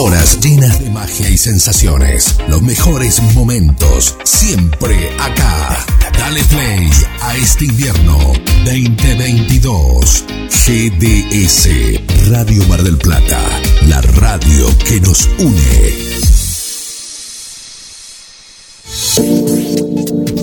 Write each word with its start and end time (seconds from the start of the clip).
Horas 0.00 0.38
llenas 0.40 0.78
de 0.80 0.90
magia 0.90 1.28
y 1.28 1.36
sensaciones. 1.36 2.38
Los 2.46 2.62
mejores 2.62 3.20
momentos. 3.34 4.16
Siempre 4.22 5.10
acá. 5.18 5.84
Dale 6.16 6.44
play 6.44 6.88
a 7.20 7.36
este 7.36 7.64
invierno 7.64 8.16
2022. 8.64 10.24
GDS 10.50 11.68
Radio 12.30 12.64
Mar 12.68 12.84
del 12.84 12.96
Plata. 12.96 13.40
La 13.88 14.00
radio 14.00 14.68
que 14.86 15.00
nos 15.00 15.28
une. 15.40 15.96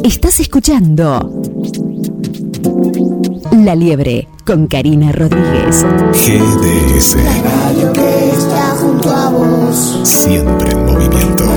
Estás 0.04 0.42
escuchando 0.42 1.32
La 3.54 3.74
Liebre 3.74 4.28
con 4.46 4.68
Karina 4.68 5.14
Rodríguez. 5.14 5.86
GDS. 6.12 7.16
Siempre 9.76 10.72
en 10.72 10.86
movimiento. 10.86 11.55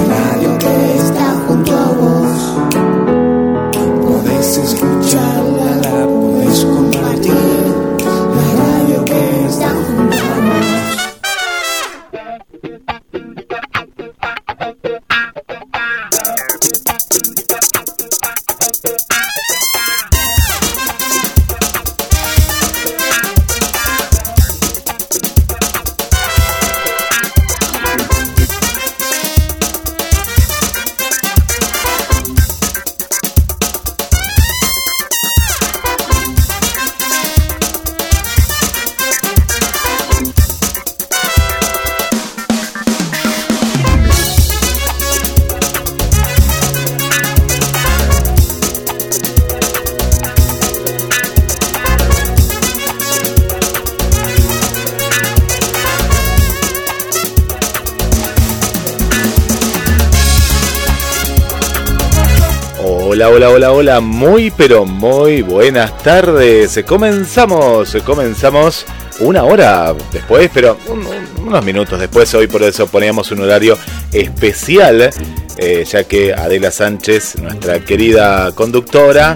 Muy 64.00 64.50
pero 64.50 64.84
muy 64.84 65.40
buenas 65.42 65.96
tardes. 66.02 66.78
Comenzamos, 66.86 67.96
comenzamos 68.04 68.84
una 69.20 69.42
hora 69.44 69.94
después, 70.12 70.50
pero 70.52 70.78
un- 70.86 71.00
un- 71.06 71.46
unos 71.48 71.64
minutos 71.64 71.98
después. 71.98 72.32
Hoy 72.34 72.46
por 72.46 72.62
eso 72.62 72.86
poníamos 72.86 73.30
un 73.32 73.40
horario 73.40 73.76
especial, 74.12 75.10
eh, 75.56 75.84
ya 75.90 76.04
que 76.04 76.32
Adela 76.34 76.70
Sánchez, 76.70 77.36
nuestra 77.40 77.80
querida 77.80 78.52
conductora, 78.52 79.34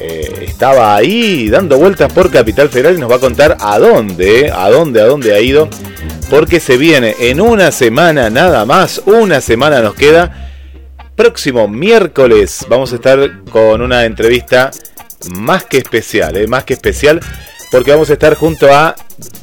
eh, 0.00 0.46
estaba 0.48 0.94
ahí 0.94 1.50
dando 1.50 1.76
vueltas 1.76 2.12
por 2.12 2.30
Capital 2.30 2.68
Federal 2.68 2.96
y 2.96 3.00
nos 3.00 3.10
va 3.10 3.16
a 3.16 3.20
contar 3.20 3.56
a 3.60 3.78
dónde, 3.80 4.50
a 4.54 4.70
dónde, 4.70 5.00
a 5.02 5.06
dónde 5.06 5.34
ha 5.34 5.40
ido. 5.40 5.68
Porque 6.30 6.60
se 6.60 6.76
viene 6.76 7.16
en 7.18 7.40
una 7.40 7.72
semana 7.72 8.30
nada 8.30 8.64
más, 8.64 9.02
una 9.06 9.40
semana 9.40 9.80
nos 9.80 9.94
queda 9.94 10.44
próximo 11.18 11.66
miércoles 11.66 12.64
vamos 12.68 12.92
a 12.92 12.94
estar 12.94 13.42
con 13.50 13.82
una 13.82 14.04
entrevista 14.04 14.70
más 15.30 15.64
que 15.64 15.78
especial, 15.78 16.36
¿eh? 16.36 16.46
más 16.46 16.62
que 16.62 16.74
especial, 16.74 17.18
porque 17.72 17.90
vamos 17.90 18.08
a 18.10 18.12
estar 18.12 18.36
junto 18.36 18.72
a 18.72 18.94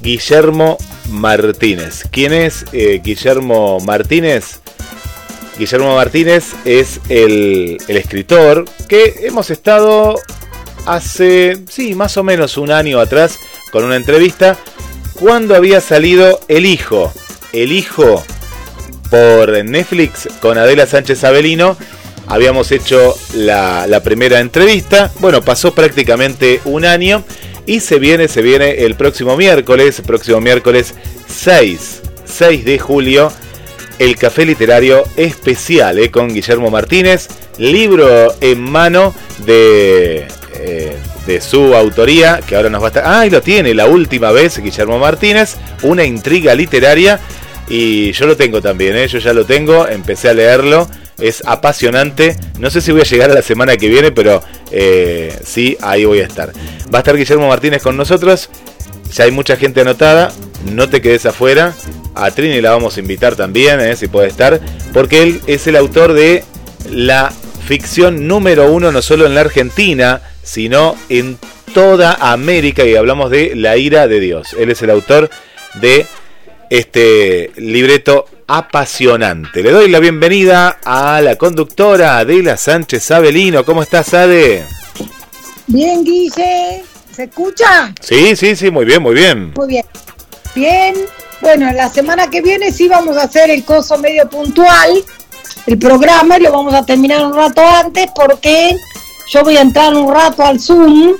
Guillermo 0.02 0.78
Martínez. 1.10 2.06
¿Quién 2.10 2.32
es 2.32 2.66
eh, 2.72 3.02
Guillermo 3.04 3.82
Martínez? 3.82 4.62
Guillermo 5.60 5.96
Martínez 5.96 6.54
es 6.64 7.02
el, 7.10 7.78
el 7.90 7.98
escritor 7.98 8.64
que 8.88 9.14
hemos 9.24 9.50
estado 9.50 10.16
hace, 10.86 11.62
sí, 11.68 11.94
más 11.94 12.16
o 12.16 12.24
menos 12.24 12.58
un 12.58 12.72
año 12.72 13.02
atrás 13.02 13.38
con 13.74 13.84
una 13.84 13.98
entrevista 13.98 14.58
cuando 15.20 15.54
había 15.54 15.82
salido 15.82 16.40
El 16.48 16.66
Hijo. 16.66 17.12
El 17.52 17.74
Hijo 17.74 18.24
por 19.10 19.64
Netflix 19.64 20.28
con 20.40 20.58
Adela 20.58 20.86
Sánchez 20.86 21.24
Avelino. 21.24 21.78
Habíamos 22.28 22.72
hecho 22.72 23.16
la, 23.36 24.02
primera 24.04 24.40
entrevista. 24.40 25.12
Bueno, 25.20 25.42
pasó 25.42 25.74
prácticamente 25.74 26.62
un 26.66 26.86
año. 26.86 27.24
Y 27.68 27.80
se 27.80 27.98
viene, 27.98 28.28
se 28.28 28.42
viene 28.42 28.86
el 28.86 28.96
próximo 28.96 29.36
miércoles, 29.36 30.02
próximo 30.06 30.40
miércoles 30.40 30.94
6, 31.28 32.02
6 32.24 32.64
de 32.64 32.78
julio, 32.78 33.32
el 33.98 34.18
café 34.18 34.46
literario 34.46 35.04
especial 35.16 35.98
eh, 35.98 36.12
con 36.12 36.32
Guillermo 36.32 36.70
Martínez. 36.70 37.28
Libro 37.58 38.36
en 38.42 38.62
mano 38.62 39.16
de, 39.46 40.28
eh, 40.54 40.96
de 41.26 41.42
su 41.42 41.74
autoría, 41.74 42.42
que 42.46 42.56
ahora 42.56 42.70
nos 42.70 42.82
va 42.82 42.88
a 42.88 42.90
estar... 42.90 43.04
Ah, 43.06 43.26
lo 43.26 43.42
tiene, 43.42 43.74
la 43.74 43.88
última 43.88 44.32
vez, 44.32 44.60
Guillermo 44.60 45.00
Martínez, 45.00 45.56
una 45.82 46.04
intriga 46.04 46.54
literaria. 46.54 47.20
Y 47.68 48.12
yo 48.12 48.28
lo 48.28 48.38
tengo 48.38 48.62
también, 48.62 48.96
¿eh? 48.96 49.08
yo 49.08 49.18
ya 49.20 49.34
lo 49.34 49.46
tengo, 49.46 49.88
empecé 49.88 50.30
a 50.30 50.34
leerlo, 50.34 50.88
es 51.18 51.44
apasionante. 51.46 52.36
No 52.60 52.70
sé 52.70 52.82
si 52.82 52.92
voy 52.92 53.02
a 53.02 53.06
llegar 53.06 53.32
a 53.32 53.34
la 53.34 53.42
semana 53.42 53.76
que 53.78 53.90
viene, 53.90 54.12
pero 54.12 54.44
eh, 54.72 55.36
sí, 55.44 55.78
ahí 55.82 56.06
voy 56.06 56.20
a 56.20 56.26
estar. 56.26 56.52
Va 56.94 57.00
a 57.00 57.02
estar 57.02 57.18
Guillermo 57.18 57.48
Martínez 57.48 57.82
con 57.82 57.98
nosotros, 57.98 58.50
ya 59.12 59.24
hay 59.24 59.32
mucha 59.32 59.56
gente 59.58 59.82
anotada, 59.82 60.32
no 60.72 60.90
te 60.90 61.02
quedes 61.02 61.26
afuera. 61.26 61.74
A 62.14 62.32
Trini 62.32 62.62
la 62.62 62.72
vamos 62.72 62.98
a 62.98 63.00
invitar 63.00 63.36
también, 63.36 63.80
¿eh? 63.80 63.96
si 63.96 64.08
puede 64.08 64.28
estar, 64.28 64.60
porque 64.94 65.24
él 65.24 65.42
es 65.48 65.66
el 65.68 65.76
autor 65.76 66.14
de 66.14 66.44
la 66.90 67.34
ficción 67.66 68.28
número 68.28 68.72
uno, 68.72 68.92
no 68.92 69.02
solo 69.02 69.26
en 69.26 69.34
la 69.34 69.42
Argentina, 69.42 70.22
sino 70.44 70.96
en 71.10 71.38
toda 71.74 72.14
América, 72.14 72.86
y 72.86 72.96
hablamos 72.96 73.32
de 73.32 73.56
La 73.56 73.76
ira 73.76 74.08
de 74.08 74.20
Dios. 74.20 74.56
Él 74.58 74.70
es 74.70 74.82
el 74.84 74.92
autor 74.92 75.30
de 75.82 76.06
este 76.78 77.52
libreto 77.56 78.26
apasionante. 78.48 79.64
Le 79.64 79.72
doy 79.72 79.90
la 79.90 80.00
bienvenida 80.00 80.80
a 80.84 81.22
la 81.22 81.38
conductora 81.38 82.18
Adela 82.18 82.58
Sánchez 82.58 83.12
Avelino. 83.12 83.64
¿Cómo 83.64 83.82
estás, 83.82 84.14
Ade? 84.14 84.66
Bien, 85.68 86.04
Guille. 86.04 86.84
¿Se 87.12 87.24
escucha? 87.24 87.94
Sí, 88.02 88.36
sí, 88.36 88.58
sí, 88.58 88.72
muy 88.72 88.84
bien, 88.84 89.02
muy 89.02 89.16
bien. 89.16 89.54
Muy 89.56 89.68
bien. 89.68 89.86
Bien. 90.54 90.96
Bueno, 91.42 91.72
la 91.72 91.90
semana 91.90 92.30
que 92.30 92.42
viene 92.42 92.72
sí 92.72 92.90
vamos 92.90 93.16
a 93.18 93.24
hacer 93.24 93.50
el 93.50 93.64
coso 93.64 93.98
medio 93.98 94.30
puntual, 94.30 94.92
el 95.68 95.78
programa, 95.78 96.38
y 96.38 96.42
lo 96.42 96.52
vamos 96.52 96.74
a 96.74 96.86
terminar 96.86 97.26
un 97.26 97.34
rato 97.34 97.62
antes 97.66 98.08
porque 98.14 98.76
yo 99.30 99.44
voy 99.44 99.56
a 99.58 99.62
entrar 99.62 99.94
un 99.94 100.14
rato 100.14 100.44
al 100.44 100.60
Zoom, 100.60 101.14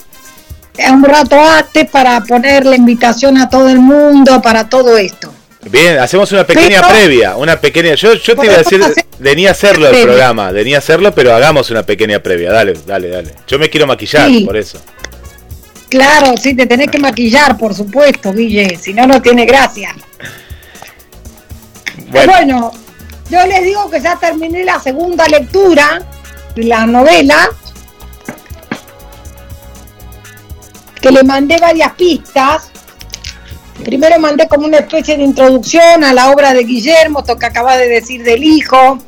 un 0.92 1.04
rato 1.04 1.40
antes 1.40 1.90
para 1.90 2.20
poner 2.22 2.66
la 2.66 2.76
invitación 2.76 3.38
a 3.38 3.50
todo 3.50 3.70
el 3.70 3.80
mundo, 3.80 4.42
para 4.42 4.68
todo 4.68 4.98
esto. 4.98 5.32
Bien, 5.66 5.98
hacemos 6.00 6.32
una 6.32 6.46
pequeña 6.46 6.82
Pero- 6.82 6.88
previa, 6.94 7.36
una 7.36 7.60
pequeña. 7.60 7.96
Yo, 7.96 8.14
yo 8.14 8.36
te 8.36 8.46
iba 8.46 8.56
a 8.56 8.58
decir, 8.60 8.82
venía 9.20 9.50
a 9.50 9.52
hacerlo 9.52 9.88
el 9.90 10.04
programa, 10.04 10.52
venía 10.52 10.78
a 10.78 10.80
hacerlo, 10.80 11.14
pero 11.14 11.34
hagamos 11.34 11.70
una 11.72 11.84
pequeña 11.84 12.20
previa. 12.20 12.52
Dale, 12.52 12.74
dale, 12.86 13.10
dale. 13.10 13.36
Yo 13.48 13.58
me 13.58 13.70
quiero 13.70 13.88
maquillar, 13.88 14.28
Sí. 14.28 14.42
por 14.46 14.56
eso. 14.58 14.80
Claro, 15.90 16.36
sí, 16.38 16.56
te 16.56 16.66
tenés 16.68 16.90
que 16.90 17.00
maquillar, 17.00 17.58
por 17.58 17.74
supuesto, 17.74 18.32
Guille, 18.34 18.78
si 18.78 18.94
no, 18.94 19.08
no 19.08 19.22
tiene 19.22 19.46
gracia. 19.46 19.96
Bueno, 22.08 22.32
Bueno, 22.34 22.72
yo 23.30 23.46
les 23.48 23.64
digo 23.64 23.90
que 23.90 24.02
ya 24.02 24.18
terminé 24.18 24.64
la 24.66 24.80
segunda 24.80 25.28
lectura 25.28 26.02
de 26.56 26.64
la 26.64 26.86
novela, 26.86 27.50
que 31.02 31.12
le 31.12 31.24
mandé 31.24 31.58
varias 31.60 31.94
pistas. 31.94 32.72
Primero 33.84 34.20
mandé 34.20 34.48
como 34.48 34.66
una 34.66 34.78
especie 34.78 35.18
de 35.18 35.24
introducción 35.24 36.04
a 36.04 36.14
la 36.14 36.32
obra 36.32 36.54
de 36.54 36.64
Guillermo, 36.64 37.20
esto 37.20 37.38
que 37.38 37.46
acaba 37.46 37.78
de 37.78 37.88
decir 37.88 38.24
del 38.24 38.44
hijo. 38.44 39.00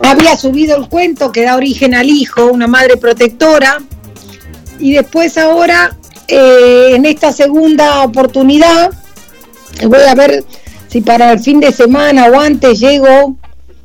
Había 0.00 0.36
subido 0.36 0.76
el 0.76 0.88
cuento 0.88 1.32
que 1.32 1.42
da 1.42 1.56
origen 1.56 1.94
al 1.94 2.08
hijo, 2.10 2.46
una 2.46 2.66
madre 2.66 2.96
protectora. 2.96 3.78
Y 4.78 4.92
después 4.92 5.38
ahora, 5.38 5.96
eh, 6.28 6.90
en 6.92 7.06
esta 7.06 7.32
segunda 7.32 8.02
oportunidad, 8.02 8.90
voy 9.86 10.02
a 10.06 10.14
ver 10.14 10.44
si 10.88 11.00
para 11.00 11.32
el 11.32 11.40
fin 11.40 11.60
de 11.60 11.72
semana 11.72 12.26
o 12.26 12.38
antes 12.38 12.78
llego 12.78 13.36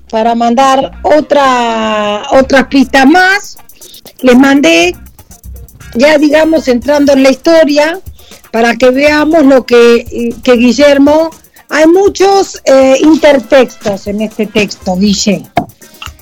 para 0.09 0.35
mandar 0.35 0.99
otra, 1.03 2.23
otras 2.31 2.67
pistas 2.67 3.07
más. 3.07 3.57
Les 4.21 4.37
mandé, 4.37 4.93
ya 5.95 6.17
digamos, 6.17 6.67
entrando 6.67 7.13
en 7.13 7.23
la 7.23 7.31
historia, 7.31 7.99
para 8.51 8.75
que 8.75 8.91
veamos 8.91 9.45
lo 9.45 9.65
que, 9.65 10.35
que 10.43 10.53
Guillermo 10.53 11.31
hay 11.73 11.87
muchos 11.87 12.61
eh, 12.65 12.97
intertextos 13.01 14.07
en 14.07 14.21
este 14.21 14.45
texto, 14.45 14.97
Guille. 14.97 15.45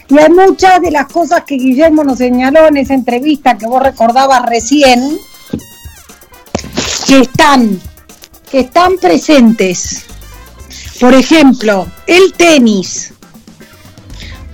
Y 0.08 0.18
hay 0.20 0.30
muchas 0.30 0.80
de 0.80 0.92
las 0.92 1.08
cosas 1.08 1.44
que 1.44 1.56
Guillermo 1.56 2.04
nos 2.04 2.20
señaló 2.20 2.68
en 2.68 2.78
esa 2.78 2.94
entrevista 2.94 3.58
que 3.58 3.66
vos 3.66 3.82
recordabas 3.82 4.46
recién, 4.46 5.18
que 7.08 7.22
están, 7.22 7.82
que 8.52 8.60
están 8.60 8.98
presentes. 8.98 10.04
Por 11.00 11.16
ejemplo, 11.16 11.88
el 12.06 12.32
tenis. 12.34 13.14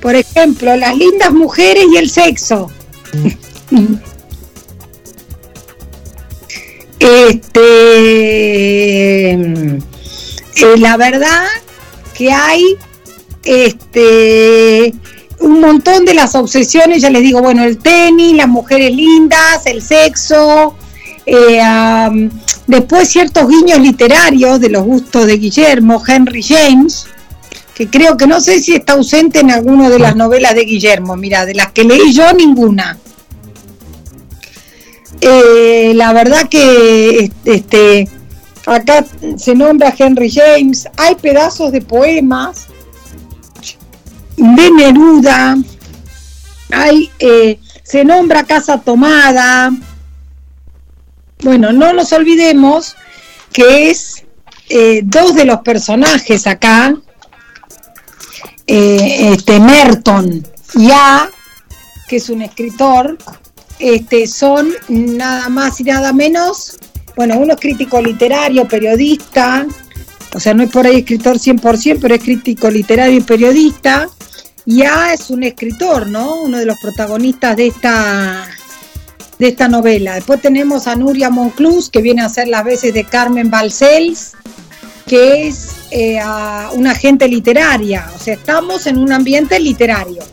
Por 0.01 0.16
ejemplo, 0.16 0.77
las 0.77 0.95
lindas 0.95 1.33
mujeres 1.33 1.86
y 1.92 1.98
el 1.98 2.10
sexo. 2.10 2.72
Este, 7.06 7.62
eh, 9.31 10.78
la 10.80 10.98
verdad 10.98 11.46
que 12.16 12.31
hay 12.31 12.63
este 13.44 14.92
un 15.40 15.62
montón 15.62 16.04
de 16.06 16.16
las 16.16 16.34
obsesiones, 16.34 17.04
ya 17.04 17.12
les 17.12 17.22
digo, 17.22 17.44
bueno, 17.44 17.63
el 17.63 17.78
tenis, 17.78 18.36
las 18.36 18.48
mujeres 18.48 18.92
lindas, 18.92 19.66
el 19.66 19.84
sexo, 19.84 20.74
eh, 21.28 21.62
después 22.66 23.08
ciertos 23.08 23.48
guiños 23.50 23.78
literarios 23.80 24.60
de 24.60 24.69
los 24.69 24.84
gustos 24.84 25.28
de 25.28 25.38
Guillermo, 25.38 26.01
Henry 26.08 26.42
James, 26.42 27.06
que 27.75 27.88
creo 27.88 28.18
que 28.18 28.25
no 28.25 28.42
sé 28.42 28.60
si 28.60 28.74
está 28.74 28.94
ausente 28.94 29.42
en 29.42 29.51
alguna 29.51 29.92
de 29.92 30.00
las 30.00 30.16
novelas 30.16 30.56
de 30.56 30.66
Guillermo, 30.66 31.16
mira, 31.16 31.46
de 31.46 31.54
las 31.54 31.72
que 31.72 31.84
leí 31.84 32.13
yo, 32.13 32.34
ninguna. 32.34 32.98
Eh, 35.21 35.94
la 35.95 36.13
verdad 36.13 36.47
que 36.50 37.31
este 37.45 38.07
acá 38.65 39.06
se 39.38 39.56
nombra 39.56 39.94
Henry 39.97 40.31
James, 40.31 40.88
hay 40.97 41.15
pedazos 41.15 41.71
de 41.71 41.81
poemas 41.81 42.67
de 44.35 44.71
Neruda, 44.71 45.57
hay, 46.71 47.12
eh, 47.19 47.59
se 47.83 48.03
nombra 48.03 48.44
Casa 48.44 48.79
Tomada. 48.79 49.71
Bueno, 51.41 51.71
no 51.71 51.94
nos 51.94 52.12
olvidemos 52.12 52.95
que 53.53 53.89
es 53.89 54.25
eh, 54.69 55.01
dos 55.03 55.35
de 55.35 55.45
los 55.45 55.59
personajes 55.59 56.47
acá, 56.47 56.95
eh, 58.67 59.31
este 59.31 59.59
Merton 59.59 60.45
y 60.73 60.89
A, 60.91 61.29
que 62.07 62.17
es 62.17 62.29
un 62.29 62.41
escritor, 62.41 63.17
este, 63.80 64.27
son 64.27 64.74
nada 64.88 65.50
más 65.50 65.80
y 65.80 65.83
nada 65.83 66.13
menos, 66.13 66.77
bueno, 67.16 67.38
uno 67.38 67.54
es 67.54 67.60
crítico 67.60 68.01
literario, 68.01 68.68
periodista, 68.68 69.66
o 70.33 70.39
sea, 70.39 70.54
no 70.54 70.63
es 70.63 70.69
por 70.69 70.86
ahí 70.86 70.98
escritor 70.98 71.38
100%, 71.38 72.00
pero 72.01 72.16
es 72.16 72.24
crítico 72.24 72.69
literario 72.69 73.19
y 73.19 73.22
periodista, 73.22 74.10
y 74.66 74.83
A 74.83 75.13
es 75.13 75.30
un 75.30 75.44
escritor, 75.44 76.07
¿no? 76.07 76.42
Uno 76.42 76.57
de 76.57 76.66
los 76.66 76.77
protagonistas 76.80 77.56
de 77.56 77.68
esta 77.68 78.48
de 79.38 79.50
esta 79.50 79.68
novela. 79.68 80.16
Después 80.16 80.42
tenemos 80.42 80.88
a 80.88 80.95
Nuria 80.95 81.30
Monclús, 81.30 81.89
que 81.89 82.01
viene 82.01 82.22
a 82.22 82.25
hacer 82.25 82.48
las 82.48 82.63
veces 82.63 82.94
de 82.94 83.04
Carmen 83.04 83.50
Balcells, 83.50 84.31
que 85.07 85.48
es 85.48 85.75
eh, 85.92 86.19
una 86.74 86.92
agente 86.92 87.27
literaria. 87.27 88.10
O 88.16 88.19
sea, 88.19 88.36
estamos 88.36 88.88
en 88.88 88.98
un 88.98 89.12
ambiente 89.12 89.60
literario. 89.60 90.24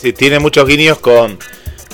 Sí, 0.00 0.12
tiene 0.12 0.38
muchos 0.38 0.68
guiños 0.68 0.98
con, 0.98 1.38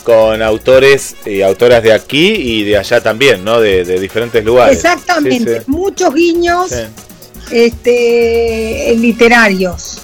con 0.02 0.42
autores 0.42 1.14
y 1.24 1.42
autoras 1.42 1.82
de 1.82 1.92
aquí 1.92 2.32
y 2.34 2.64
de 2.64 2.76
allá 2.78 3.00
también, 3.00 3.44
¿no? 3.44 3.60
De, 3.60 3.84
de 3.84 3.98
diferentes 4.00 4.44
lugares. 4.44 4.76
Exactamente, 4.76 5.54
Sí, 5.54 5.60
sí. 5.60 5.70
muchos 5.70 6.14
guiños 6.14 6.70
Sí. 6.70 6.82
este, 7.50 8.94
literarios. 8.98 9.98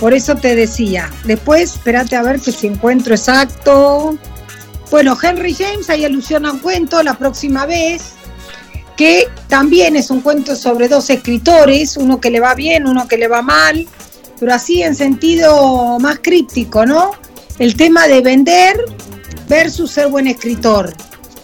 Por 0.00 0.12
eso 0.12 0.34
te 0.34 0.54
decía. 0.54 1.10
Después, 1.24 1.74
espérate 1.74 2.16
a 2.16 2.22
ver 2.22 2.40
que 2.40 2.52
si 2.52 2.66
encuentro 2.66 3.14
exacto. 3.14 4.16
Bueno, 4.90 5.16
Henry 5.20 5.54
James, 5.54 5.88
hay 5.90 6.04
alusión 6.04 6.46
a 6.46 6.52
un 6.52 6.58
cuento 6.58 7.02
la 7.02 7.14
próxima 7.16 7.64
vez, 7.66 8.12
que 8.96 9.28
también 9.48 9.96
es 9.96 10.10
un 10.10 10.20
cuento 10.20 10.54
sobre 10.56 10.88
dos 10.88 11.10
escritores, 11.10 11.96
uno 11.96 12.20
que 12.20 12.30
le 12.30 12.40
va 12.40 12.54
bien, 12.54 12.86
uno 12.86 13.08
que 13.08 13.16
le 13.18 13.26
va 13.28 13.42
mal, 13.42 13.86
pero 14.38 14.52
así 14.54 14.82
en 14.82 14.94
sentido 14.94 15.98
más 16.00 16.18
críptico, 16.22 16.84
¿no? 16.86 17.12
El 17.58 17.76
tema 17.76 18.08
de 18.08 18.20
vender 18.20 18.84
versus 19.48 19.90
ser 19.92 20.08
buen 20.08 20.26
escritor. 20.26 20.92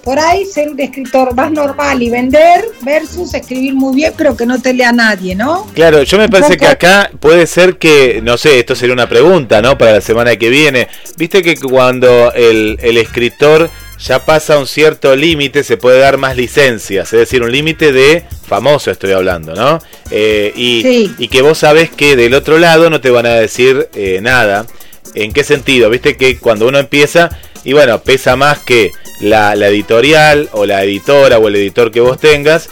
Por 0.03 0.19
ahí 0.19 0.47
ser 0.47 0.71
un 0.71 0.81
escritor 0.81 1.35
más 1.35 1.53
normal 1.53 2.03
y 2.03 2.09
vender 2.09 2.65
versus 2.81 3.35
escribir 3.35 3.75
muy 3.75 3.95
bien 3.95 4.15
pero 4.17 4.35
que 4.35 4.47
no 4.47 4.61
te 4.61 4.73
lea 4.73 4.93
nadie, 4.93 5.35
¿no? 5.35 5.67
Claro, 5.75 6.03
yo 6.03 6.17
me 6.17 6.29
parece 6.29 6.57
que 6.57 6.67
acá 6.67 7.11
puede 7.21 7.47
ser 7.47 7.77
que, 7.77 8.21
no 8.23 8.39
sé, 8.39 8.59
esto 8.59 8.75
sería 8.75 8.95
una 8.95 9.09
pregunta, 9.09 9.61
¿no? 9.61 9.77
Para 9.77 9.93
la 9.93 10.01
semana 10.01 10.37
que 10.37 10.49
viene. 10.49 10.89
Viste 11.19 11.43
que 11.43 11.55
cuando 11.57 12.33
el, 12.33 12.79
el 12.83 12.97
escritor 12.97 13.71
ya 13.99 14.25
pasa 14.25 14.59
un 14.59 14.67
cierto 14.67 15.15
límite, 15.15 15.63
se 15.63 15.77
puede 15.77 15.99
dar 16.01 16.17
más 16.17 16.35
licencias, 16.35 17.13
es 17.13 17.19
decir, 17.21 17.43
un 17.43 17.53
límite 17.53 17.93
de 17.93 18.25
famoso 18.47 18.91
estoy 18.91 19.13
hablando, 19.13 19.55
¿no? 19.55 19.79
Eh, 20.11 20.53
y, 20.57 20.81
Sí. 20.83 21.15
y 21.19 21.29
que 21.29 21.43
vos 21.43 21.59
sabés 21.59 21.91
que 21.91 22.17
del 22.17 22.33
otro 22.33 22.59
lado 22.59 22.89
no 22.89 23.03
te 23.03 23.11
van 23.11 23.27
a 23.27 23.35
decir 23.35 23.91
eh, 23.95 24.21
nada. 24.23 24.67
¿En 25.15 25.33
qué 25.33 25.45
sentido? 25.45 25.91
Viste 25.91 26.17
que 26.17 26.39
cuando 26.39 26.69
uno 26.69 26.79
empieza, 26.79 27.31
y 27.65 27.73
bueno, 27.73 28.01
pesa 28.03 28.37
más 28.37 28.61
que 28.61 28.93
la, 29.21 29.55
editorial 29.55 30.49
o 30.53 30.67
la 30.67 30.83
editora 30.85 31.39
o 31.39 31.49
el 31.49 31.57
editor 31.57 31.91
que 31.91 32.01
vos 32.01 32.19
tengas, 32.19 32.69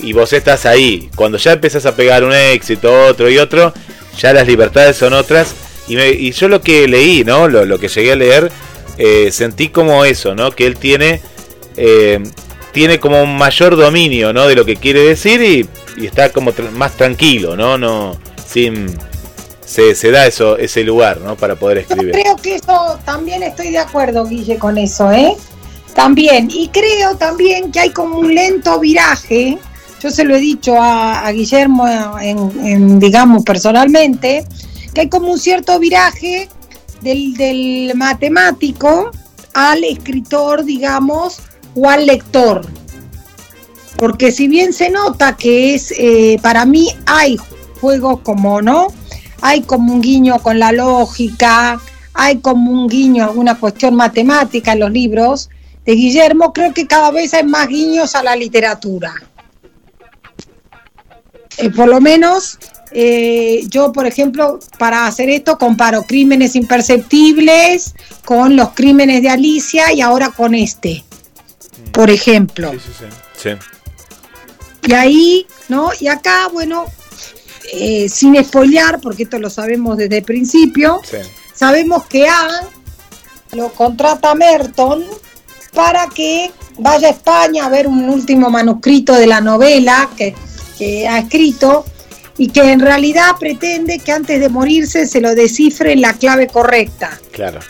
y 0.00 0.12
vos 0.14 0.32
estás 0.32 0.66
ahí. 0.66 1.10
Cuando 1.14 1.38
ya 1.38 1.52
empezás 1.52 1.86
a 1.86 1.94
pegar 1.94 2.24
un 2.24 2.32
éxito, 2.32 3.06
otro 3.06 3.30
y 3.30 3.38
otro, 3.38 3.72
ya 4.18 4.32
las 4.32 4.46
libertades 4.46 4.96
son 4.96 5.12
otras. 5.12 5.54
Y, 5.88 5.96
me- 5.96 6.10
y 6.10 6.32
yo 6.32 6.48
lo 6.48 6.60
que 6.60 6.88
leí, 6.88 7.24
¿no? 7.24 7.48
Lo, 7.48 7.64
lo 7.64 7.78
que 7.78 7.88
llegué 7.88 8.12
a 8.12 8.16
leer, 8.16 8.50
eh, 8.98 9.30
sentí 9.32 9.68
como 9.68 10.04
eso, 10.04 10.34
¿no? 10.34 10.50
Que 10.52 10.66
él 10.66 10.76
tiene, 10.76 11.20
eh, 11.76 12.20
tiene 12.72 12.98
como 12.98 13.22
un 13.22 13.36
mayor 13.36 13.76
dominio, 13.76 14.32
¿no? 14.32 14.46
De 14.46 14.54
lo 14.56 14.64
que 14.64 14.76
quiere 14.76 15.00
decir 15.00 15.42
y, 15.42 15.68
está 16.04 16.30
como 16.32 16.52
más 16.72 16.96
tranquilo, 16.96 17.54
¿no? 17.56 17.76
No, 17.78 18.18
sin... 18.46 18.86
Se, 19.72 19.94
se 19.94 20.10
da 20.10 20.26
eso, 20.26 20.58
ese 20.58 20.84
lugar, 20.84 21.20
¿no? 21.22 21.34
Para 21.36 21.56
poder 21.56 21.78
Yo 21.78 21.94
escribir. 21.94 22.12
creo 22.12 22.36
que 22.36 22.56
eso 22.56 22.98
también 23.06 23.42
estoy 23.42 23.70
de 23.70 23.78
acuerdo, 23.78 24.26
Guille, 24.26 24.58
con 24.58 24.76
eso, 24.76 25.10
¿eh? 25.10 25.34
También. 25.94 26.50
Y 26.50 26.68
creo 26.68 27.16
también 27.16 27.72
que 27.72 27.80
hay 27.80 27.90
como 27.90 28.18
un 28.18 28.34
lento 28.34 28.78
viraje. 28.78 29.58
Yo 30.02 30.10
se 30.10 30.24
lo 30.24 30.36
he 30.36 30.40
dicho 30.40 30.74
a, 30.80 31.26
a 31.26 31.32
Guillermo, 31.32 31.86
en, 32.20 32.66
en, 32.66 32.98
digamos, 32.98 33.44
personalmente, 33.44 34.44
que 34.92 35.02
hay 35.02 35.08
como 35.08 35.28
un 35.32 35.38
cierto 35.38 35.78
viraje 35.78 36.48
del, 37.00 37.34
del 37.34 37.92
matemático 37.94 39.10
al 39.54 39.84
escritor, 39.84 40.64
digamos, 40.64 41.38
o 41.74 41.88
al 41.88 42.04
lector. 42.06 42.66
Porque 43.96 44.32
si 44.32 44.48
bien 44.48 44.72
se 44.72 44.90
nota 44.90 45.36
que 45.36 45.74
es, 45.74 45.94
eh, 45.96 46.38
para 46.42 46.64
mí 46.66 46.88
hay 47.06 47.38
juegos 47.80 48.20
como, 48.22 48.60
¿no? 48.60 48.88
Hay 49.42 49.62
como 49.62 49.92
un 49.92 50.00
guiño 50.00 50.38
con 50.38 50.58
la 50.58 50.72
lógica, 50.72 51.80
hay 52.14 52.38
como 52.38 52.70
un 52.70 52.88
guiño 52.88 53.24
a 53.24 53.26
alguna 53.28 53.56
cuestión 53.56 53.94
matemática 53.94 54.72
en 54.72 54.80
los 54.80 54.90
libros 54.90 55.50
de 55.84 55.92
Guillermo, 55.92 56.52
creo 56.52 56.72
que 56.72 56.86
cada 56.86 57.10
vez 57.10 57.34
hay 57.34 57.44
más 57.44 57.68
guiños 57.68 58.14
a 58.14 58.22
la 58.22 58.36
literatura. 58.36 59.14
Eh, 61.58 61.70
por 61.70 61.88
lo 61.88 62.00
menos 62.00 62.58
eh, 62.92 63.64
yo, 63.68 63.92
por 63.92 64.06
ejemplo, 64.06 64.58
para 64.78 65.06
hacer 65.06 65.30
esto 65.30 65.58
comparo 65.58 66.04
crímenes 66.04 66.56
imperceptibles 66.56 67.94
con 68.24 68.56
los 68.56 68.70
crímenes 68.70 69.22
de 69.22 69.30
Alicia 69.30 69.92
y 69.92 70.00
ahora 70.00 70.30
con 70.30 70.54
este, 70.54 71.04
por 71.92 72.10
ejemplo. 72.10 72.70
Sí, 72.72 72.78
sí. 72.78 73.04
Sí. 73.42 73.50
Y 74.88 74.92
ahí, 74.92 75.46
¿no? 75.68 75.90
Y 75.98 76.08
acá, 76.08 76.48
bueno, 76.52 76.86
eh, 77.72 78.08
sin 78.08 78.42
spoilear, 78.44 79.00
porque 79.00 79.22
esto 79.22 79.38
lo 79.38 79.48
sabemos 79.48 79.96
desde 79.96 80.18
el 80.18 80.24
principio, 80.24 81.00
sí. 81.02 81.16
sabemos 81.54 82.04
que 82.06 82.28
A 82.28 82.68
lo 83.52 83.70
contrata 83.70 84.34
Merton 84.34 85.04
para 85.74 86.06
que 86.08 86.50
vaya 86.78 87.08
a 87.08 87.10
España 87.10 87.66
a 87.66 87.68
ver 87.68 87.86
un 87.86 88.08
último 88.08 88.50
manuscrito 88.50 89.14
de 89.14 89.26
la 89.26 89.40
novela 89.40 90.08
que, 90.16 90.34
que 90.78 91.08
ha 91.08 91.18
escrito 91.18 91.84
y 92.38 92.48
que 92.48 92.60
en 92.72 92.80
realidad 92.80 93.32
pretende 93.38 93.98
que 93.98 94.12
antes 94.12 94.40
de 94.40 94.48
morirse 94.48 95.06
se 95.06 95.20
lo 95.20 95.34
descifre 95.34 95.92
en 95.92 96.00
la 96.00 96.14
clave 96.14 96.46
correcta. 96.46 97.20
Claro. 97.30 97.60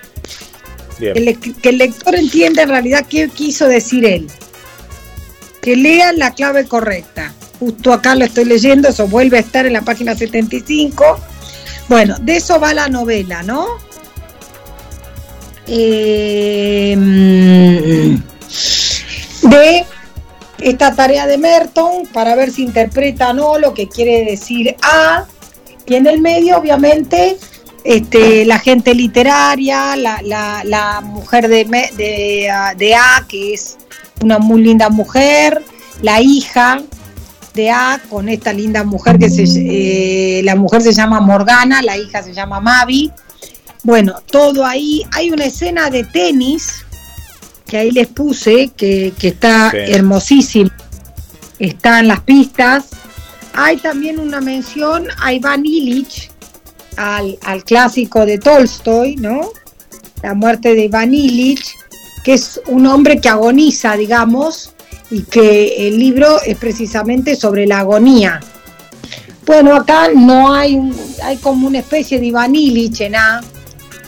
Bien. 0.99 1.15
Que, 1.15 1.69
el 1.69 1.79
lector 1.79 2.15
entienda 2.15 2.63
en 2.63 2.69
realidad 2.69 3.07
qué 3.09 3.29
quiso 3.29 3.67
decir 3.67 4.05
él. 4.05 4.29
Que 5.61 5.77
lean 5.77 6.19
la 6.19 6.33
clave 6.33 6.67
correcta. 6.67 7.33
Justo 7.63 7.93
acá 7.93 8.17
lo 8.17 8.25
estoy 8.25 8.45
leyendo, 8.45 8.89
eso 8.89 9.07
vuelve 9.07 9.37
a 9.37 9.41
estar 9.41 9.65
en 9.67 9.73
la 9.75 9.83
página 9.83 10.17
75. 10.17 11.05
Bueno, 11.89 12.17
de 12.21 12.37
eso 12.39 12.59
va 12.59 12.75
la 12.75 12.89
novela, 12.89 13.45
¿no? 13.45 13.67
Mm, 16.97 18.17
de 19.49 19.87
esta 20.59 20.93
tarea 20.97 21.29
de 21.29 21.39
Merton 21.39 22.09
para 22.13 22.35
ver 22.35 22.51
si 22.51 22.65
interpreta 22.65 23.31
o 23.31 23.33
no 23.35 23.59
lo 23.59 23.75
que 23.75 23.89
quiere 23.89 24.25
decir 24.25 24.75
A. 24.83 25.25
Y 25.87 25.95
en 25.95 26.09
el 26.09 26.21
medio, 26.21 26.59
obviamente, 26.59 27.37
este, 27.85 28.45
la 28.45 28.59
gente 28.59 28.93
literaria, 28.93 29.95
la, 29.95 30.21
la- 30.65 31.01
mujer 31.01 31.47
de, 31.47 31.65
de, 31.97 32.51
ah, 32.51 32.75
de 32.77 32.97
A, 32.97 33.25
que 33.29 33.55
es 33.55 33.77
una 34.21 34.41
muy 34.41 34.63
linda 34.63 34.89
mujer, 34.89 35.63
la 36.01 36.21
hija 36.21 36.81
de 37.55 37.71
A 37.71 38.01
con 38.09 38.29
esta 38.29 38.53
linda 38.53 38.85
mujer 38.85 39.19
que 39.19 39.29
se, 39.31 39.45
eh, 39.45 40.43
la 40.43 40.57
mujer 40.57 40.83
se 40.83 40.93
llama 40.93 41.21
Morgana, 41.21 41.83
la 41.83 41.97
hija 41.99 42.23
se 42.23 42.33
llama 42.33 42.61
Mavi. 42.61 43.11
Bueno, 43.83 44.15
todo 44.31 44.65
ahí. 44.65 45.03
Hay 45.13 45.31
una 45.31 45.45
escena 45.47 45.91
de 45.91 46.05
tenis 46.05 46.85
que 47.67 47.79
ahí 47.79 47.91
les 47.91 48.07
puse, 48.09 48.71
que, 48.77 49.13
que 49.19 49.29
está 49.29 49.71
Sí. 49.71 49.77
hermosísima. 49.93 50.75
Está 51.59 52.01
en 52.01 52.09
las 52.09 52.21
pistas. 52.21 52.87
Hay 53.55 53.77
también 53.77 54.19
una 54.19 54.41
mención 54.41 55.07
a 55.21 55.33
Iván 55.33 55.65
Illich, 55.67 56.31
al, 56.97 57.39
al 57.45 57.65
clásico 57.65 58.25
de 58.25 58.39
Tolstoy, 58.39 59.17
¿no? 59.17 59.51
La 60.23 60.35
muerte 60.35 60.75
de 60.75 60.85
Iván 60.85 61.13
Illich, 61.13 61.75
que 62.25 62.35
es 62.35 62.61
un 62.67 62.87
hombre 62.87 63.21
que 63.21 63.29
agoniza, 63.29 63.97
digamos, 63.97 64.73
y 65.13 65.23
que 65.25 65.87
el 65.89 65.99
libro 65.99 66.41
es 66.45 66.57
precisamente 66.57 67.37
sobre 67.37 67.67
la 67.67 67.81
agonía. 67.81 68.41
Bueno, 69.47 69.75
acá 69.75 70.09
no 70.15 70.53
hay, 70.55 70.81
hay 71.23 71.37
como 71.37 71.67
una 71.67 71.81
especie 71.81 72.19
de 72.19 72.27
Iván 72.27 72.55
Illich 72.55 73.03
en 73.03 73.17
A, 73.17 73.43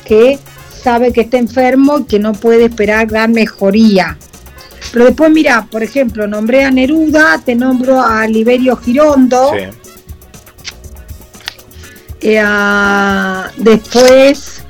que 0.06 0.38
sabe 0.82 1.12
que 1.12 1.20
está 1.22 1.36
enfermo 1.36 1.98
y 2.00 2.04
que 2.04 2.18
no 2.18 2.32
puede 2.32 2.64
esperar 2.64 3.06
gran 3.06 3.32
mejoría. 3.32 4.16
Pero 4.92 5.04
después, 5.06 5.30
mira, 5.30 5.66
por 5.70 5.82
ejemplo, 5.82 6.26
nombré 6.26 6.64
a 6.64 6.70
Neruda, 6.70 7.42
te 7.44 7.54
nombro 7.54 8.00
a 8.00 8.26
Liberio 8.26 8.76
Girondo, 8.76 9.52
Sí. 9.52 9.64
eh, 12.20 12.38
a- 12.42 13.50
después, 13.58 14.62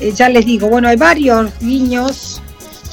eh, 0.00 0.12
ya 0.14 0.28
les 0.28 0.44
digo, 0.44 0.68
bueno, 0.68 0.88
hay 0.88 0.96
varios 0.96 1.50
guiños 1.60 2.42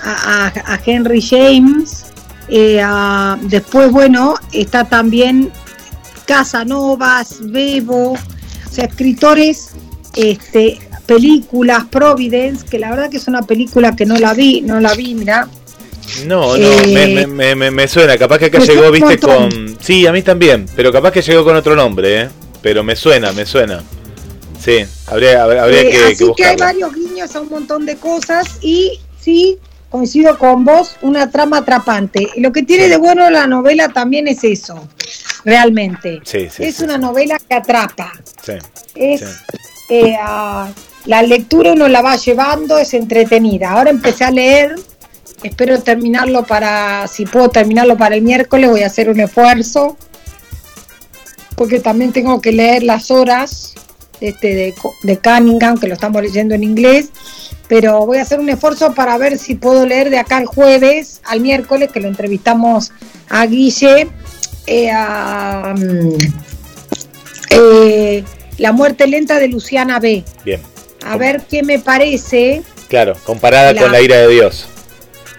a, 0.04 0.46
a- 0.56 0.74
a 0.74 0.80
Henry 0.86 1.22
James. 1.22 2.06
Eh, 2.50 2.80
a- 2.84 3.38
después, 3.42 3.92
bueno, 3.92 4.36
está 4.52 4.86
también 4.86 5.52
Casanovas, 6.26 7.38
Bebo, 7.42 8.12
o 8.14 8.18
sea, 8.72 8.86
escritores, 8.86 9.70
este, 10.16 10.80
películas, 11.06 11.86
Providence, 11.90 12.66
que 12.66 12.78
la 12.80 12.90
verdad 12.92 13.10
que 13.10 13.18
es 13.18 13.28
una 13.28 13.42
película 13.44 13.96
que 13.96 14.06
no 14.06 14.18
la 14.18 14.34
vi, 14.34 14.62
no 14.62 14.80
la 14.80 14.94
vi, 14.94 15.16
mira. 15.16 15.48
No, 16.26 16.56
no, 16.58 16.72
Eh, 16.72 16.88
me, 16.94 17.28
me- 17.28 17.56
me- 17.56 17.72
me- 17.72 17.88
suena. 17.88 18.18
Capaz 18.18 18.40
que 18.40 18.46
acá 18.46 18.60
llegó, 18.60 18.92
viste, 18.92 19.18
con. 19.20 19.78
Sí, 19.82 20.06
a 20.08 20.12
mí 20.14 20.22
también. 20.22 20.66
Pero 20.76 20.92
capaz 20.92 21.12
que 21.12 21.22
llegó 21.22 21.44
con 21.44 21.56
otro 21.56 21.76
nombre, 21.76 22.22
¿eh? 22.24 22.30
Pero 22.62 22.84
me 22.84 22.96
suena, 22.96 23.32
me 23.34 23.46
suena. 23.46 23.84
Sí, 24.60 24.86
habría, 25.06 25.44
habría, 25.44 25.64
habría 25.64 25.82
Eh, 25.82 25.90
que, 25.90 26.04
así 26.06 26.26
que 26.28 26.34
que, 26.36 26.46
hay 26.46 26.56
varios 26.58 26.94
guiños 26.94 27.36
a 27.36 27.42
un 27.42 27.50
montón 27.50 27.86
de 27.86 27.96
cosas 27.98 28.58
y 28.62 29.00
sí, 29.20 29.58
coincido 29.90 30.38
con 30.38 30.66
vos, 30.66 30.98
una 31.02 31.30
trama 31.30 31.60
atrapante. 31.60 32.28
Lo 32.38 32.52
que 32.52 32.64
tiene 32.64 32.88
de 32.88 32.98
bueno 32.98 33.30
la 33.30 33.48
novela 33.48 33.90
también 33.90 34.28
es 34.28 34.44
eso, 34.44 34.88
realmente. 35.46 36.22
Sí, 36.24 36.48
sí, 36.50 36.64
es 36.64 36.76
sí, 36.76 36.84
una 36.84 36.98
novela 36.98 37.38
que 37.40 37.56
atrapa. 37.56 38.12
Sí. 38.42 38.54
Es 38.96 39.24
eh, 39.90 40.18
la 41.06 41.22
lectura 41.22 41.72
uno 41.72 41.88
la 41.88 42.02
va 42.02 42.18
llevando, 42.18 42.78
es 42.78 42.94
entretenida. 42.94 43.72
Ahora 43.72 43.90
empecé 43.90 44.26
a 44.26 44.32
leer, 44.32 44.76
espero 45.42 45.82
terminarlo 45.82 46.44
para, 46.44 47.08
si 47.08 47.26
puedo 47.26 47.50
terminarlo 47.50 47.98
para 47.98 48.16
el 48.16 48.22
miércoles, 48.22 48.70
voy 48.70 48.84
a 48.84 48.88
hacer 48.88 49.10
un 49.10 49.20
esfuerzo, 49.20 49.98
porque 51.56 51.80
también 51.80 52.12
tengo 52.12 52.42
que 52.42 52.52
leer 52.52 52.84
las 52.84 53.10
horas 53.10 53.74
este, 54.20 54.54
de, 54.54 54.76
de 55.04 55.18
Cunningham, 55.20 55.80
que 55.80 55.88
lo 55.88 55.94
estamos 55.94 56.22
leyendo 56.22 56.56
en 56.56 56.64
inglés, 56.64 57.10
pero 57.68 58.06
voy 58.06 58.18
a 58.18 58.22
hacer 58.22 58.40
un 58.40 58.50
esfuerzo 58.50 58.94
para 58.94 59.18
ver 59.18 59.38
si 59.38 59.56
puedo 59.56 59.86
leer 59.86 60.10
de 60.10 60.20
acá 60.20 60.38
el 60.40 60.46
jueves 60.46 61.22
al 61.26 61.42
miércoles, 61.42 61.90
que 61.92 62.00
lo 62.00 62.08
entrevistamos 62.08 62.92
a 63.30 63.46
Guille, 63.46 64.08
eh, 64.68 64.90
a, 64.92 65.74
mm, 65.78 66.18
eh, 67.52 68.24
La 68.58 68.72
muerte 68.72 69.06
lenta 69.08 69.38
de 69.40 69.48
Luciana 69.50 70.00
B. 70.00 70.24
Bien. 70.44 70.60
A 71.06 71.16
ver 71.18 71.44
qué 71.50 71.62
me 71.62 71.78
parece 71.80 72.64
Claro, 72.88 73.16
comparada 73.24 73.72
La- 73.74 73.82
con 73.82 73.92
la 73.92 74.02
ira 74.02 74.16
de 74.18 74.28
Dios. 74.30 74.66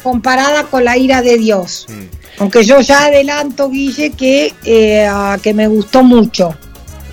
comparada 0.03 0.65
con 0.65 0.85
la 0.85 0.97
ira 0.97 1.21
de 1.23 1.37
Dios. 1.39 1.87
Mm. 1.89 2.05
Aunque 2.41 2.63
yo 2.65 2.81
ya 2.81 3.07
adelanto, 3.07 3.69
Guille, 3.69 4.11
que, 4.13 4.55
eh, 4.65 5.09
que 5.43 5.53
me 5.55 5.67
gustó 5.67 6.05
mucho 6.05 6.55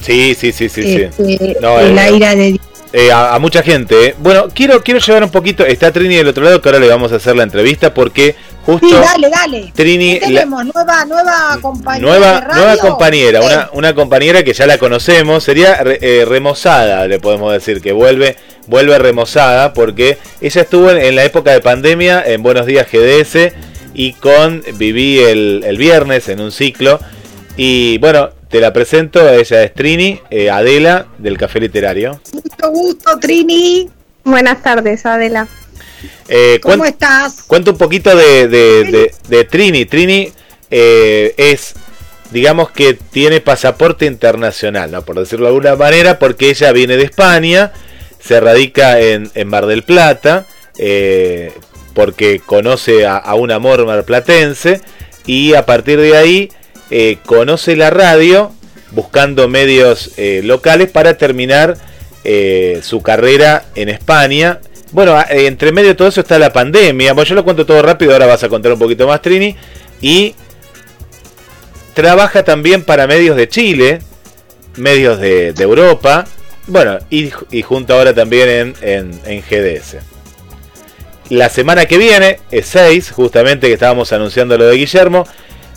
Sí, 0.02 0.36
sí, 0.40 0.52
sí, 0.52 0.70
sí, 0.70 0.84
sí. 0.84 1.02
este, 1.18 1.58
No, 1.62 1.82
la 1.82 2.12
ira 2.12 2.36
de 2.36 2.52
Dios. 2.52 2.62
Eh, 2.98 3.12
a, 3.12 3.36
a 3.36 3.40
mucha 3.40 3.62
gente. 3.62 4.06
¿eh? 4.06 4.16
Bueno, 4.20 4.48
quiero, 4.54 4.82
quiero 4.82 5.02
llevar 5.02 5.22
un 5.22 5.30
poquito. 5.30 5.66
Está 5.66 5.92
Trini 5.92 6.16
del 6.16 6.30
otro 6.30 6.46
lado, 6.46 6.62
que 6.62 6.70
ahora 6.70 6.80
le 6.80 6.88
vamos 6.88 7.12
a 7.12 7.18
hacer 7.18 7.36
la 7.36 7.44
entrevista 7.44 7.94
porque 7.94 8.36
justo 8.66 8.88
Sí, 8.88 8.94
dale, 8.94 9.30
dale. 9.30 9.74
Trini. 9.76 10.18
¿Qué 10.18 10.30
la- 10.30 10.40
tenemos? 10.44 10.64
nueva, 10.74 11.04
nueva 11.04 11.58
compañera. 11.62 12.08
Nueva, 12.08 12.32
de 12.36 12.42
radio? 12.48 12.56
nueva 12.64 12.78
compañera, 12.78 13.42
Sí. 13.42 13.48
una, 13.48 13.70
una 13.74 13.96
compañera 13.96 14.44
que 14.44 14.54
ya 14.54 14.66
la 14.66 14.78
conocemos, 14.78 15.44
sería 15.44 15.78
eh, 15.84 16.24
remozada, 16.26 17.06
le 17.08 17.20
podemos 17.20 17.52
decir, 17.52 17.82
que 17.82 17.92
vuelve, 17.92 18.38
vuelve 18.68 18.98
remozada, 18.98 19.74
porque 19.74 20.18
ella 20.40 20.62
estuvo 20.62 20.90
en, 20.90 20.98
en 20.98 21.16
la 21.18 21.26
época 21.26 21.52
de 21.52 21.60
pandemia 21.60 22.24
en 22.26 22.44
Buenos 22.44 22.66
Días 22.66 22.88
GDS 22.90 23.52
y 23.94 24.14
con 24.14 24.64
Viví 24.76 25.20
el, 25.20 25.64
el 25.68 25.78
viernes 25.78 26.30
en 26.30 26.40
un 26.40 26.54
ciclo. 26.54 27.02
Y 27.58 27.98
bueno, 27.98 28.30
te 28.56 28.62
la 28.62 28.72
presento, 28.72 29.28
ella 29.30 29.64
es 29.64 29.74
Trini, 29.74 30.22
eh, 30.30 30.50
Adela 30.50 31.08
del 31.18 31.38
Café 31.38 31.60
Literario. 31.60 32.22
Mucho 32.32 32.70
gusto, 32.72 33.20
Trini. 33.20 33.90
Buenas 34.24 34.64
tardes, 34.64 35.06
Adela. 35.06 35.46
Eh, 36.30 36.62
¿Cómo 36.62 36.86
estás? 36.86 37.44
Cuenta 37.48 37.72
un 37.72 37.78
poquito 37.78 38.16
de, 38.16 38.48
de- 38.48 38.84
de- 38.86 39.12
de 39.28 39.44
Trini. 39.44 39.84
Trini 39.84 40.32
eh, 40.72 41.34
es, 41.36 41.74
digamos 42.32 42.72
que 42.72 42.94
tiene 42.94 43.42
pasaporte 43.42 44.06
internacional, 44.06 44.90
¿no? 44.90 45.02
por 45.02 45.20
decirlo 45.20 45.48
de 45.48 45.50
alguna 45.50 45.76
manera, 45.76 46.18
porque 46.18 46.50
ella 46.50 46.72
viene 46.72 46.96
de 46.96 47.04
España, 47.04 47.74
se 48.22 48.40
radica 48.40 49.02
en, 49.02 49.30
en 49.36 49.50
Mar 49.50 49.66
del 49.66 49.84
Plata, 49.84 50.46
eh, 50.78 51.52
porque 51.94 52.40
conoce 52.40 53.06
a, 53.06 53.18
a 53.18 53.36
un 53.36 53.52
amor 53.52 53.86
marplatense, 53.86 54.80
y 55.26 55.56
a 55.56 55.66
partir 55.66 56.00
de 56.00 56.16
ahí 56.16 56.52
eh, 56.90 57.18
conoce 57.26 57.76
la 57.76 57.90
radio, 57.90 58.52
buscando 58.92 59.48
medios 59.48 60.12
eh, 60.18 60.42
locales 60.44 60.90
para 60.90 61.18
terminar 61.18 61.78
eh, 62.24 62.80
su 62.84 63.02
carrera 63.02 63.66
en 63.76 63.90
España. 63.90 64.60
Bueno, 64.92 65.18
entre 65.30 65.72
medio 65.72 65.90
de 65.90 65.96
todo 65.96 66.08
eso 66.08 66.22
está 66.22 66.40
la 66.40 66.54
pandemia. 66.54 67.14
Bueno, 67.14 67.28
yo 67.28 67.36
lo 67.36 67.44
cuento 67.44 67.66
todo 67.66 67.82
rápido, 67.82 68.14
ahora 68.14 68.28
vas 68.28 68.44
a 68.44 68.50
contar 68.50 68.72
un 68.74 68.80
poquito 68.80 69.08
más, 69.08 69.22
Trini. 69.22 69.56
Y 70.02 70.36
trabaja 71.94 72.44
también 72.44 72.84
para 72.84 73.08
medios 73.08 73.36
de 73.36 73.48
Chile, 73.50 74.00
medios 74.78 75.20
de, 75.20 75.54
Europa, 75.58 76.26
bueno, 76.68 76.98
y, 77.10 77.32
y 77.52 77.62
junto 77.62 77.94
ahora 77.94 78.14
también 78.14 78.50
en, 78.50 78.76
en- 78.82 79.20
en 79.26 79.42
GDS. 79.42 79.98
La 81.30 81.50
semana 81.50 81.86
que 81.86 81.98
viene, 81.98 82.40
es 82.52 82.68
6, 82.68 83.12
justamente 83.12 83.68
que 83.68 83.74
estábamos 83.74 84.14
anunciando 84.14 84.58
lo 84.58 84.66
de 84.68 84.76
Guillermo, 84.78 85.28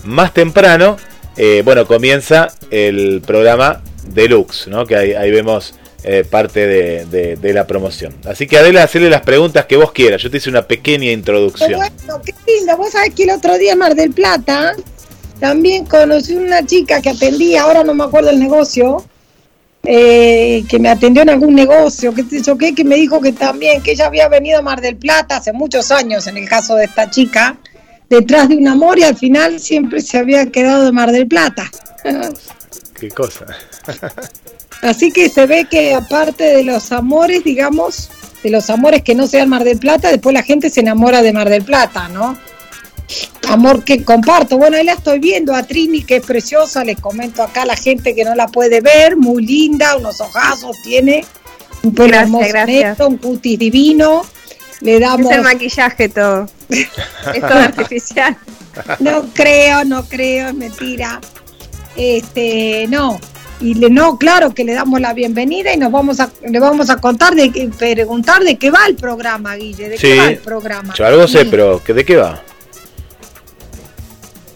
más 0.04 0.34
temprano, 0.34 0.96
eh, 1.36 1.62
bueno, 1.64 1.86
comienza 1.86 2.48
el 2.70 3.22
programa 3.26 3.82
Deluxe, 4.12 4.68
¿no? 4.68 4.86
Que 4.86 4.96
ahí, 4.96 5.12
ahí 5.12 5.30
vemos 5.30 5.74
eh, 6.04 6.24
parte 6.24 6.66
de, 6.66 7.52
la 7.52 7.66
promoción. 7.66 8.14
Así 8.24 8.46
que 8.46 8.56
Adela, 8.56 8.84
hacerle 8.84 9.10
las 9.10 9.22
preguntas 9.22 9.66
que 9.66 9.76
vos 9.76 9.90
quieras. 9.90 10.22
Yo 10.22 10.30
te 10.30 10.36
hice 10.36 10.48
una 10.48 10.62
pequeña 10.62 11.10
introducción. 11.10 11.72
bueno, 11.72 12.22
qué 12.24 12.32
lindo. 12.46 12.76
Vos 12.76 12.92
sabés 12.92 13.14
que 13.14 13.24
el 13.24 13.30
otro 13.30 13.58
día 13.58 13.72
en 13.72 13.78
Mar 13.78 13.96
del 13.96 14.12
Plata 14.12 14.74
también 15.40 15.84
conocí 15.86 16.34
una 16.34 16.64
chica 16.64 17.02
que 17.02 17.10
atendía, 17.10 17.62
ahora 17.62 17.82
no 17.82 17.94
me 17.94 18.04
acuerdo 18.04 18.30
el 18.30 18.38
negocio, 18.38 19.04
eh, 19.84 20.64
que 20.68 20.78
me 20.78 20.88
atendió 20.88 21.22
en 21.22 21.30
algún 21.30 21.54
negocio, 21.54 22.14
qué 22.14 22.22
sé 22.24 22.42
yo 22.42 22.56
qué, 22.56 22.74
que 22.74 22.84
me 22.84 22.96
dijo 22.96 23.20
que 23.20 23.32
también, 23.32 23.82
que 23.82 23.92
ella 23.92 24.06
había 24.06 24.28
venido 24.28 24.60
a 24.60 24.62
Mar 24.62 24.80
del 24.80 24.96
Plata 24.96 25.36
hace 25.36 25.52
muchos 25.52 25.90
años, 25.90 26.26
en 26.26 26.36
el 26.36 26.48
caso 26.48 26.74
de 26.76 26.84
esta 26.84 27.10
chica, 27.10 27.58
detrás 28.08 28.48
de 28.48 28.56
un 28.56 28.68
amor 28.68 28.98
y 28.98 29.02
al 29.02 29.16
final 29.16 29.60
siempre 29.60 30.00
se 30.00 30.18
había 30.18 30.46
quedado 30.46 30.88
en 30.88 30.94
Mar 30.94 31.12
del 31.12 31.26
Plata. 31.26 31.70
¿Qué 32.98 33.10
cosa? 33.10 33.46
Así 34.82 35.10
que 35.10 35.28
se 35.28 35.46
ve 35.46 35.66
que 35.68 35.94
aparte 35.94 36.44
de 36.44 36.64
los 36.64 36.92
amores, 36.92 37.44
digamos, 37.44 38.10
de 38.42 38.50
los 38.50 38.70
amores 38.70 39.02
que 39.02 39.14
no 39.14 39.26
sean 39.26 39.48
Mar 39.48 39.64
del 39.64 39.78
Plata, 39.78 40.10
después 40.10 40.32
la 40.32 40.42
gente 40.42 40.70
se 40.70 40.80
enamora 40.80 41.22
de 41.22 41.32
Mar 41.32 41.48
del 41.48 41.64
Plata, 41.64 42.08
¿no? 42.08 42.36
Amor 43.48 43.82
que 43.82 44.04
comparto. 44.04 44.58
Bueno, 44.58 44.76
ahí 44.76 44.84
la 44.84 44.92
estoy 44.92 45.18
viendo 45.18 45.54
a 45.54 45.62
Trini, 45.62 46.02
que 46.02 46.16
es 46.16 46.26
preciosa. 46.26 46.84
Les 46.84 47.00
comento 47.00 47.42
acá 47.42 47.62
a 47.62 47.66
la 47.66 47.76
gente 47.76 48.14
que 48.14 48.22
no 48.22 48.34
la 48.34 48.46
puede 48.48 48.80
ver. 48.80 49.16
Muy 49.16 49.44
linda, 49.44 49.96
unos 49.96 50.20
ojazos 50.20 50.76
tiene. 50.82 51.24
Un 51.82 51.94
pelo 51.94 52.08
Gracias, 52.08 52.24
hermoso 52.24 52.48
gracias. 52.48 52.98
negro, 52.98 53.08
un 53.08 53.16
cutis 53.16 53.58
divino. 53.58 54.22
Le 54.80 54.94
Es 54.96 55.00
damos. 55.00 55.32
el 55.32 55.42
maquillaje 55.42 56.08
todo. 56.08 56.48
es 56.68 57.40
todo 57.40 57.58
artificial. 57.58 58.36
No 59.00 59.24
creo, 59.34 59.84
no 59.84 60.04
creo, 60.04 60.48
es 60.48 60.54
mentira. 60.54 61.20
Este, 61.96 62.86
no. 62.88 63.18
Y 63.60 63.74
le, 63.74 63.90
no, 63.90 64.18
claro 64.18 64.54
que 64.54 64.62
le 64.62 64.72
damos 64.74 65.00
la 65.00 65.12
bienvenida 65.14 65.72
y 65.74 65.76
nos 65.76 65.90
vamos 65.90 66.20
a, 66.20 66.30
le 66.48 66.60
vamos 66.60 66.90
a 66.90 66.98
contar 66.98 67.34
de 67.34 67.50
que, 67.50 67.68
preguntar 67.76 68.44
de 68.44 68.56
qué 68.56 68.70
va 68.70 68.86
el 68.86 68.94
programa, 68.94 69.56
Guille, 69.56 69.88
de 69.88 69.96
Sí. 69.98 70.06
qué 70.08 70.16
va 70.16 70.26
el 70.28 70.38
programa. 70.38 70.94
Yo 70.94 71.04
algo 71.06 71.26
sé, 71.26 71.40
Sí. 71.42 71.48
pero 71.50 71.82
¿que- 71.82 71.92
¿de 71.94 72.04
qué 72.04 72.16
va? 72.16 72.40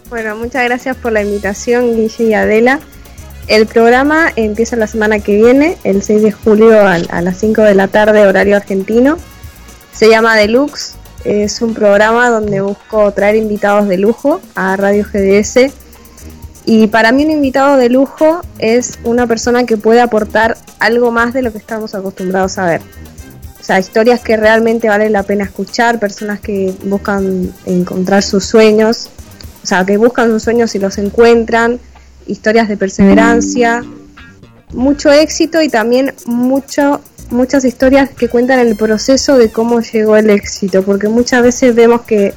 Bueno, 0.09 0.35
muchas 0.37 0.63
gracias 0.65 0.95
por 0.95 1.11
la 1.11 1.21
invitación, 1.23 1.95
Guille 1.95 2.23
y 2.23 2.33
Adela. 2.33 2.79
El 3.47 3.65
programa 3.65 4.31
empieza 4.37 4.75
la 4.77 4.87
semana 4.87 5.19
que 5.19 5.35
viene, 5.35 5.77
el 5.83 6.01
6 6.01 6.21
de 6.21 6.31
julio 6.31 6.79
a, 6.79 6.93
a 6.93 7.21
las 7.21 7.37
5 7.39 7.61
de 7.63 7.75
la 7.75 7.87
tarde, 7.89 8.25
horario 8.25 8.55
argentino. 8.55 9.17
Se 9.93 10.09
llama 10.09 10.35
Deluxe. 10.35 10.95
Es 11.23 11.61
un 11.61 11.73
programa 11.73 12.29
donde 12.29 12.61
busco 12.61 13.11
traer 13.13 13.35
invitados 13.35 13.87
de 13.87 13.97
lujo 13.97 14.41
a 14.55 14.75
Radio 14.75 15.05
GDS. 15.05 15.71
Y 16.65 16.87
para 16.87 17.11
mí 17.11 17.25
un 17.25 17.31
invitado 17.31 17.77
de 17.77 17.89
lujo 17.89 18.41
es 18.59 18.99
una 19.03 19.27
persona 19.27 19.65
que 19.65 19.77
puede 19.77 20.01
aportar 20.01 20.57
algo 20.79 21.11
más 21.11 21.33
de 21.33 21.41
lo 21.41 21.51
que 21.51 21.57
estamos 21.57 21.95
acostumbrados 21.95 22.57
a 22.57 22.65
ver. 22.65 22.81
O 23.59 23.63
sea, 23.63 23.79
historias 23.79 24.19
que 24.19 24.35
realmente 24.35 24.89
vale 24.89 25.09
la 25.09 25.23
pena 25.23 25.45
escuchar, 25.45 25.97
personas 25.97 26.41
que 26.41 26.73
buscan 26.83 27.53
encontrar 27.65 28.21
sus 28.21 28.45
sueños, 28.45 29.09
o 29.63 29.65
sea, 29.65 29.85
que 29.85 29.95
buscan 29.95 30.29
sus 30.29 30.43
sueños 30.43 30.75
y 30.75 30.79
los 30.79 30.97
encuentran, 30.97 31.79
historias 32.27 32.67
de 32.67 32.75
perseverancia, 32.75 33.81
mucho 34.73 35.11
éxito 35.11 35.61
y 35.61 35.69
también 35.69 36.13
mucho, 36.25 36.99
muchas 37.29 37.65
historias 37.65 38.09
que 38.09 38.27
cuentan 38.29 38.59
el 38.59 38.75
proceso 38.75 39.37
de 39.37 39.49
cómo 39.49 39.81
llegó 39.81 40.15
el 40.17 40.29
éxito, 40.29 40.83
porque 40.83 41.07
muchas 41.07 41.43
veces 41.43 41.75
vemos 41.75 42.01
que 42.01 42.33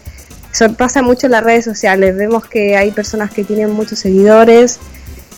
pasa 0.77 1.03
mucho 1.03 1.27
en 1.27 1.33
las 1.33 1.45
redes 1.45 1.65
sociales, 1.65 2.17
vemos 2.17 2.47
que 2.47 2.77
hay 2.77 2.91
personas 2.91 3.31
que 3.31 3.45
tienen 3.45 3.71
muchos 3.71 3.99
seguidores, 3.99 4.79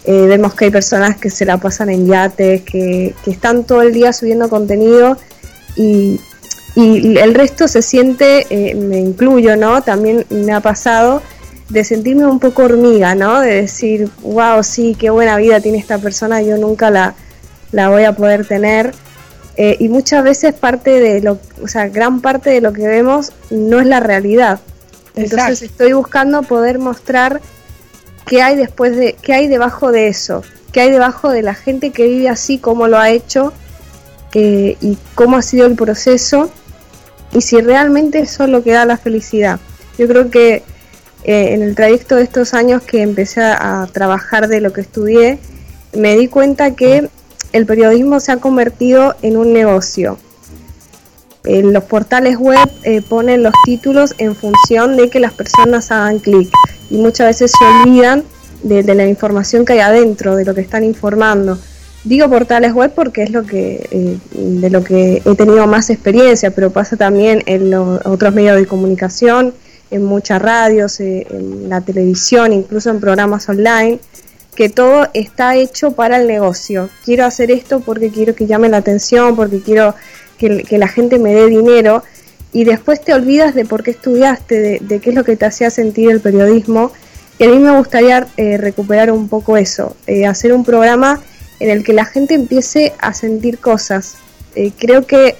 eh, 0.04 0.26
vemos 0.26 0.54
que 0.54 0.66
hay 0.66 0.70
personas 0.70 1.16
que 1.16 1.30
se 1.30 1.44
la 1.44 1.58
pasan 1.58 1.90
en 1.90 2.06
yates, 2.06 2.62
que, 2.62 3.14
que 3.24 3.30
están 3.30 3.64
todo 3.64 3.82
el 3.82 3.92
día 3.92 4.12
subiendo 4.12 4.48
contenido 4.48 5.18
y, 5.76 6.20
y 6.74 7.18
el 7.18 7.34
resto 7.34 7.66
se 7.66 7.82
siente, 7.82 8.46
eh, 8.50 8.74
me 8.74 8.98
incluyo, 9.00 9.56
¿no? 9.56 9.82
También 9.82 10.24
me 10.30 10.52
ha 10.52 10.60
pasado 10.60 11.22
de 11.68 11.84
sentirme 11.84 12.26
un 12.26 12.38
poco 12.38 12.62
hormiga, 12.62 13.14
¿no? 13.14 13.40
De 13.40 13.62
decir, 13.62 14.08
wow, 14.22 14.62
sí, 14.62 14.96
qué 14.98 15.10
buena 15.10 15.36
vida 15.36 15.60
tiene 15.60 15.78
esta 15.78 15.98
persona, 15.98 16.40
yo 16.40 16.56
nunca 16.56 16.90
la, 16.90 17.14
la 17.72 17.88
voy 17.88 18.04
a 18.04 18.12
poder 18.12 18.46
tener. 18.46 18.94
Eh, 19.60 19.76
y 19.80 19.88
muchas 19.88 20.22
veces 20.22 20.54
parte 20.54 21.00
de 21.00 21.20
lo, 21.20 21.40
o 21.60 21.66
sea, 21.66 21.88
gran 21.88 22.20
parte 22.20 22.48
de 22.48 22.60
lo 22.60 22.72
que 22.72 22.86
vemos 22.86 23.32
no 23.50 23.80
es 23.80 23.86
la 23.88 23.98
realidad. 23.98 24.60
Entonces 25.16 25.62
Exacto. 25.62 25.64
estoy 25.64 25.92
buscando 25.94 26.44
poder 26.44 26.78
mostrar 26.78 27.40
qué 28.24 28.40
hay 28.40 28.54
después 28.54 28.96
de, 28.96 29.16
qué 29.20 29.32
hay 29.32 29.48
debajo 29.48 29.90
de 29.90 30.06
eso, 30.06 30.44
qué 30.70 30.82
hay 30.82 30.92
debajo 30.92 31.30
de 31.30 31.42
la 31.42 31.54
gente 31.54 31.90
que 31.90 32.06
vive 32.06 32.28
así, 32.28 32.58
cómo 32.58 32.86
lo 32.86 32.98
ha 32.98 33.10
hecho 33.10 33.52
eh, 34.32 34.76
y 34.80 34.96
cómo 35.16 35.36
ha 35.36 35.42
sido 35.42 35.66
el 35.66 35.74
proceso 35.74 36.52
y 37.32 37.40
si 37.40 37.60
realmente 37.60 38.20
eso 38.20 38.44
es 38.44 38.50
lo 38.50 38.62
que 38.62 38.70
da 38.70 38.84
la 38.84 38.96
felicidad. 38.96 39.58
Yo 39.98 40.06
creo 40.06 40.30
que 40.30 40.62
eh, 41.24 41.54
en 41.54 41.62
el 41.62 41.74
trayecto 41.74 42.14
de 42.14 42.22
estos 42.22 42.54
años 42.54 42.84
que 42.84 43.02
empecé 43.02 43.40
a, 43.40 43.82
a 43.82 43.86
trabajar 43.88 44.46
de 44.46 44.60
lo 44.60 44.72
que 44.72 44.82
estudié, 44.82 45.40
me 45.96 46.16
di 46.16 46.28
cuenta 46.28 46.76
que 46.76 47.08
el 47.52 47.66
periodismo 47.66 48.20
se 48.20 48.32
ha 48.32 48.36
convertido 48.38 49.14
en 49.22 49.36
un 49.36 49.52
negocio. 49.52 50.18
Eh, 51.44 51.62
los 51.62 51.84
portales 51.84 52.36
web 52.36 52.68
eh, 52.82 53.00
ponen 53.00 53.42
los 53.42 53.54
títulos 53.64 54.14
en 54.18 54.34
función 54.34 54.96
de 54.96 55.08
que 55.08 55.20
las 55.20 55.32
personas 55.32 55.90
hagan 55.90 56.18
clic 56.18 56.50
y 56.90 56.96
muchas 56.96 57.28
veces 57.28 57.52
se 57.58 57.64
olvidan 57.64 58.24
de, 58.62 58.82
la 58.82 59.06
información 59.06 59.64
que 59.64 59.74
hay 59.74 59.78
adentro, 59.78 60.36
de 60.36 60.44
lo 60.44 60.54
que 60.54 60.60
están 60.60 60.84
informando. 60.84 61.58
Digo 62.04 62.28
portales 62.28 62.72
web 62.74 62.92
porque 62.94 63.22
es 63.22 63.30
lo 63.30 63.44
que 63.44 63.86
eh, 63.90 64.18
de 64.32 64.70
lo 64.70 64.84
que 64.84 65.22
he 65.24 65.34
tenido 65.36 65.66
más 65.66 65.90
experiencia, 65.90 66.50
pero 66.50 66.70
pasa 66.70 66.96
también 66.96 67.42
en 67.46 67.70
los 67.70 68.04
otros 68.04 68.34
medios 68.34 68.56
de 68.56 68.66
comunicación, 68.66 69.54
en 69.90 70.04
muchas 70.04 70.42
radios, 70.42 71.00
en 71.00 71.68
la 71.68 71.80
televisión, 71.80 72.52
incluso 72.52 72.90
en 72.90 73.00
programas 73.00 73.48
online, 73.48 73.98
que 74.58 74.68
todo 74.68 75.06
está 75.14 75.54
hecho 75.54 75.92
para 75.92 76.16
el 76.16 76.26
negocio. 76.26 76.90
Quiero 77.04 77.24
hacer 77.24 77.52
esto 77.52 77.78
porque 77.78 78.10
quiero 78.10 78.34
que 78.34 78.48
llame 78.48 78.68
la 78.68 78.78
atención, 78.78 79.36
porque 79.36 79.60
quiero 79.60 79.94
que, 80.36 80.66
la 80.76 80.88
gente 80.88 81.20
me 81.20 81.32
dé 81.32 81.46
dinero 81.46 82.02
y 82.52 82.64
después 82.64 83.00
te 83.00 83.14
olvidas 83.14 83.54
de 83.54 83.64
por 83.64 83.84
qué 83.84 83.92
estudiaste, 83.92 84.58
de, 84.58 84.78
de 84.80 84.98
qué 84.98 85.10
es 85.10 85.14
lo 85.14 85.22
que 85.22 85.36
te 85.36 85.46
hacía 85.46 85.70
sentir 85.70 86.10
el 86.10 86.20
periodismo. 86.20 86.90
Y 87.38 87.44
a 87.44 87.50
mí 87.50 87.58
me 87.60 87.78
gustaría 87.78 88.26
eh, 88.36 88.56
recuperar 88.56 89.12
un 89.12 89.28
poco 89.28 89.56
eso, 89.56 89.94
eh, 90.08 90.26
hacer 90.26 90.52
un 90.52 90.64
programa 90.64 91.20
en 91.60 91.70
el 91.70 91.84
que 91.84 91.92
la 91.92 92.04
gente 92.04 92.34
empiece 92.34 92.94
a 92.98 93.14
sentir 93.14 93.60
cosas. 93.60 94.16
Eh, 94.56 94.72
creo 94.76 95.06
que 95.06 95.36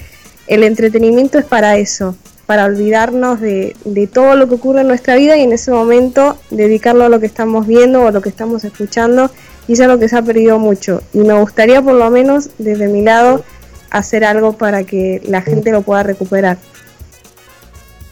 el 0.46 0.62
entretenimiento 0.62 1.40
es 1.40 1.44
para 1.44 1.76
eso, 1.76 2.16
para 2.48 2.64
olvidarnos 2.64 3.42
de, 3.42 3.76
todo 4.11 4.34
lo 4.34 4.48
que 4.48 4.54
ocurre 4.54 4.80
en 4.80 4.88
nuestra 4.88 5.16
vida 5.16 5.37
y 5.37 5.42
en 5.42 5.52
ese 5.52 5.70
momento 5.70 6.38
dedicarlo 6.48 7.04
a 7.04 7.11
lo 7.11 7.20
que 7.20 7.26
estamos 7.26 7.66
viendo 7.66 8.00
o 8.00 8.08
a 8.08 8.11
lo 8.11 8.22
que 8.22 8.30
estamos 8.30 8.64
escuchando 8.64 9.30
y 9.68 9.74
es 9.74 9.80
lo 9.80 9.98
que 9.98 10.08
se 10.08 10.16
ha 10.16 10.22
perdido 10.22 10.58
mucho. 10.58 11.02
Y 11.12 11.18
me 11.18 11.38
gustaría 11.38 11.82
por 11.82 11.92
lo 11.92 12.08
menos 12.08 12.48
desde 12.56 12.88
mi 12.88 13.02
lado 13.02 13.44
hacer 13.90 14.24
algo 14.24 14.54
para 14.54 14.84
que 14.84 15.20
la 15.26 15.42
gente 15.42 15.72
lo 15.72 15.82
pueda 15.82 16.04
recuperar. 16.04 16.56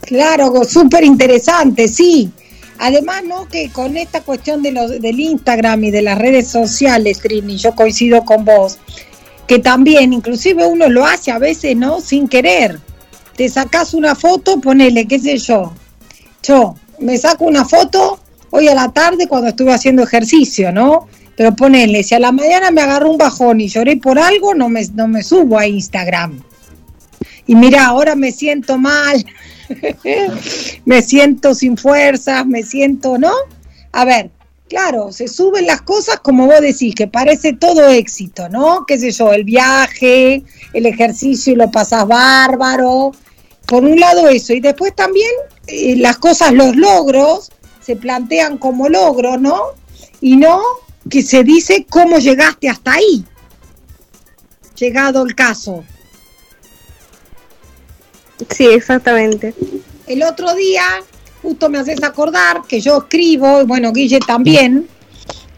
Claro, 0.02 0.52
súper 0.64 1.04
interesante, 1.04 1.88
sí. 1.88 2.30
Además, 2.78 3.24
¿no? 3.24 3.48
Que 3.48 3.70
con 3.70 3.96
esta 3.96 4.20
cuestión 4.20 4.62
de 4.62 4.70
los, 4.70 5.00
del 5.00 5.18
Instagram 5.18 5.84
y 5.84 5.90
de 5.90 6.02
las 6.02 6.18
redes 6.18 6.48
sociales, 6.48 7.20
Trini, 7.20 7.56
yo 7.56 7.74
coincido 7.74 8.22
con 8.26 8.44
vos, 8.44 8.78
que 9.46 9.60
también, 9.60 10.12
inclusive 10.12 10.66
uno 10.66 10.90
lo 10.90 11.06
hace 11.06 11.30
a 11.30 11.38
veces, 11.38 11.74
¿no? 11.74 12.02
Sin 12.02 12.28
querer. 12.28 12.80
Te 13.36 13.48
sacas 13.48 13.94
una 13.94 14.14
foto, 14.14 14.60
ponele, 14.60 15.06
qué 15.06 15.18
sé 15.18 15.36
yo. 15.38 15.74
Yo 16.42 16.74
me 17.00 17.18
saco 17.18 17.44
una 17.44 17.64
foto 17.64 18.18
hoy 18.50 18.68
a 18.68 18.74
la 18.74 18.92
tarde 18.92 19.28
cuando 19.28 19.48
estuve 19.48 19.72
haciendo 19.72 20.02
ejercicio, 20.02 20.72
¿no? 20.72 21.08
Pero 21.36 21.54
ponele, 21.54 22.02
si 22.02 22.14
a 22.14 22.18
la 22.18 22.32
mañana 22.32 22.70
me 22.70 22.80
agarró 22.80 23.10
un 23.10 23.18
bajón 23.18 23.60
y 23.60 23.68
lloré 23.68 23.98
por 23.98 24.18
algo, 24.18 24.54
no 24.54 24.68
me, 24.68 24.86
no 24.94 25.06
me 25.06 25.22
subo 25.22 25.58
a 25.58 25.66
Instagram. 25.66 26.40
Y 27.46 27.54
mira, 27.54 27.86
ahora 27.86 28.16
me 28.16 28.32
siento 28.32 28.78
mal, 28.78 29.24
me 30.84 31.02
siento 31.02 31.54
sin 31.54 31.76
fuerzas, 31.76 32.46
me 32.46 32.62
siento, 32.62 33.18
¿no? 33.18 33.32
A 33.92 34.04
ver, 34.04 34.30
claro, 34.68 35.12
se 35.12 35.28
suben 35.28 35.66
las 35.66 35.82
cosas 35.82 36.20
como 36.20 36.46
vos 36.46 36.60
decís, 36.60 36.94
que 36.94 37.06
parece 37.06 37.52
todo 37.52 37.88
éxito, 37.88 38.48
¿no? 38.48 38.84
Qué 38.86 38.98
sé 38.98 39.10
yo, 39.10 39.32
el 39.32 39.44
viaje, 39.44 40.42
el 40.72 40.86
ejercicio 40.86 41.52
y 41.52 41.56
lo 41.56 41.70
pasás 41.70 42.08
bárbaro. 42.08 43.12
Por 43.66 43.84
un 43.84 43.98
lado 43.98 44.28
eso, 44.28 44.52
y 44.52 44.60
después 44.60 44.94
también 44.94 45.30
eh, 45.66 45.96
las 45.96 46.18
cosas, 46.18 46.52
los 46.52 46.76
logros, 46.76 47.50
se 47.80 47.96
plantean 47.96 48.58
como 48.58 48.88
logros, 48.88 49.40
¿no? 49.40 49.72
Y 50.20 50.36
no 50.36 50.60
que 51.08 51.22
se 51.22 51.44
dice 51.44 51.86
cómo 51.88 52.18
llegaste 52.18 52.68
hasta 52.68 52.94
ahí, 52.94 53.24
llegado 54.76 55.24
el 55.24 55.34
caso. 55.34 55.84
Sí, 58.50 58.66
exactamente. 58.66 59.54
El 60.06 60.22
otro 60.22 60.54
día, 60.54 60.82
justo 61.42 61.68
me 61.68 61.78
haces 61.78 62.02
acordar 62.02 62.62
que 62.68 62.80
yo 62.80 62.98
escribo, 62.98 63.62
y 63.62 63.64
bueno, 63.64 63.92
Guille 63.92 64.20
también, 64.20 64.88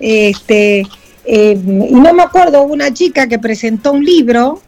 este, 0.00 0.86
eh, 1.24 1.58
y 1.62 1.94
no 1.94 2.14
me 2.14 2.22
acuerdo, 2.22 2.62
una 2.62 2.92
chica 2.92 3.26
que 3.26 3.38
presentó 3.38 3.92
un 3.92 4.04
libro 4.04 4.62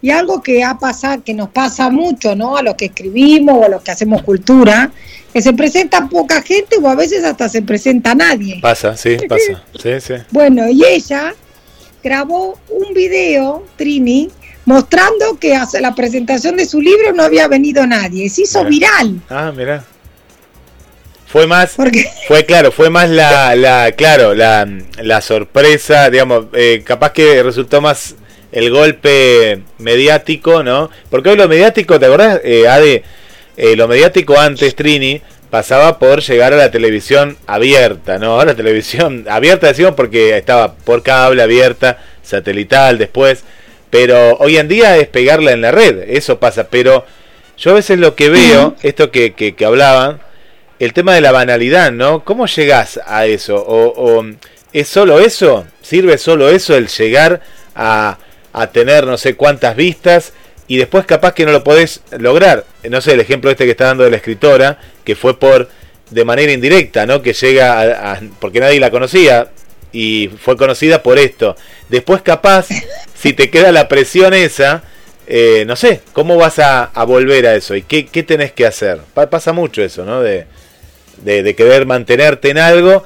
y 0.00 0.10
algo 0.10 0.42
que 0.42 0.62
ha 0.64 0.78
pasado, 0.78 1.22
que 1.24 1.34
nos 1.34 1.48
pasa 1.50 1.90
mucho, 1.90 2.34
¿no? 2.34 2.56
A 2.56 2.62
los 2.62 2.74
que 2.74 2.86
escribimos 2.86 3.56
o 3.56 3.64
a 3.64 3.68
los 3.68 3.82
que 3.82 3.90
hacemos 3.90 4.22
cultura, 4.22 4.90
que 5.32 5.42
se 5.42 5.52
presenta 5.52 6.08
poca 6.08 6.42
gente 6.42 6.76
o 6.80 6.88
a 6.88 6.94
veces 6.94 7.24
hasta 7.24 7.48
se 7.48 7.62
presenta 7.62 8.14
nadie. 8.14 8.60
Pasa, 8.60 8.96
sí, 8.96 9.16
pasa. 9.28 9.62
Sí, 9.80 10.00
sí. 10.00 10.14
Bueno, 10.30 10.68
y 10.68 10.84
ella 10.84 11.34
grabó 12.02 12.58
un 12.68 12.92
video, 12.94 13.64
Trini, 13.76 14.30
mostrando 14.64 15.38
que 15.38 15.54
hacia 15.54 15.80
la 15.80 15.94
presentación 15.94 16.56
de 16.56 16.66
su 16.66 16.80
libro 16.80 17.12
no 17.12 17.22
había 17.22 17.48
venido 17.48 17.86
nadie. 17.86 18.28
Se 18.28 18.42
hizo 18.42 18.64
viral. 18.64 19.20
Ah, 19.30 19.52
mira. 19.54 19.84
Fue 21.26 21.46
más, 21.46 21.76
fue 22.28 22.44
claro, 22.44 22.72
fue 22.72 22.90
más 22.90 23.08
la, 23.08 23.56
la 23.56 23.92
claro, 23.92 24.34
la, 24.34 24.68
la 25.02 25.22
sorpresa, 25.22 26.10
digamos, 26.10 26.46
eh, 26.52 26.82
capaz 26.84 27.12
que 27.12 27.42
resultó 27.42 27.80
más 27.80 28.16
el 28.52 28.70
golpe 28.70 29.62
mediático, 29.78 30.62
¿no? 30.62 30.90
Porque 31.10 31.30
hoy 31.30 31.36
lo 31.36 31.48
mediático, 31.48 31.98
¿te 31.98 32.06
acordás, 32.06 32.40
eh, 32.44 32.68
Ade? 32.68 33.02
Eh, 33.56 33.76
lo 33.76 33.88
mediático 33.88 34.38
antes, 34.38 34.74
Trini, 34.76 35.20
pasaba 35.50 35.98
por 35.98 36.20
llegar 36.20 36.52
a 36.52 36.56
la 36.56 36.70
televisión 36.70 37.36
abierta, 37.46 38.18
¿no? 38.18 38.38
Ahora 38.38 38.54
televisión 38.54 39.26
abierta 39.28 39.66
decimos 39.66 39.94
porque 39.94 40.36
estaba 40.36 40.74
por 40.74 41.02
cable 41.02 41.42
abierta, 41.42 41.98
satelital 42.22 42.98
después, 42.98 43.44
pero 43.90 44.36
hoy 44.38 44.58
en 44.58 44.68
día 44.68 44.96
es 44.96 45.08
pegarla 45.08 45.52
en 45.52 45.62
la 45.62 45.70
red, 45.70 46.04
eso 46.08 46.38
pasa, 46.38 46.68
pero 46.68 47.04
yo 47.58 47.72
a 47.72 47.74
veces 47.74 47.98
lo 47.98 48.14
que 48.14 48.30
veo, 48.30 48.76
esto 48.82 49.10
que, 49.10 49.34
que, 49.34 49.54
que 49.54 49.64
hablaban, 49.64 50.20
el 50.78 50.92
tema 50.92 51.14
de 51.14 51.20
la 51.20 51.32
banalidad, 51.32 51.92
¿no? 51.92 52.24
¿Cómo 52.24 52.46
llegás 52.46 52.98
a 53.06 53.26
eso? 53.26 53.56
¿O, 53.56 53.92
o 54.18 54.24
es 54.72 54.88
solo 54.88 55.20
eso? 55.20 55.66
¿Sirve 55.82 56.18
solo 56.18 56.48
eso 56.48 56.76
el 56.76 56.88
llegar 56.88 57.40
a, 57.74 58.18
a 58.52 58.68
tener 58.68 59.06
no 59.06 59.16
sé 59.16 59.34
cuántas 59.34 59.76
vistas 59.76 60.32
y 60.68 60.76
después 60.76 61.04
capaz 61.06 61.34
que 61.34 61.44
no 61.44 61.52
lo 61.52 61.64
podés 61.64 62.02
lograr? 62.18 62.64
No 62.88 63.00
sé, 63.00 63.12
el 63.12 63.20
ejemplo 63.20 63.50
este 63.50 63.64
que 63.64 63.72
está 63.72 63.86
dando 63.86 64.04
de 64.04 64.10
la 64.10 64.16
escritora, 64.16 64.78
que 65.04 65.16
fue 65.16 65.38
por 65.38 65.68
de 66.10 66.24
manera 66.24 66.52
indirecta, 66.52 67.06
¿no? 67.06 67.22
Que 67.22 67.32
llega 67.32 67.80
a, 67.80 68.12
a- 68.14 68.20
porque 68.40 68.60
nadie 68.60 68.78
la 68.80 68.90
conocía 68.90 69.48
y 69.92 70.30
fue 70.40 70.56
conocida 70.56 71.02
por 71.02 71.18
esto. 71.18 71.56
Después 71.88 72.22
capaz, 72.22 72.66
si 73.14 73.32
te 73.32 73.50
queda 73.50 73.72
la 73.72 73.88
presión 73.88 74.34
esa, 74.34 74.82
eh, 75.26 75.64
no 75.66 75.76
sé, 75.76 76.00
¿cómo 76.12 76.36
vas 76.36 76.58
a, 76.58 76.84
a 76.84 77.04
volver 77.04 77.46
a 77.46 77.54
eso? 77.54 77.74
¿Y 77.74 77.82
qué, 77.82 78.06
qué 78.06 78.22
tenés 78.22 78.52
que 78.52 78.66
hacer? 78.66 78.98
Pa- 79.14 79.30
pasa 79.30 79.52
mucho 79.52 79.82
eso, 79.82 80.04
¿no? 80.04 80.20
De, 80.22 80.46
de, 81.24 81.42
de 81.42 81.54
querer 81.54 81.86
mantenerte 81.86 82.50
en 82.50 82.58
algo 82.58 83.04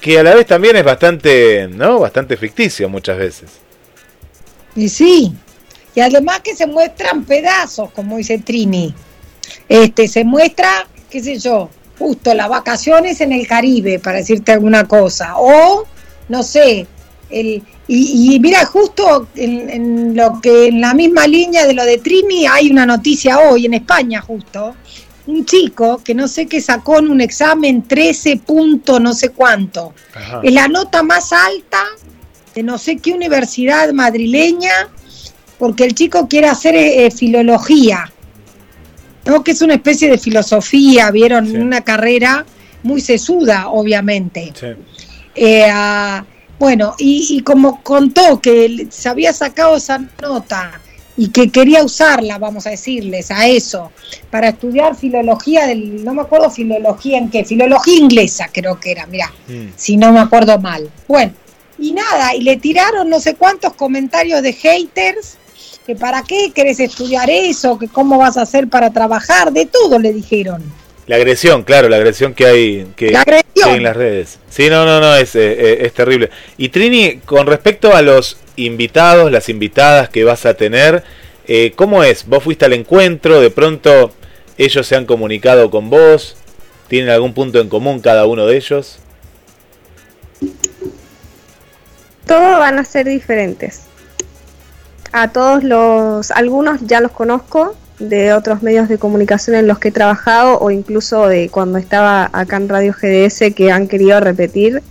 que 0.00 0.18
a 0.18 0.22
la 0.22 0.34
vez 0.34 0.46
también 0.46 0.76
es 0.76 0.84
bastante, 0.84 1.68
¿no? 1.70 2.00
Bastante 2.00 2.36
ficticio 2.36 2.88
muchas 2.88 3.18
veces. 3.18 3.50
Y 4.74 4.88
sí, 4.88 5.32
y 5.94 6.00
además 6.00 6.40
que 6.40 6.56
se 6.56 6.66
muestran 6.66 7.24
pedazos, 7.24 7.90
como 7.90 8.16
dice 8.16 8.38
Trini. 8.38 8.94
Este, 9.68 10.08
se 10.08 10.24
muestra, 10.24 10.86
qué 11.10 11.22
sé 11.22 11.38
yo, 11.38 11.68
justo 11.98 12.32
las 12.34 12.48
vacaciones 12.48 13.20
en 13.20 13.32
el 13.32 13.46
Caribe, 13.46 13.98
para 13.98 14.18
decirte 14.18 14.52
alguna 14.52 14.88
cosa. 14.88 15.34
O, 15.36 15.84
no 16.28 16.42
sé, 16.42 16.86
el, 17.30 17.62
y, 17.86 18.34
y 18.34 18.40
mira, 18.40 18.64
justo 18.64 19.28
en, 19.34 19.68
en 19.68 20.16
lo 20.16 20.40
que 20.40 20.68
en 20.68 20.80
la 20.80 20.94
misma 20.94 21.26
línea 21.26 21.66
de 21.66 21.74
lo 21.74 21.84
de 21.84 21.98
Trini 21.98 22.46
hay 22.46 22.70
una 22.70 22.86
noticia 22.86 23.38
hoy 23.38 23.66
en 23.66 23.74
España, 23.74 24.20
justo. 24.20 24.74
Un 25.26 25.44
chico 25.44 26.00
que 26.02 26.14
no 26.14 26.26
sé 26.26 26.46
qué 26.46 26.60
sacó 26.60 26.98
en 26.98 27.08
un 27.08 27.20
examen 27.20 27.86
13 27.86 28.38
punto 28.38 28.98
no 28.98 29.12
sé 29.12 29.28
cuánto. 29.28 29.94
Es 30.42 30.52
la 30.52 30.66
nota 30.68 31.02
más 31.02 31.32
alta 31.32 31.84
de 32.54 32.62
no 32.62 32.78
sé 32.78 32.96
qué 32.98 33.12
universidad 33.12 33.92
madrileña, 33.92 34.88
porque 35.58 35.84
el 35.84 35.94
chico 35.94 36.28
quiere 36.28 36.48
hacer 36.48 36.74
eh, 36.74 37.10
filología, 37.10 38.10
¿no? 39.26 39.42
que 39.44 39.52
es 39.52 39.62
una 39.62 39.74
especie 39.74 40.10
de 40.10 40.18
filosofía, 40.18 41.10
vieron, 41.10 41.46
Sí. 41.46 41.56
una 41.56 41.80
carrera 41.82 42.44
muy 42.82 43.00
sesuda, 43.00 43.68
obviamente. 43.68 44.52
Sí. 44.58 44.66
Eh, 45.34 45.66
ah, 45.70 46.24
bueno, 46.58 46.94
y, 46.98 47.26
y 47.36 47.40
como 47.42 47.82
contó 47.82 48.40
que 48.40 48.86
se 48.90 49.08
había 49.08 49.32
sacado 49.32 49.76
esa 49.76 49.98
nota 50.20 50.80
y 51.16 51.28
que 51.28 51.50
quería 51.50 51.84
usarla, 51.84 52.38
vamos 52.38 52.66
a 52.66 52.70
decirles, 52.70 53.30
a 53.30 53.46
eso, 53.46 53.92
para 54.30 54.48
estudiar 54.48 54.96
filología 54.96 55.66
del, 55.66 56.04
no 56.04 56.14
me 56.14 56.22
acuerdo 56.22 56.50
filología 56.50 57.18
en 57.18 57.28
qué, 57.30 57.44
filología 57.44 57.96
inglesa 57.98 58.48
creo 58.52 58.78
que 58.80 58.92
era, 58.92 59.06
mirá, 59.06 59.30
Mm. 59.48 59.68
si 59.76 59.96
no 59.96 60.12
me 60.12 60.20
acuerdo 60.20 60.58
mal. 60.58 60.88
Bueno, 61.08 61.32
y 61.82 61.92
nada, 61.92 62.34
y 62.36 62.42
le 62.42 62.56
tiraron 62.58 63.10
no 63.10 63.18
sé 63.18 63.34
cuántos 63.34 63.72
comentarios 63.72 64.40
de 64.40 64.52
haters, 64.52 65.36
que 65.84 65.96
para 65.96 66.22
qué 66.22 66.52
querés 66.54 66.78
estudiar 66.78 67.28
eso, 67.28 67.76
que 67.76 67.88
cómo 67.88 68.18
vas 68.18 68.36
a 68.36 68.42
hacer 68.42 68.68
para 68.68 68.92
trabajar, 68.92 69.52
de 69.52 69.66
todo 69.66 69.98
le 69.98 70.12
dijeron. 70.12 70.62
La 71.08 71.16
agresión, 71.16 71.64
claro, 71.64 71.88
la 71.88 71.96
agresión 71.96 72.34
que 72.34 72.46
hay 72.46 72.86
que, 72.94 73.10
La 73.10 73.22
agresión. 73.22 73.52
que 73.54 73.64
hay 73.64 73.76
en 73.78 73.82
las 73.82 73.96
redes. 73.96 74.38
Sí, 74.48 74.70
no, 74.70 74.86
no, 74.86 75.00
no, 75.00 75.16
es, 75.16 75.34
eh, 75.34 75.52
eh, 75.58 75.78
es 75.80 75.92
terrible. 75.92 76.30
Y 76.56 76.68
Trini, 76.68 77.18
con 77.24 77.48
respecto 77.48 77.92
a 77.96 78.00
los 78.00 78.36
invitados, 78.54 79.32
las 79.32 79.48
invitadas 79.48 80.08
que 80.08 80.22
vas 80.22 80.46
a 80.46 80.54
tener, 80.54 81.02
eh, 81.48 81.72
¿cómo 81.74 82.04
es? 82.04 82.28
¿Vos 82.28 82.44
fuiste 82.44 82.64
al 82.64 82.74
encuentro? 82.74 83.40
¿De 83.40 83.50
pronto 83.50 84.12
ellos 84.56 84.86
se 84.86 84.94
han 84.94 85.06
comunicado 85.06 85.68
con 85.72 85.90
vos? 85.90 86.36
¿Tienen 86.86 87.10
algún 87.10 87.34
punto 87.34 87.60
en 87.60 87.68
común 87.68 87.98
cada 87.98 88.24
uno 88.26 88.46
de 88.46 88.56
ellos? 88.56 89.00
Todos 92.26 92.58
van 92.58 92.78
a 92.78 92.84
ser 92.84 93.06
diferentes. 93.06 93.82
A 95.12 95.28
todos 95.28 95.62
los, 95.62 96.30
algunos 96.30 96.80
ya 96.86 97.00
los 97.00 97.12
conozco 97.12 97.74
de 97.98 98.32
otros 98.32 98.62
medios 98.62 98.88
de 98.88 98.98
comunicación 98.98 99.56
en 99.56 99.66
los 99.66 99.78
que 99.78 99.88
he 99.88 99.92
trabajado 99.92 100.58
o 100.58 100.70
incluso 100.70 101.28
de 101.28 101.48
cuando 101.50 101.78
estaba 101.78 102.30
acá 102.32 102.56
en 102.56 102.68
Radio 102.68 102.94
GDS 102.94 103.54
que 103.54 103.70
han 103.70 103.88
querido 103.88 104.20
repetir. 104.20 104.82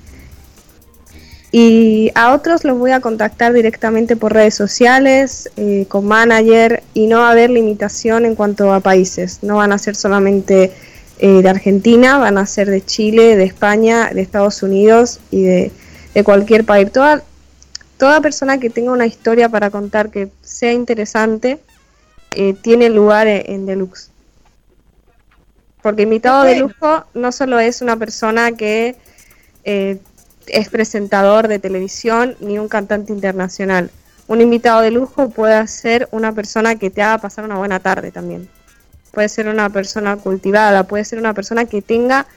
Y 1.52 2.12
a 2.16 2.34
otros 2.34 2.64
los 2.64 2.78
voy 2.78 2.92
a 2.92 3.02
contactar 3.02 3.52
directamente 3.52 4.16
por 4.16 4.34
redes 4.34 4.56
sociales, 4.56 5.50
eh, 5.58 5.86
con 5.90 6.06
manager, 6.06 6.82
y 6.94 7.08
no 7.08 7.20
va 7.20 7.28
a 7.28 7.32
haber 7.32 7.50
limitación 7.50 8.26
en 8.26 8.36
cuanto 8.36 8.72
a 8.72 8.80
países. 8.80 9.40
No 9.42 9.58
van 9.58 9.74
a 9.74 9.78
ser 9.78 9.96
solamente 9.96 10.72
eh, 11.20 11.42
de 11.42 11.50
Argentina, 11.50 12.18
van 12.20 12.38
a 12.38 12.46
ser 12.46 12.70
de 12.70 12.86
Chile, 12.86 13.36
de 13.36 13.44
España, 13.44 14.12
de 14.14 14.22
Estados 14.22 14.64
Unidos 14.64 15.20
y 15.30 15.44
de, 15.44 15.72
de 16.14 16.24
cualquier 16.24 16.66
país. 16.66 16.92
Toda, 16.92 17.24
toda 17.98 18.22
persona 18.22 18.60
que 18.60 18.70
tenga 18.70 18.92
una 18.92 19.06
historia 19.06 19.50
para 19.50 19.70
contar 19.70 20.10
que 20.10 20.30
sea 20.42 20.74
interesante 20.74 21.60
eh, 22.32 22.54
tiene 22.54 22.90
lugar 22.90 23.28
en, 23.28 23.44
en 23.46 23.66
Deluxe. 23.66 24.12
Porque 25.82 26.04
invitado 26.04 26.44
de 26.44 26.60
lujo 26.60 27.06
no 27.14 27.32
solo 27.32 27.60
es 27.60 27.82
una 27.82 27.98
persona 27.98 28.52
que 28.52 28.96
eh, 29.64 29.98
es 30.48 30.70
presentador 30.70 31.48
de 31.48 31.60
televisión 31.60 32.36
ni 32.40 32.60
un 32.60 32.68
cantante 32.68 33.12
internacional. 33.14 33.90
Un 34.28 34.42
invitado 34.42 34.82
de 34.82 34.92
lujo 34.92 35.30
puede 35.30 35.68
ser 35.68 36.08
una 36.12 36.34
persona 36.34 36.76
que 36.76 36.90
te 36.90 37.02
haga 37.02 37.18
pasar 37.18 37.46
una 37.46 37.58
buena 37.58 37.80
tarde 37.80 38.12
también. 38.12 38.48
Puede 39.12 39.28
ser 39.28 39.48
una 39.48 39.70
persona 39.70 40.18
cultivada, 40.18 40.84
puede 40.84 41.04
ser 41.04 41.20
una 41.20 41.34
persona 41.34 41.66
que 41.66 41.82
tenga 41.82 42.28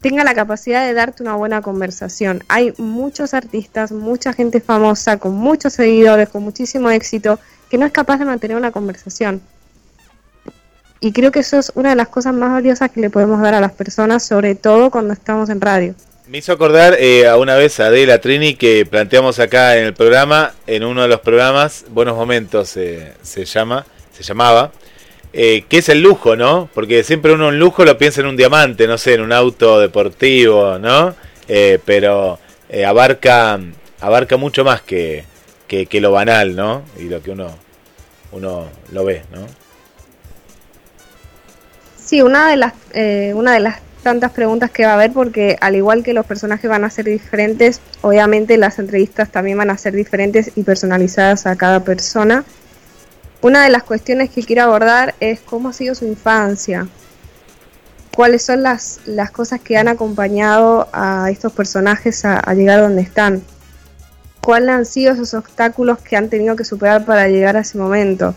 tenga 0.00 0.24
la 0.24 0.34
capacidad 0.34 0.86
de 0.86 0.94
darte 0.94 1.22
una 1.22 1.34
buena 1.34 1.62
conversación. 1.62 2.44
Hay 2.48 2.72
muchos 2.78 3.34
artistas, 3.34 3.92
mucha 3.92 4.32
gente 4.32 4.60
famosa, 4.60 5.18
con 5.18 5.34
muchos 5.34 5.72
seguidores, 5.72 6.28
con 6.28 6.42
muchísimo 6.42 6.90
éxito, 6.90 7.38
que 7.68 7.78
no 7.78 7.86
es 7.86 7.92
capaz 7.92 8.18
de 8.18 8.24
mantener 8.24 8.56
una 8.56 8.70
conversación. 8.70 9.40
Y 11.00 11.12
creo 11.12 11.30
que 11.30 11.40
eso 11.40 11.58
es 11.58 11.70
una 11.74 11.90
de 11.90 11.96
las 11.96 12.08
cosas 12.08 12.34
más 12.34 12.50
valiosas 12.50 12.90
que 12.90 13.00
le 13.00 13.10
podemos 13.10 13.40
dar 13.40 13.54
a 13.54 13.60
las 13.60 13.72
personas, 13.72 14.24
sobre 14.24 14.54
todo 14.54 14.90
cuando 14.90 15.12
estamos 15.12 15.48
en 15.48 15.60
radio. 15.60 15.94
Me 16.26 16.38
hizo 16.38 16.52
acordar 16.52 16.96
eh, 16.98 17.26
a 17.26 17.36
una 17.36 17.54
vez 17.54 17.80
a 17.80 17.86
Adela 17.86 18.20
Trini 18.20 18.54
que 18.54 18.84
planteamos 18.84 19.38
acá 19.38 19.78
en 19.78 19.84
el 19.84 19.94
programa, 19.94 20.52
en 20.66 20.84
uno 20.84 21.02
de 21.02 21.08
los 21.08 21.20
programas, 21.20 21.86
Buenos 21.88 22.16
Momentos 22.16 22.76
eh, 22.76 23.14
se 23.22 23.44
llama, 23.44 23.86
se 24.12 24.22
llamaba, 24.22 24.72
eh, 25.32 25.64
que 25.68 25.78
es 25.78 25.88
el 25.88 26.02
lujo, 26.02 26.36
¿no? 26.36 26.68
Porque 26.74 27.04
siempre 27.04 27.32
uno 27.32 27.48
en 27.50 27.58
lujo 27.58 27.84
lo 27.84 27.98
piensa 27.98 28.20
en 28.20 28.26
un 28.26 28.36
diamante, 28.36 28.86
no 28.86 28.98
sé, 28.98 29.14
en 29.14 29.20
un 29.20 29.32
auto 29.32 29.80
deportivo, 29.80 30.78
¿no? 30.78 31.14
Eh, 31.48 31.78
pero 31.84 32.38
eh, 32.68 32.84
abarca 32.84 33.58
abarca 34.00 34.36
mucho 34.36 34.64
más 34.64 34.82
que, 34.82 35.24
que, 35.66 35.86
que 35.86 36.00
lo 36.00 36.12
banal, 36.12 36.54
¿no? 36.54 36.82
Y 36.98 37.04
lo 37.04 37.22
que 37.22 37.30
uno 37.30 37.54
uno 38.32 38.68
lo 38.92 39.04
ve, 39.04 39.22
¿no? 39.32 39.46
Sí, 41.96 42.22
una 42.22 42.50
de 42.50 42.56
las 42.56 42.74
eh, 42.94 43.32
una 43.34 43.52
de 43.52 43.60
las 43.60 43.80
tantas 44.02 44.32
preguntas 44.32 44.70
que 44.70 44.84
va 44.84 44.92
a 44.92 44.94
haber 44.94 45.12
porque 45.12 45.56
al 45.60 45.76
igual 45.76 46.02
que 46.02 46.14
los 46.14 46.24
personajes 46.24 46.70
van 46.70 46.84
a 46.84 46.90
ser 46.90 47.06
diferentes, 47.06 47.80
obviamente 48.00 48.56
las 48.56 48.78
entrevistas 48.78 49.30
también 49.30 49.58
van 49.58 49.70
a 49.70 49.76
ser 49.76 49.94
diferentes 49.94 50.52
y 50.54 50.62
personalizadas 50.62 51.46
a 51.46 51.56
cada 51.56 51.84
persona. 51.84 52.44
Una 53.40 53.62
de 53.62 53.70
las 53.70 53.84
cuestiones 53.84 54.30
que 54.30 54.42
quiero 54.42 54.64
abordar 54.64 55.14
es 55.20 55.40
cómo 55.40 55.68
ha 55.68 55.72
sido 55.72 55.94
su 55.94 56.04
infancia. 56.04 56.88
Cuáles 58.16 58.44
son 58.44 58.64
las, 58.64 59.00
las 59.06 59.30
cosas 59.30 59.60
que 59.60 59.76
han 59.76 59.86
acompañado 59.86 60.88
a 60.92 61.30
estos 61.30 61.52
personajes 61.52 62.24
a, 62.24 62.42
llegar 62.54 62.80
donde 62.80 63.02
están. 63.02 63.42
Cuáles 64.42 64.70
han 64.70 64.86
sido 64.86 65.12
esos 65.12 65.34
obstáculos 65.34 65.98
que 65.98 66.16
han 66.16 66.28
tenido 66.28 66.56
que 66.56 66.64
superar 66.64 67.04
para 67.04 67.28
llegar 67.28 67.56
a 67.56 67.60
ese 67.60 67.78
momento 67.78 68.34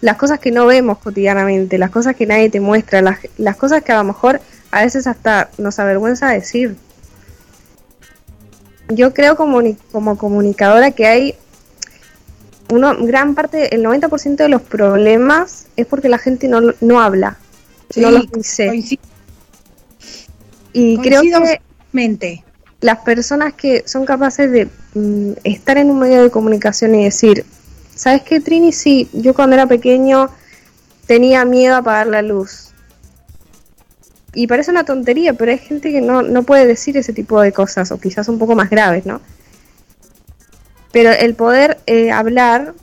las 0.00 0.16
cosas 0.16 0.40
que 0.40 0.50
no 0.50 0.66
vemos 0.66 0.98
cotidianamente, 0.98 1.78
las 1.78 1.90
cosas 1.90 2.16
que 2.16 2.26
nadie 2.26 2.50
te 2.50 2.58
muestra, 2.58 3.00
las, 3.00 3.18
las 3.38 3.56
cosas 3.56 3.84
que 3.84 3.92
a 3.92 3.98
lo 3.98 4.04
mejor 4.04 4.40
a 4.72 4.82
veces 4.82 5.06
hasta 5.06 5.48
nos 5.58 5.78
avergüenza 5.78 6.28
decir. 6.28 6.76
Yo 8.88 9.14
creo 9.14 9.36
como, 9.36 9.60
como 9.92 10.18
comunicadora 10.18 10.90
que 10.90 11.06
hay 11.06 11.36
uno, 12.72 12.96
gran 13.04 13.34
parte, 13.34 13.74
el 13.74 13.84
90% 13.84 14.36
de 14.36 14.48
los 14.48 14.62
problemas 14.62 15.66
es 15.76 15.86
porque 15.86 16.08
la 16.08 16.18
gente 16.18 16.48
no, 16.48 16.60
no 16.80 17.00
habla, 17.00 17.38
no 17.96 18.10
los 18.10 18.30
dice. 18.32 18.68
coincido, 18.68 19.02
Y 20.72 20.98
creo 20.98 21.22
que 21.22 21.60
las 22.80 22.98
personas 22.98 23.54
que 23.54 23.84
son 23.86 24.04
capaces 24.04 24.50
de 24.50 24.68
mm, 24.94 25.32
estar 25.44 25.78
en 25.78 25.90
un 25.90 25.98
medio 25.98 26.22
de 26.22 26.30
comunicación 26.30 26.94
y 26.94 27.04
decir, 27.04 27.44
¿sabes 27.94 28.22
qué, 28.22 28.40
Trini? 28.40 28.72
Sí, 28.72 29.08
yo 29.12 29.34
cuando 29.34 29.54
era 29.54 29.66
pequeño 29.66 30.30
tenía 31.06 31.44
miedo 31.44 31.74
a 31.74 31.78
apagar 31.78 32.06
la 32.06 32.22
luz. 32.22 32.70
Y 34.34 34.46
parece 34.46 34.70
una 34.70 34.84
tontería, 34.84 35.34
pero 35.34 35.52
hay 35.52 35.58
gente 35.58 35.92
que 35.92 36.00
no, 36.00 36.22
no 36.22 36.42
puede 36.42 36.66
decir 36.66 36.96
ese 36.96 37.12
tipo 37.12 37.40
de 37.40 37.52
cosas, 37.52 37.92
o 37.92 38.00
quizás 38.00 38.28
un 38.28 38.38
poco 38.38 38.54
más 38.54 38.70
graves, 38.70 39.04
¿no? 39.04 39.20
Pero 40.92 41.10
el 41.10 41.34
poder 41.34 41.78
eh, 41.86 42.10
hablar, 42.10 42.74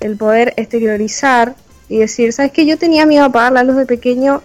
el 0.00 0.16
poder 0.16 0.54
exteriorizar 0.56 1.54
y 1.88 1.98
decir, 1.98 2.32
¿sabes 2.32 2.52
qué? 2.52 2.66
Yo 2.66 2.78
tenía 2.78 3.06
miedo 3.06 3.24
a 3.24 3.26
apagar 3.26 3.52
la 3.52 3.64
luz 3.64 3.76
de 3.76 3.86
pequeño, 3.86 4.42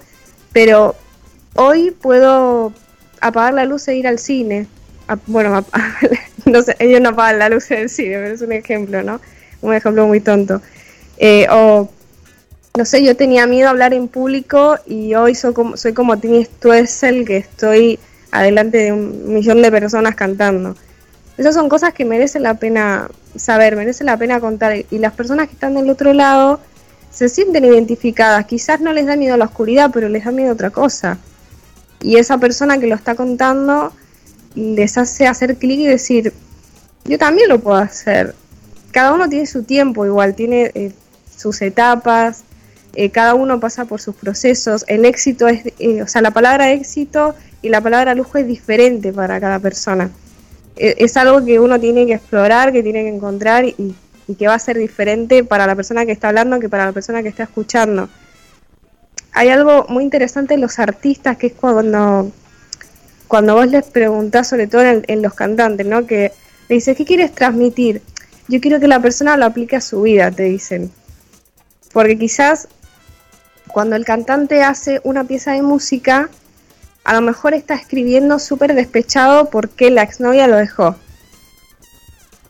pero 0.52 0.96
hoy 1.56 1.92
puedo 1.92 2.74
apagar 3.22 3.54
la 3.54 3.66
luz 3.66 3.88
e 3.88 3.96
ir 3.96 4.08
al 4.08 4.20
cine. 4.20 4.68
Bueno, 5.28 5.66
no 6.46 6.62
sé, 6.62 6.76
ellos 6.80 7.02
no 7.02 7.10
apagan 7.10 7.40
la 7.40 7.50
luz 7.50 7.70
del 7.70 7.90
cine, 7.90 8.16
pero 8.16 8.34
es 8.34 8.42
un 8.42 8.52
ejemplo, 8.52 9.04
¿no? 9.04 9.22
Un 9.62 9.74
ejemplo 9.74 10.06
muy 10.08 10.20
tonto. 10.20 10.62
Eh, 11.18 11.48
o, 11.50 11.90
no 12.78 12.86
sé, 12.86 13.04
yo 13.04 13.16
tenía 13.16 13.48
miedo 13.48 13.68
a 13.68 13.72
hablar 13.72 13.94
en 13.94 14.08
público 14.08 14.78
y 14.86 15.16
hoy 15.16 15.36
soy 15.36 15.54
como, 15.54 15.78
soy 15.78 15.94
como 15.94 16.18
Tini 16.20 16.44
Stoessel, 16.44 17.26
que 17.26 17.38
estoy 17.38 18.00
adelante 18.32 18.80
de 18.80 18.92
un 18.92 19.34
millón 19.34 19.62
de 19.62 19.72
personas 19.72 20.16
cantando. 20.16 20.76
Esas 21.38 21.54
son 21.54 21.70
cosas 21.70 21.94
que 21.94 22.06
merecen 22.06 22.44
la 22.44 22.56
pena 22.56 23.10
saber, 23.36 23.76
merecen 23.76 24.08
la 24.08 24.18
pena 24.18 24.40
contar. 24.40 24.86
Y 24.90 24.98
las 25.00 25.14
personas 25.14 25.48
que 25.48 25.54
están 25.54 25.76
del 25.76 25.90
otro 25.90 26.14
lado 26.14 26.60
se 27.12 27.30
sienten 27.30 27.66
identificadas. 27.66 28.46
Quizás 28.46 28.82
no 28.82 28.94
les 28.94 29.06
da 29.06 29.16
miedo 29.16 29.38
la 29.38 29.46
oscuridad, 29.46 29.92
pero 29.94 30.10
les 30.10 30.26
da 30.26 30.32
miedo 30.32 30.54
otra 30.54 30.70
cosa. 30.70 31.18
Y 32.02 32.18
esa 32.18 32.38
persona 32.38 32.78
que 32.78 32.88
lo 32.88 32.96
está 32.96 33.16
contando 33.16 33.94
les 34.56 34.98
hace 34.98 35.28
hacer 35.28 35.58
clic 35.58 35.80
y 35.80 35.88
decir, 35.88 36.34
yo 37.04 37.18
también 37.18 37.50
lo 37.50 37.60
puedo 37.60 37.78
hacer. 37.78 38.36
Cada 38.92 39.14
uno 39.14 39.28
tiene 39.28 39.46
su 39.46 39.64
tiempo, 39.64 40.06
igual, 40.06 40.36
tiene 40.36 40.72
eh, 40.74 40.92
sus 41.36 41.62
etapas, 41.62 42.44
eh, 42.96 43.10
cada 43.10 43.34
uno 43.34 43.60
pasa 43.60 43.86
por 43.86 44.00
sus 44.00 44.16
procesos. 44.16 44.86
El 44.88 45.04
éxito 45.04 45.48
es, 45.48 45.66
eh, 45.80 46.02
o 46.02 46.08
sea, 46.08 46.22
la 46.22 46.32
palabra 46.32 46.72
éxito 46.72 47.36
y 47.62 47.70
la 47.70 47.82
palabra 47.82 48.16
lujo 48.16 48.38
es 48.38 48.48
diferente 48.48 49.12
para 49.12 49.40
cada 49.40 49.60
persona. 49.60 50.10
Eh, 50.76 50.96
es 51.00 51.18
algo 51.18 51.44
que 51.46 51.60
uno 51.60 51.80
tiene 51.80 52.06
que 52.06 52.14
explorar, 52.14 52.72
que 52.72 52.84
tiene 52.84 53.04
que 53.04 53.10
encontrar 53.10 53.66
y, 53.66 53.96
y 54.28 54.36
que 54.36 54.48
va 54.48 54.56
a 54.56 54.60
ser 54.60 54.78
diferente 54.78 55.44
para 55.44 55.68
la 55.68 55.76
persona 55.76 56.06
que 56.06 56.12
está 56.12 56.30
hablando 56.30 56.60
que 56.60 56.70
para 56.70 56.86
la 56.86 56.92
persona 56.92 57.22
que 57.24 57.30
está 57.30 57.44
escuchando. 57.44 58.10
Hay 59.32 59.50
algo 59.50 59.86
muy 59.90 60.04
interesante 60.04 60.54
en 60.54 60.62
los 60.62 60.80
artistas 60.80 61.38
que 61.38 61.48
es 61.48 61.54
cuando, 61.54 62.32
cuando 63.28 63.56
vos 63.56 63.68
les 63.68 63.86
preguntás, 63.86 64.48
sobre 64.48 64.68
todo 64.68 64.84
en, 64.84 65.04
en 65.08 65.22
los 65.22 65.34
cantantes, 65.34 65.86
¿no? 65.86 66.06
Que 66.06 66.32
le 66.70 66.76
dices, 66.76 66.96
¿qué 66.96 67.06
quieres 67.06 67.34
transmitir? 67.34 68.02
Yo 68.48 68.62
quiero 68.62 68.80
que 68.80 68.88
la 68.88 69.02
persona 69.02 69.38
lo 69.38 69.46
aplique 69.46 69.76
a 69.76 69.82
su 69.82 70.04
vida, 70.04 70.32
te 70.32 70.44
dicen. 70.44 70.92
Porque 71.92 72.18
quizás 72.18 72.68
cuando 73.68 73.96
el 73.96 74.06
cantante 74.06 74.64
hace 74.64 75.02
una 75.04 75.26
pieza 75.26 75.52
de 75.52 75.62
música, 75.62 76.30
a 77.06 77.14
lo 77.14 77.22
mejor 77.22 77.54
está 77.54 77.76
escribiendo 77.76 78.40
súper 78.40 78.74
despechado 78.74 79.50
porque 79.52 79.92
la 79.92 80.02
exnovia 80.02 80.48
lo 80.48 80.58
dejó. 80.58 80.96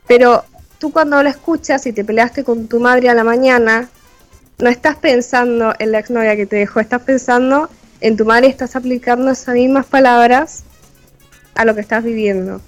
Pero 0.08 0.46
tú 0.80 0.92
cuando 0.92 1.22
lo 1.22 1.30
escuchas 1.30 1.86
y 1.86 1.94
te 1.94 2.06
peleaste 2.06 2.46
con 2.46 2.68
tu 2.68 2.80
madre 2.80 3.10
a 3.10 3.14
la 3.14 3.26
mañana, 3.26 3.90
no 4.58 4.70
estás 4.70 4.96
pensando 4.96 5.74
en 5.78 5.92
la 5.92 6.00
exnovia 6.00 6.38
que 6.38 6.46
te 6.46 6.56
dejó, 6.56 6.80
estás 6.80 7.02
pensando 7.02 7.70
en 8.00 8.16
tu 8.16 8.24
madre 8.24 8.48
y 8.48 8.52
estás 8.52 8.78
aplicando 8.78 9.30
esas 9.30 9.56
mismas 9.56 9.86
palabras 9.88 10.64
a 11.56 11.66
lo 11.66 11.76
que 11.76 11.82
estás 11.82 12.04
viviendo. 12.04 12.62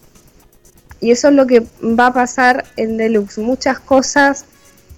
Y 1.00 1.12
eso 1.12 1.30
es 1.30 1.36
lo 1.36 1.48
que 1.48 1.66
va 1.82 2.08
a 2.08 2.14
pasar 2.14 2.66
en 2.76 2.98
Deluxe. 2.98 3.38
Muchas 3.38 3.80
cosas 3.80 4.44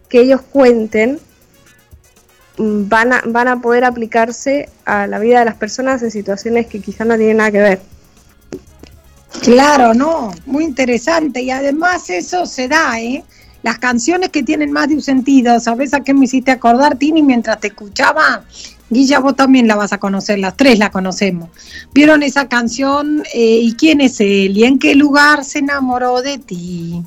que 0.08 0.22
ellos 0.22 0.42
cuenten 0.42 1.20
van 2.60 3.14
a, 3.14 3.22
van 3.26 3.48
a 3.48 3.62
poder 3.62 3.86
aplicarse 3.86 4.70
a 4.86 5.08
la 5.08 5.18
vida 5.20 5.40
de 5.40 5.46
las 5.46 5.56
personas 5.56 6.04
en 6.04 6.12
situaciones 6.12 6.68
que 6.68 6.82
quizás 6.82 7.08
no 7.08 7.16
tienen 7.16 7.38
nada 7.38 7.52
que 7.52 7.60
ver. 7.60 7.80
Claro, 9.42 9.94
no, 9.94 10.32
muy 10.46 10.66
interesante. 10.66 11.42
Y 11.42 11.52
además 11.52 12.10
eso 12.10 12.46
se 12.46 12.68
da, 12.68 13.00
¿eh? 13.00 13.24
Las 13.64 13.78
canciones 13.78 14.30
que 14.30 14.44
tienen 14.44 14.72
más 14.72 14.88
de 14.90 14.96
un 14.96 15.02
sentido, 15.02 15.60
¿sabes 15.60 15.94
a 15.94 16.02
qué 16.02 16.14
me 16.14 16.26
hiciste 16.26 16.52
acordar, 16.52 16.98
Tini, 16.98 17.22
mientras 17.22 17.60
te 17.60 17.68
escuchaba? 17.68 18.44
Guilla, 18.90 19.20
vos 19.20 19.36
también 19.36 19.68
la 19.68 19.76
vas 19.76 19.94
a 19.94 19.98
conocer, 19.98 20.40
las 20.40 20.58
tres 20.58 20.80
la 20.80 20.90
conocemos. 20.92 21.50
¿Vieron 21.94 22.24
esa 22.24 22.48
canción? 22.48 23.24
eh, 23.34 23.60
¿Y 23.62 23.74
quién 23.74 24.02
es 24.02 24.20
él? 24.20 24.58
¿Y 24.58 24.64
en 24.64 24.80
qué 24.80 24.96
lugar 24.96 25.44
se 25.46 25.60
enamoró 25.60 26.22
de 26.22 26.40
ti? 26.40 27.04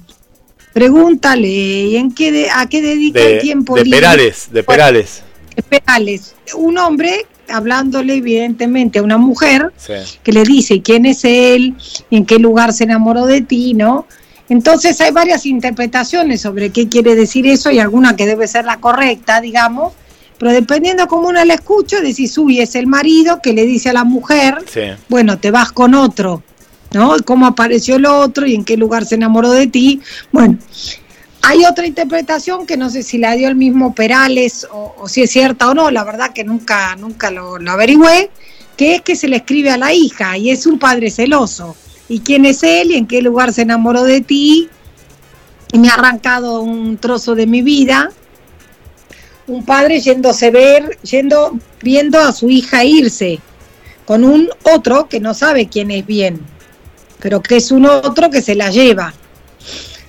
Pregúntale, 0.73 1.49
¿y 1.49 1.97
en 1.97 2.13
qué 2.15 2.33
de- 2.33 2.51
¿a 2.51 2.67
qué 2.67 2.81
dedica 2.81 3.21
De, 3.21 3.35
el 3.37 3.41
tiempo 3.43 3.75
de 3.75 3.85
libre? 3.85 4.01
Perales, 4.01 4.49
de 4.53 4.63
Perales. 4.63 5.23
Perales. 5.69 6.35
Un 6.57 6.79
hombre 6.79 7.27
hablándole 7.49 8.15
evidentemente 8.15 8.99
a 8.99 9.03
una 9.03 9.19
mujer 9.19 9.73
Sí. 9.77 9.93
que 10.23 10.33
le 10.33 10.43
dice 10.45 10.81
quién 10.83 11.07
es 11.07 11.25
él, 11.25 11.75
en 12.11 12.25
qué 12.25 12.39
lugar 12.39 12.73
se 12.73 12.85
enamoró 12.85 13.27
de 13.27 13.41
ti, 13.43 13.75
¿no? 13.75 14.07
Entonces 14.49 15.01
hay 15.01 15.11
varias 15.13 15.47
interpretaciones 15.47 16.41
sobre 16.43 16.71
qué 16.71 16.89
quiere 16.89 17.15
decir 17.15 17.47
eso 17.47 17.71
y 17.71 17.79
alguna 17.79 18.17
que 18.17 18.27
debe 18.27 18.47
ser 18.49 18.65
la 18.65 18.77
correcta, 18.79 19.41
digamos, 19.41 19.93
pero 20.39 20.53
dependiendo 20.53 21.07
cómo 21.07 21.29
uno 21.29 21.45
la 21.45 21.55
escucha, 21.55 22.01
decís, 22.01 22.37
uy, 22.39 22.61
es 22.61 22.75
el 22.75 22.87
marido 22.87 23.41
que 23.43 23.53
le 23.53 23.65
dice 23.65 23.91
a 23.91 23.93
la 23.93 24.05
mujer, 24.05 24.57
Sí. 24.73 24.81
bueno, 25.09 25.39
te 25.39 25.51
vas 25.51 25.73
con 25.73 25.95
otro, 25.95 26.43
¿no? 26.93 27.17
¿Cómo 27.25 27.47
apareció 27.47 27.97
el 27.97 28.07
otro 28.07 28.47
y 28.47 28.55
en 28.55 28.65
qué 28.65 28.77
lugar 28.77 29.07
se 29.07 29.15
enamoró 29.15 29.51
de 29.53 29.69
ti? 29.69 30.01
Bueno, 30.33 30.59
hay 31.43 31.65
otra 31.65 31.87
interpretación 31.87 32.67
que 32.67 32.77
no 32.77 32.89
sé 32.89 33.03
si 33.03 33.19
la 33.19 33.33
dio 33.33 33.49
el 33.49 33.57
mismo 33.57 33.95
Perales 33.95 34.67
o, 34.71 35.09
si 35.09 35.23
es 35.23 35.31
cierta 35.31 35.71
o 35.71 35.75
no, 35.75 35.91
la 35.91 36.05
verdad 36.05 36.33
que 36.33 36.45
nunca, 36.45 36.95
nunca 36.97 37.31
lo, 37.31 37.59
lo 37.59 37.73
averigüé, 37.73 38.31
que 38.77 38.95
es 38.95 39.03
que 39.03 39.17
se 39.17 39.29
le 39.29 39.37
escribe 39.37 39.71
a 39.71 39.77
la 39.77 39.93
hija 39.93 40.39
y 40.39 40.51
es 40.51 40.67
un 40.67 40.79
padre 40.79 41.11
celoso. 41.11 41.77
¿Y 42.09 42.21
quién 42.21 42.45
es 42.45 42.63
él 42.63 42.91
y 42.91 42.97
en 42.97 43.07
qué 43.07 43.23
lugar 43.23 43.53
se 43.53 43.63
enamoró 43.63 44.05
de 44.05 44.21
ti? 44.21 44.69
Y 45.73 45.79
me 45.79 45.89
ha 45.89 45.95
arrancado 45.95 46.61
un 46.61 46.97
trozo 46.99 47.35
de 47.35 47.47
mi 47.47 47.63
vida. 47.63 48.11
Un 49.47 49.65
padre 49.65 50.01
yéndose 50.01 50.51
ver, 50.51 50.99
yendo, 51.03 51.59
viendo 51.83 52.19
a 52.19 52.33
su 52.33 52.51
hija 52.51 52.85
irse 52.85 53.41
con 54.05 54.25
un 54.25 54.49
otro 54.63 55.09
que 55.09 55.21
no 55.21 55.35
sabe 55.35 55.69
quién 55.69 55.91
es 55.91 56.07
bien, 56.07 56.41
pero 57.21 57.41
que 57.41 57.57
es 57.57 57.71
un 57.71 57.87
otro 57.87 58.31
que 58.31 58.43
se 58.43 58.55
la 58.55 58.71
lleva. 58.71 59.15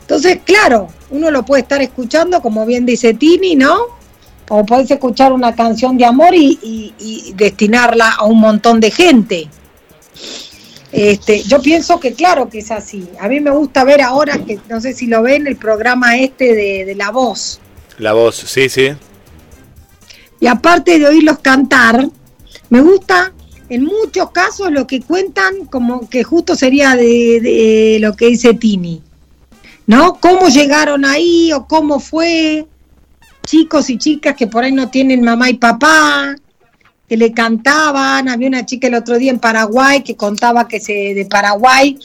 Entonces, 0.04 0.40
claro, 0.46 0.90
uno 1.10 1.32
lo 1.32 1.44
puede 1.44 1.62
estar 1.64 1.82
escuchando, 1.82 2.42
como 2.42 2.66
bien 2.66 2.86
dice 2.86 3.14
Tini, 3.14 3.56
¿no? 3.56 3.78
O 4.50 4.66
podés 4.66 4.92
escuchar 4.92 5.32
una 5.34 5.56
canción 5.56 5.98
de 5.98 6.06
amor 6.06 6.36
y, 6.36 6.60
y- 6.62 6.94
y 7.00 7.34
destinarla 7.34 8.12
a 8.12 8.26
un 8.26 8.40
montón 8.40 8.80
de 8.80 8.92
gente. 8.92 9.48
Este, 10.92 11.42
yo 11.44 11.60
pienso 11.62 12.00
que 12.00 12.14
claro 12.14 12.50
que 12.50 12.60
es 12.60 12.70
así. 12.70 13.08
A 13.20 13.28
mí 13.28 13.40
me 13.40 13.50
gusta 13.50 13.84
ver 13.84 14.02
ahora, 14.02 14.38
que 14.38 14.60
no 14.70 14.80
sé 14.80 14.94
si 14.94 15.08
lo 15.08 15.24
ven, 15.24 15.48
el 15.48 15.56
programa 15.56 16.18
este 16.18 16.54
de, 16.54 16.86
de 16.86 16.96
La 16.96 17.10
Voz. 17.10 17.60
La 17.98 18.14
voz, 18.14 18.36
sí, 18.36 18.70
sí. 18.70 18.90
Y 20.40 20.48
aparte 20.48 21.00
de 21.00 21.08
oírlos 21.08 21.40
cantar, 21.40 22.08
me 22.70 22.82
gusta 22.82 23.34
en 23.70 23.86
muchos 23.86 24.32
casos 24.32 24.72
lo 24.72 24.86
que 24.86 25.02
cuentan 25.02 25.66
como 25.68 26.08
que 26.10 26.24
justo 26.24 26.56
sería 26.56 26.96
de, 26.96 27.40
de 27.42 27.98
lo 28.02 28.16
que 28.16 28.28
dice 28.28 28.54
Tini. 28.54 29.02
¿No? 29.86 30.16
¿Cómo 30.20 30.48
llegaron 30.48 31.06
ahí 31.06 31.52
o 31.52 31.68
cómo 31.68 32.00
fue? 32.00 32.66
Chicos 33.46 33.90
y 33.90 33.98
chicas 33.98 34.36
que 34.36 34.48
por 34.48 34.64
ahí 34.64 34.72
no 34.72 34.90
tienen 34.90 35.22
mamá 35.22 35.50
y 35.50 35.56
papá, 35.56 36.36
que 37.10 37.18
le 37.18 37.34
cantaban. 37.34 38.30
Había 38.30 38.48
una 38.48 38.66
chica 38.66 38.88
el 38.88 38.96
otro 38.96 39.18
día 39.18 39.32
en 39.32 39.40
Paraguay 39.40 40.02
que 40.02 40.16
contaba 40.16 40.68
que 40.68 40.80
se 40.80 41.14
de 41.14 41.26
Paraguay 41.26 42.00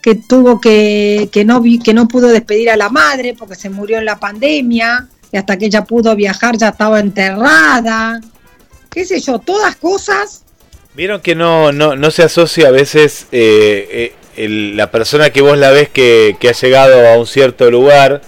que 0.00 0.14
tuvo 0.16 0.60
que 0.60 1.30
que 1.32 1.44
no 1.44 1.62
que 1.82 1.94
no 1.94 2.06
pudo 2.06 2.28
despedir 2.28 2.70
a 2.70 2.76
la 2.76 2.90
madre 2.90 3.34
porque 3.36 3.54
se 3.54 3.70
murió 3.70 3.98
en 3.98 4.04
la 4.04 4.20
pandemia 4.20 5.08
y 5.32 5.36
hasta 5.36 5.56
que 5.56 5.66
ella 5.66 5.84
pudo 5.84 6.14
viajar 6.14 6.56
ya 6.56 6.68
estaba 6.68 7.00
enterrada. 7.00 8.20
Qué 8.90 9.04
sé 9.04 9.18
yo, 9.18 9.40
todas 9.40 9.74
cosas 9.76 10.44
Vieron 10.94 11.20
que 11.20 11.34
no, 11.34 11.72
no, 11.72 11.96
no 11.96 12.10
se 12.12 12.22
asocia 12.22 12.68
a 12.68 12.70
veces 12.70 13.26
eh, 13.32 13.88
eh, 13.90 14.14
la 14.36 14.90
persona 14.90 15.30
que 15.30 15.40
vos 15.40 15.56
la 15.58 15.70
ves 15.70 15.88
que, 15.88 16.36
que 16.40 16.48
ha 16.48 16.52
llegado 16.52 17.06
a 17.08 17.16
un 17.18 17.26
cierto 17.26 17.70
lugar 17.70 18.20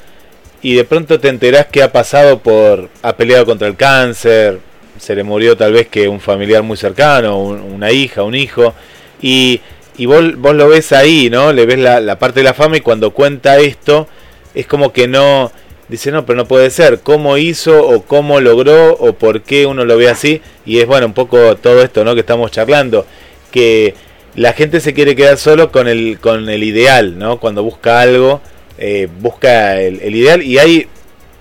y 0.63 0.75
de 0.75 0.85
pronto 0.85 1.21
te 1.21 1.29
enterás 1.29 1.67
que 1.67 1.83
ha 1.83 1.93
pasado 1.93 2.39
por, 2.39 2.89
ha 3.03 3.17
peleado 3.17 3.45
contra 3.47 3.69
el 3.69 3.77
cáncer, 3.77 4.59
se 4.99 5.15
le 5.15 5.23
murió 5.23 5.57
tal 5.57 5.73
vez 5.73 5.89
que 5.89 6.09
un 6.09 6.21
familiar 6.21 6.63
muy 6.63 6.77
cercano, 6.77 7.39
un- 7.39 7.61
una 7.61 7.93
hija, 7.93 8.23
un 8.23 8.35
hijo, 8.35 8.75
y, 9.21 9.61
y 9.99 10.07
vos, 10.07 10.37
vos 10.37 10.55
lo 10.55 10.69
ves 10.69 10.93
ahí, 10.93 11.29
¿no? 11.31 11.53
Le 11.53 11.67
ves 11.67 11.79
la, 11.79 12.01
la 12.01 12.19
parte 12.19 12.41
de 12.41 12.45
la 12.45 12.55
fama 12.55 12.77
y 12.79 12.81
cuando 12.81 13.11
cuenta 13.11 13.59
esto 13.59 14.09
es 14.55 14.67
como 14.67 14.93
que 14.93 15.07
no, 15.07 15.53
dice, 15.89 16.11
no, 16.11 16.25
pero 16.25 16.37
no 16.39 16.47
puede 16.47 16.71
ser, 16.71 17.01
cómo 17.01 17.37
hizo 17.37 17.87
o 17.87 18.03
cómo 18.03 18.41
logró 18.41 18.93
o 18.95 19.13
por 19.13 19.43
qué 19.43 19.67
uno 19.67 19.85
lo 19.85 19.97
ve 19.99 20.09
así, 20.09 20.41
y 20.65 20.79
es 20.79 20.87
bueno, 20.87 21.07
un 21.07 21.15
poco 21.15 21.57
todo 21.57 21.83
esto, 21.83 22.05
¿no? 22.05 22.15
Que 22.15 22.21
estamos 22.21 22.51
charlando, 22.51 23.07
que 23.51 23.95
la 24.37 24.53
gente 24.53 24.81
se 24.81 24.95
quiere 24.95 25.17
quedar 25.17 25.39
solo 25.39 25.73
con 25.73 25.89
el, 25.89 26.19
con 26.21 26.49
el 26.49 26.63
ideal, 26.63 27.19
¿no? 27.19 27.41
Cuando 27.41 27.63
busca 27.63 28.01
algo, 28.01 28.41
eh, 28.79 29.09
busca 29.21 29.81
el, 29.81 30.01
el 30.03 30.15
ideal 30.15 30.43
y 30.43 30.59
hay, 30.59 30.87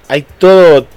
hay 0.08 0.26
todo, 0.38 0.88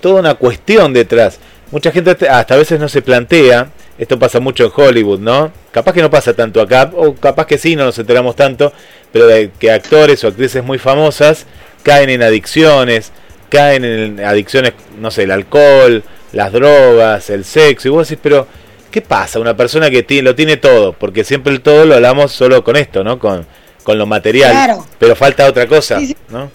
toda 0.00 0.20
una 0.20 0.34
cuestión 0.34 0.92
detrás. 0.92 1.38
Mucha 1.70 1.92
gente 1.92 2.10
hasta- 2.28 2.54
a 2.54 2.58
veces 2.58 2.80
no 2.80 2.88
se 2.88 3.02
plantea, 3.02 3.68
esto 3.98 4.18
pasa 4.18 4.40
mucho 4.40 4.64
en 4.64 4.72
Hollywood, 4.74 5.20
¿no? 5.20 5.52
Capaz 5.72 5.92
que 5.92 6.00
no 6.02 6.10
pasa 6.10 6.32
tanto 6.34 6.60
acá, 6.60 6.90
o 6.96 7.14
capaz 7.14 7.46
que 7.46 7.58
sí, 7.58 7.76
no 7.76 7.84
nos 7.84 7.98
enteramos 7.98 8.34
tanto, 8.34 8.72
pero 9.12 9.26
de 9.26 9.50
que 9.58 9.70
actores 9.70 10.24
o 10.24 10.28
actrices 10.28 10.64
muy 10.64 10.78
famosas 10.78 11.46
caen 11.82 12.08
en 12.10 12.22
adicciones, 12.22 13.12
caen 13.50 13.84
en 13.84 14.20
adicciones, 14.24 14.72
no 14.98 15.10
sé, 15.10 15.24
el 15.24 15.30
alcohol, 15.32 16.02
las 16.32 16.50
drogas, 16.52 17.28
el 17.30 17.44
sexo, 17.44 17.88
y 17.88 17.90
vos 17.90 18.08
decís, 18.08 18.20
pero 18.22 18.46
¿Qué 18.90 19.00
pasa? 19.02 19.38
Una 19.38 19.56
persona 19.56 19.88
que 19.90 20.02
tiene, 20.02 20.22
lo 20.22 20.34
tiene 20.34 20.56
todo, 20.56 20.92
porque 20.92 21.24
siempre 21.24 21.52
el 21.52 21.60
todo 21.60 21.84
lo 21.86 21.94
hablamos 21.94 22.32
solo 22.32 22.64
con 22.64 22.76
esto, 22.76 23.04
¿no? 23.04 23.18
Con, 23.18 23.46
con 23.84 23.98
lo 23.98 24.06
material. 24.06 24.50
Claro. 24.50 24.86
Pero 24.98 25.14
falta 25.16 25.46
otra 25.46 25.66
cosa, 25.66 25.98
Sí, 26.00 26.08
sí. 26.08 26.16
¿no? 26.28 26.50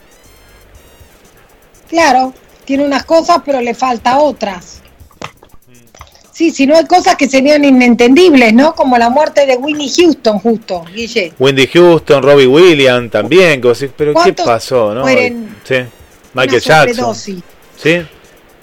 Claro, 1.89 2.33
tiene 2.65 2.83
unas 2.83 3.05
cosas, 3.05 3.41
pero 3.45 3.61
le 3.61 3.73
falta 3.73 4.17
otras. 4.17 4.81
Sí, 6.31 6.51
si 6.51 6.67
no 6.67 6.75
hay 6.75 6.85
cosas 6.85 7.15
que 7.15 7.29
serían 7.29 7.63
inentendibles, 7.63 8.53
¿no? 8.53 8.75
Como 8.75 8.97
la 8.97 9.09
muerte 9.09 9.45
de 9.45 9.55
Winnie 9.55 9.89
Houston, 9.89 10.39
justo, 10.39 10.83
Guille. 10.93 11.31
Wendy 11.39 11.65
Houston, 11.67 12.21
Robbie 12.21 12.47
Williams 12.47 13.09
también, 13.09 13.61
pero 13.61 14.11
¿qué 14.11 14.13
¿Cuántos 14.13 14.45
pasó, 14.45 14.93
no? 14.93 15.03
mueren? 15.03 15.55
Sí. 15.63 15.75
Michael 16.33 16.61
Jackson. 16.61 17.15
Sí. 17.15 18.05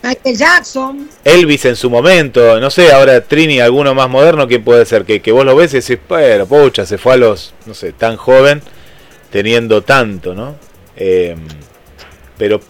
Michael 0.02 0.36
Jackson, 0.36 1.08
Elvis 1.24 1.64
en 1.64 1.76
su 1.76 1.88
momento, 1.88 2.58
no 2.60 2.70
sé, 2.70 2.90
ahora 2.92 3.20
Trini, 3.20 3.60
alguno 3.60 3.94
más 3.94 4.08
moderno, 4.10 4.48
¿quién 4.48 4.64
puede 4.64 4.84
ser? 4.84 5.04
Que, 5.04 5.22
que 5.22 5.30
vos 5.32 5.44
lo 5.44 5.54
ves 5.54 5.72
y 5.74 5.80
decís, 5.80 5.98
bueno, 6.08 6.46
pucha, 6.46 6.84
se 6.86 6.98
fue 6.98 7.14
a 7.14 7.16
los, 7.16 7.54
no 7.66 7.74
sé, 7.74 7.92
tan 7.92 8.16
joven, 8.16 8.60
teniendo 9.30 9.82
tanto, 9.82 10.34
¿no? 10.34 10.56
Eh, 10.96 11.36
pero 12.36 12.60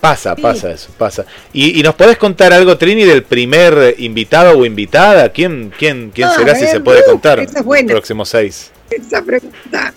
pasa, 0.00 0.34
Sí. 0.36 0.42
pasa 0.42 0.70
eso, 0.70 0.90
pasa. 0.96 1.24
¿Y, 1.52 1.78
y 1.80 1.82
nos 1.82 1.96
podés 1.96 2.16
contar 2.16 2.52
algo, 2.52 2.78
Trini, 2.78 3.04
del 3.04 3.24
primer 3.24 3.96
invitado 3.98 4.56
o 4.56 4.64
invitada? 4.64 5.30
¿Quién, 5.30 5.72
quién, 5.76 6.12
quién 6.14 6.28
Ah, 6.28 6.34
será 6.36 6.54
si 6.54 6.62
ver, 6.62 6.70
se 6.70 6.80
puede 6.80 7.00
uh, 7.00 7.10
contar? 7.10 7.40
esa 7.40 7.58
es 7.58 7.64
buena. 7.64 7.90
Próximos 7.92 8.28
seis. 8.28 8.70
esa 8.90 9.20
pregunta. 9.22 9.92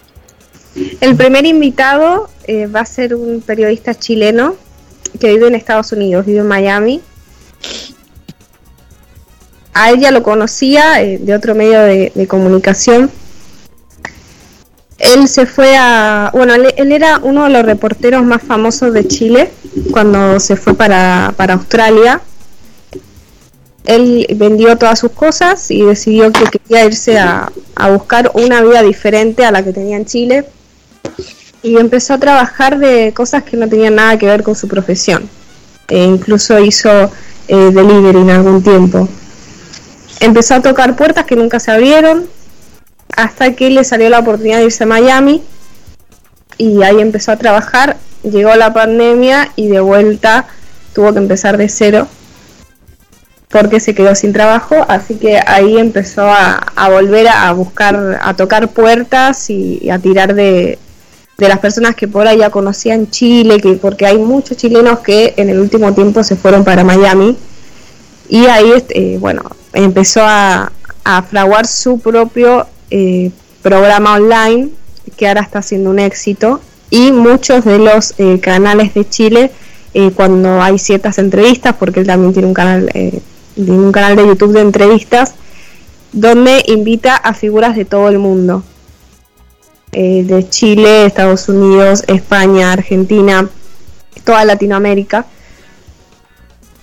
El 1.02 1.16
primer 1.16 1.46
invitado 1.46 2.30
eh, 2.48 2.66
va 2.66 2.80
a 2.80 2.86
ser 2.86 3.14
un 3.14 3.42
periodista 3.42 3.94
chileno 3.94 4.56
que 5.20 5.30
vive 5.30 5.48
en 5.48 5.56
Estados 5.56 5.92
Unidos, 5.92 6.26
vive 6.26 6.40
en 6.40 6.48
Miami. 6.48 7.02
A 9.74 9.92
ella 9.92 10.12
lo 10.12 10.22
conocía 10.24 11.02
eh, 11.02 11.18
de 11.18 11.34
otro 11.34 11.56
medio 11.56 11.82
de, 11.82 12.28
comunicación. 12.28 13.10
Él 14.98 15.28
se 15.28 15.46
fue 15.46 15.76
a... 15.78 16.30
Bueno, 16.34 16.54
él, 16.54 16.74
él 16.78 16.92
era 16.92 17.20
uno 17.24 17.46
de 17.46 17.50
los 17.50 17.66
reporteros 17.66 18.24
más 18.24 18.42
famosos 18.42 18.94
de 18.94 19.08
Chile 19.08 19.50
cuando 19.92 20.40
se 20.40 20.56
fue 20.56 20.74
para, 20.76 21.34
para 21.38 21.54
Australia. 21.54 22.22
Él 23.86 24.28
vendió 24.36 24.78
todas 24.78 25.00
sus 25.00 25.12
cosas 25.12 25.72
y 25.72 25.82
decidió 25.82 26.32
que 26.32 26.44
quería 26.44 26.86
irse 26.86 27.18
a, 27.18 27.52
a 27.76 27.90
buscar 27.90 28.30
una 28.36 28.62
vida 28.62 28.84
diferente 28.84 29.44
a 29.44 29.52
la 29.52 29.64
que 29.64 29.74
tenía 29.74 29.98
en 29.98 30.06
Chile 30.06 30.46
y 31.64 31.78
empezó 31.78 32.16
a 32.16 32.18
trabajar 32.18 32.80
de 32.80 33.14
cosas 33.14 33.44
que 33.44 33.58
no 33.58 33.68
tenían 33.68 33.96
nada 33.96 34.18
que 34.18 34.26
ver 34.26 34.44
con 34.44 34.56
su 34.56 34.68
profesión. 34.68 35.30
E 35.88 36.04
incluso 36.04 36.60
hizo 36.60 37.12
eh, 37.48 37.56
delivery 37.72 38.20
en 38.20 38.30
algún 38.30 38.64
tiempo. 38.64 39.08
Empezó 40.20 40.56
a 40.56 40.62
tocar 40.62 40.96
puertas 40.96 41.26
que 41.26 41.36
nunca 41.36 41.60
se 41.60 41.72
abrieron 41.72 42.26
hasta 43.16 43.54
que 43.54 43.70
le 43.70 43.84
salió 43.84 44.10
la 44.10 44.20
oportunidad 44.20 44.60
de 44.60 44.66
irse 44.66 44.84
a 44.84 44.88
Miami 44.88 45.44
y 46.58 46.82
ahí 46.84 47.00
empezó 47.00 47.32
a 47.32 47.38
trabajar. 47.38 47.98
Llegó 48.24 48.56
la 48.56 48.74
pandemia 48.74 49.52
y 49.56 49.68
de 49.68 49.80
vuelta 49.80 50.46
tuvo 50.94 51.12
que 51.14 51.20
empezar 51.20 51.58
de 51.58 51.70
cero 51.70 52.08
porque 53.50 53.82
se 53.82 53.94
quedó 53.94 54.16
sin 54.16 54.32
trabajo, 54.32 54.86
así 54.88 55.16
que 55.16 55.38
ahí 55.46 55.78
empezó 55.78 56.24
a, 56.24 56.90
volver 56.90 57.28
a, 57.28 57.52
buscar, 57.52 58.18
a 58.22 58.34
tocar 58.34 58.70
puertas 58.70 59.50
y 59.50 59.90
a 59.90 60.00
tirar 60.00 60.36
de, 60.36 60.80
de 61.42 61.50
las 61.50 61.58
personas 61.58 61.96
que 61.96 62.08
por 62.08 62.28
ahí 62.28 62.38
ya 62.38 62.52
conocían 62.52 63.10
Chile, 63.10 63.60
que 63.60 63.74
porque 63.74 64.06
hay 64.06 64.20
muchos 64.20 64.58
chilenos 64.58 65.00
que 65.00 65.34
en 65.38 65.50
el 65.50 65.60
último 65.60 65.92
tiempo 65.94 66.24
se 66.24 66.36
fueron 66.36 66.64
para 66.64 66.84
Miami. 66.84 67.36
Y 68.30 68.46
ahí 68.46 68.72
este, 68.76 69.16
eh, 69.16 69.18
bueno 69.18 69.42
empezó 69.74 70.22
a, 70.24 70.72
a 71.04 71.24
fraguar 71.24 71.66
su 71.66 72.00
propio 72.00 72.68
eh, 72.92 73.32
programa 73.64 74.14
online 74.14 74.70
que 75.18 75.28
ahora 75.28 75.42
está 75.42 75.64
siendo 75.64 75.90
un 75.90 75.98
éxito. 75.98 76.62
Y 76.92 77.12
muchos 77.12 77.66
de 77.66 77.80
los 77.80 78.14
eh, 78.20 78.40
canales 78.40 78.94
de 78.94 79.10
Chile 79.10 79.52
eh, 79.96 80.12
cuando 80.12 80.62
hay 80.62 80.78
ciertas 80.78 81.18
entrevistas 81.18 81.76
porque 81.80 82.02
él 82.02 82.08
también 82.08 82.34
tiene 82.34 82.48
un 82.48 82.54
canal 82.54 82.90
eh, 82.94 83.20
tiene 83.56 83.72
un 83.72 83.92
canal 83.92 84.16
de 84.16 84.28
YouTube 84.28 84.54
de 84.54 84.62
entrevistas 84.62 85.34
donde 86.12 86.64
invita 86.68 87.16
a 87.16 87.34
figuras 87.34 87.76
de 87.76 87.86
todo 87.86 88.10
el 88.10 88.20
mundo 88.20 88.64
eh, 89.92 90.24
de 90.24 90.48
Chile, 90.50 91.06
Estados 91.06 91.50
Unidos, 91.50 92.04
España, 92.08 92.72
Argentina, 92.72 93.50
toda 94.24 94.46
Latinoamérica. 94.46 95.26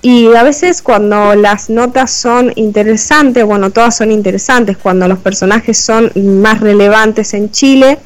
Y 0.01 0.33
a 0.35 0.43
veces 0.43 0.81
cuando 0.81 1.35
las 1.35 1.71
notas 1.71 2.13
son 2.13 2.53
interesantes, 2.55 3.45
bueno, 3.45 3.71
todas 3.71 3.97
son 3.97 4.13
interesantes, 4.13 4.77
cuando 4.77 5.09
los 5.09 5.19
personajes 5.19 5.79
son 5.79 6.13
más 6.43 6.61
relevantes 6.61 7.35
en 7.35 7.51
Chile, 7.51 7.99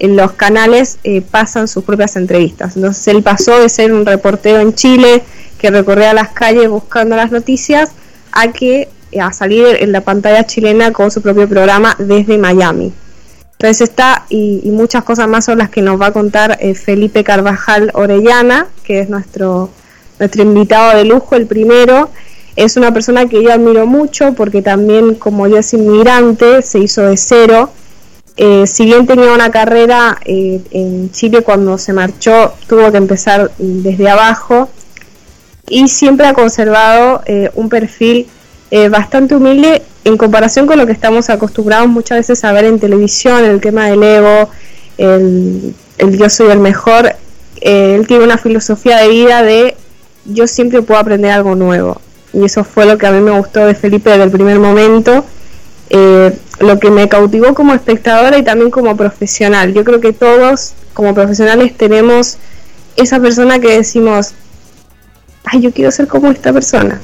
los 0.00 0.32
canales 0.32 0.98
eh, 1.04 1.22
pasan 1.22 1.68
sus 1.68 1.84
propias 1.84 2.16
entrevistas. 2.16 2.76
Entonces 2.76 3.06
él 3.08 3.22
pasó 3.22 3.60
de 3.60 3.68
ser 3.68 3.92
un 3.92 4.04
reportero 4.04 4.60
en 4.60 4.74
Chile 4.74 5.22
que 5.58 5.70
recorría 5.70 6.12
las 6.12 6.30
calles 6.30 6.68
buscando 6.68 7.16
las 7.16 7.30
noticias 7.30 7.90
a 8.32 8.52
que 8.52 8.88
a 9.20 9.32
salir 9.32 9.66
en 9.80 9.92
la 9.92 10.02
pantalla 10.02 10.44
chilena 10.44 10.92
con 10.92 11.10
su 11.10 11.22
propio 11.22 11.48
programa 11.48 11.94
desde 11.98 12.36
Miami. 12.38 12.92
Entonces 13.58 13.88
está, 13.88 14.26
y, 14.28 14.60
y 14.64 14.70
muchas 14.70 15.02
cosas 15.02 15.28
más 15.28 15.46
son 15.46 15.58
las 15.58 15.70
que 15.70 15.80
nos 15.80 16.00
va 16.00 16.08
a 16.08 16.12
contar 16.12 16.58
eh, 16.60 16.74
Felipe 16.74 17.24
Carvajal 17.24 17.90
Orellana, 17.94 18.66
que 18.84 19.00
es 19.00 19.08
nuestro, 19.08 19.70
nuestro 20.18 20.42
invitado 20.42 20.96
de 20.96 21.06
lujo, 21.06 21.36
el 21.36 21.46
primero. 21.46 22.10
Es 22.54 22.76
una 22.76 22.92
persona 22.92 23.26
que 23.26 23.42
yo 23.42 23.50
admiro 23.50 23.86
mucho 23.86 24.34
porque 24.34 24.60
también, 24.60 25.14
como 25.14 25.46
yo 25.46 25.56
es 25.56 25.72
inmigrante, 25.72 26.60
se 26.60 26.80
hizo 26.80 27.02
de 27.02 27.16
cero. 27.16 27.70
Eh, 28.36 28.66
si 28.66 28.84
bien 28.84 29.06
tenía 29.06 29.32
una 29.32 29.50
carrera 29.50 30.18
eh, 30.26 30.60
en 30.70 31.10
Chile 31.12 31.40
cuando 31.40 31.78
se 31.78 31.94
marchó, 31.94 32.52
tuvo 32.66 32.92
que 32.92 32.98
empezar 32.98 33.52
desde 33.56 34.10
abajo 34.10 34.68
y 35.66 35.88
siempre 35.88 36.26
ha 36.26 36.34
conservado 36.34 37.22
un 37.54 37.70
perfil 37.70 38.28
eh, 38.70 38.88
bastante 38.88 39.34
humilde 39.34 39.82
en 40.04 40.16
comparación 40.16 40.66
con 40.66 40.78
lo 40.78 40.86
que 40.86 40.92
estamos 40.92 41.30
acostumbrados 41.30 41.88
muchas 41.88 42.18
veces 42.18 42.44
a 42.44 42.52
ver 42.52 42.64
en 42.64 42.78
televisión, 42.78 43.44
el 43.44 43.60
tema 43.60 43.86
del 43.86 44.02
ego, 44.02 44.50
el, 44.98 45.74
el 45.98 46.18
yo 46.18 46.30
soy 46.30 46.50
el 46.50 46.60
mejor. 46.60 47.14
Eh, 47.60 47.94
él 47.94 48.06
tiene 48.06 48.24
una 48.24 48.38
filosofía 48.38 48.98
de 48.98 49.08
vida 49.08 49.42
de 49.42 49.76
yo 50.24 50.46
siempre 50.46 50.82
puedo 50.82 51.00
aprender 51.00 51.30
algo 51.30 51.54
nuevo. 51.54 52.00
Y 52.32 52.44
eso 52.44 52.64
fue 52.64 52.86
lo 52.86 52.98
que 52.98 53.06
a 53.06 53.12
mí 53.12 53.20
me 53.20 53.36
gustó 53.36 53.64
de 53.64 53.74
Felipe 53.74 54.10
desde 54.10 54.24
el 54.24 54.30
primer 54.30 54.58
momento. 54.58 55.24
Eh, 55.90 56.36
lo 56.58 56.78
que 56.78 56.90
me 56.90 57.08
cautivó 57.08 57.54
como 57.54 57.74
espectadora 57.74 58.38
y 58.38 58.42
también 58.42 58.70
como 58.70 58.96
profesional. 58.96 59.72
Yo 59.74 59.84
creo 59.84 60.00
que 60.00 60.12
todos 60.12 60.74
como 60.94 61.14
profesionales 61.14 61.76
tenemos 61.76 62.38
esa 62.96 63.20
persona 63.20 63.58
que 63.58 63.76
decimos, 63.76 64.32
ay, 65.44 65.60
yo 65.60 65.72
quiero 65.72 65.90
ser 65.90 66.08
como 66.08 66.30
esta 66.30 66.52
persona. 66.52 67.00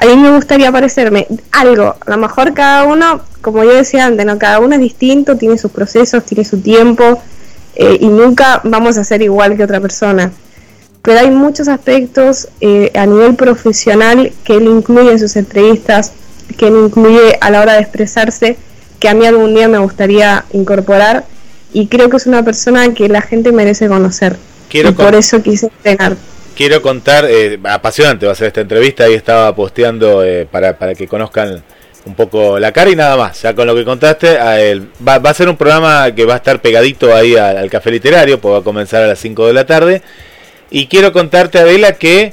A 0.00 0.06
mí 0.06 0.16
me 0.16 0.30
gustaría 0.34 0.72
parecerme 0.72 1.26
algo. 1.52 1.94
A 2.06 2.10
lo 2.10 2.16
mejor 2.16 2.54
cada 2.54 2.84
uno, 2.84 3.20
como 3.42 3.62
yo 3.64 3.74
decía 3.74 4.06
antes, 4.06 4.24
¿no? 4.24 4.38
cada 4.38 4.58
uno 4.58 4.74
es 4.74 4.80
distinto, 4.80 5.36
tiene 5.36 5.58
sus 5.58 5.70
procesos, 5.70 6.24
tiene 6.24 6.42
su 6.46 6.58
tiempo 6.58 7.20
eh, 7.76 7.98
y 8.00 8.06
nunca 8.06 8.62
vamos 8.64 8.96
a 8.96 9.04
ser 9.04 9.20
igual 9.20 9.58
que 9.58 9.64
otra 9.64 9.78
persona. 9.78 10.32
Pero 11.02 11.18
hay 11.20 11.30
muchos 11.30 11.68
aspectos 11.68 12.48
eh, 12.62 12.90
a 12.94 13.04
nivel 13.04 13.34
profesional 13.34 14.32
que 14.42 14.54
él 14.54 14.68
incluye 14.68 15.12
en 15.12 15.18
sus 15.18 15.36
entrevistas, 15.36 16.14
que 16.56 16.68
él 16.68 16.76
incluye 16.82 17.36
a 17.38 17.50
la 17.50 17.60
hora 17.60 17.74
de 17.74 17.80
expresarse, 17.80 18.56
que 18.98 19.08
a 19.10 19.12
mí 19.12 19.26
algún 19.26 19.54
día 19.54 19.68
me 19.68 19.78
gustaría 19.78 20.46
incorporar 20.54 21.26
y 21.74 21.88
creo 21.88 22.08
que 22.08 22.16
es 22.16 22.26
una 22.26 22.42
persona 22.42 22.94
que 22.94 23.06
la 23.10 23.20
gente 23.20 23.52
merece 23.52 23.86
conocer. 23.86 24.38
Quiero 24.70 24.88
y 24.88 24.92
por 24.92 25.14
eso 25.14 25.42
quise 25.42 25.66
entrenar. 25.66 26.16
Quiero 26.56 26.82
contar, 26.82 27.24
eh, 27.28 27.58
apasionante 27.64 28.26
va 28.26 28.32
a 28.32 28.34
ser 28.34 28.48
esta 28.48 28.60
entrevista, 28.60 29.04
ahí 29.04 29.14
estaba 29.14 29.54
posteando 29.54 30.22
eh, 30.24 30.46
para, 30.50 30.76
para 30.76 30.94
que 30.94 31.06
conozcan 31.08 31.62
un 32.04 32.14
poco 32.14 32.58
la 32.58 32.72
cara 32.72 32.90
y 32.90 32.96
nada 32.96 33.16
más. 33.16 33.40
Ya 33.42 33.54
con 33.54 33.66
lo 33.66 33.74
que 33.74 33.84
contaste, 33.84 34.38
a 34.38 34.60
él- 34.60 34.88
va, 35.06 35.18
va 35.18 35.30
a 35.30 35.34
ser 35.34 35.48
un 35.48 35.56
programa 35.56 36.14
que 36.14 36.24
va 36.26 36.34
a 36.34 36.36
estar 36.36 36.60
pegadito 36.60 37.14
ahí 37.14 37.34
al, 37.36 37.70
café 37.70 37.90
literario, 37.90 38.40
pues 38.40 38.54
va 38.54 38.58
a 38.58 38.62
comenzar 38.62 39.02
a 39.02 39.06
las 39.06 39.18
5 39.18 39.46
de 39.46 39.52
la 39.54 39.64
tarde. 39.64 40.02
Y 40.70 40.86
quiero 40.86 41.12
contarte, 41.12 41.58
Adela, 41.58 41.92
que 41.92 42.32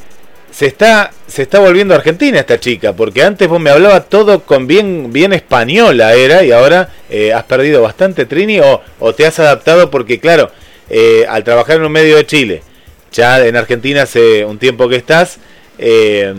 se 0.51 0.65
está, 0.65 1.11
se 1.27 1.43
está 1.43 1.59
volviendo 1.59 1.93
argentina 1.95 2.39
esta 2.39 2.59
chica, 2.59 2.93
porque 2.93 3.23
antes 3.23 3.47
vos 3.47 3.59
me 3.61 3.69
hablaba 3.69 4.01
todo 4.01 4.41
con 4.43 4.67
bien, 4.67 5.13
bien 5.13 5.31
española 5.31 6.13
era, 6.13 6.43
y 6.43 6.51
ahora 6.51 6.89
eh, 7.09 7.31
has 7.33 7.43
perdido 7.43 7.81
bastante, 7.81 8.25
Trini, 8.25 8.59
o, 8.59 8.81
o 8.99 9.13
te 9.13 9.25
has 9.25 9.39
adaptado 9.39 9.89
porque, 9.89 10.19
claro, 10.19 10.51
eh, 10.89 11.25
al 11.29 11.43
trabajar 11.43 11.77
en 11.77 11.83
un 11.85 11.91
medio 11.91 12.15
de 12.17 12.25
Chile, 12.25 12.63
ya 13.11 13.45
en 13.45 13.55
Argentina 13.55 14.03
hace 14.03 14.43
un 14.45 14.57
tiempo 14.57 14.87
que 14.89 14.95
estás, 14.97 15.37
eh, 15.77 16.33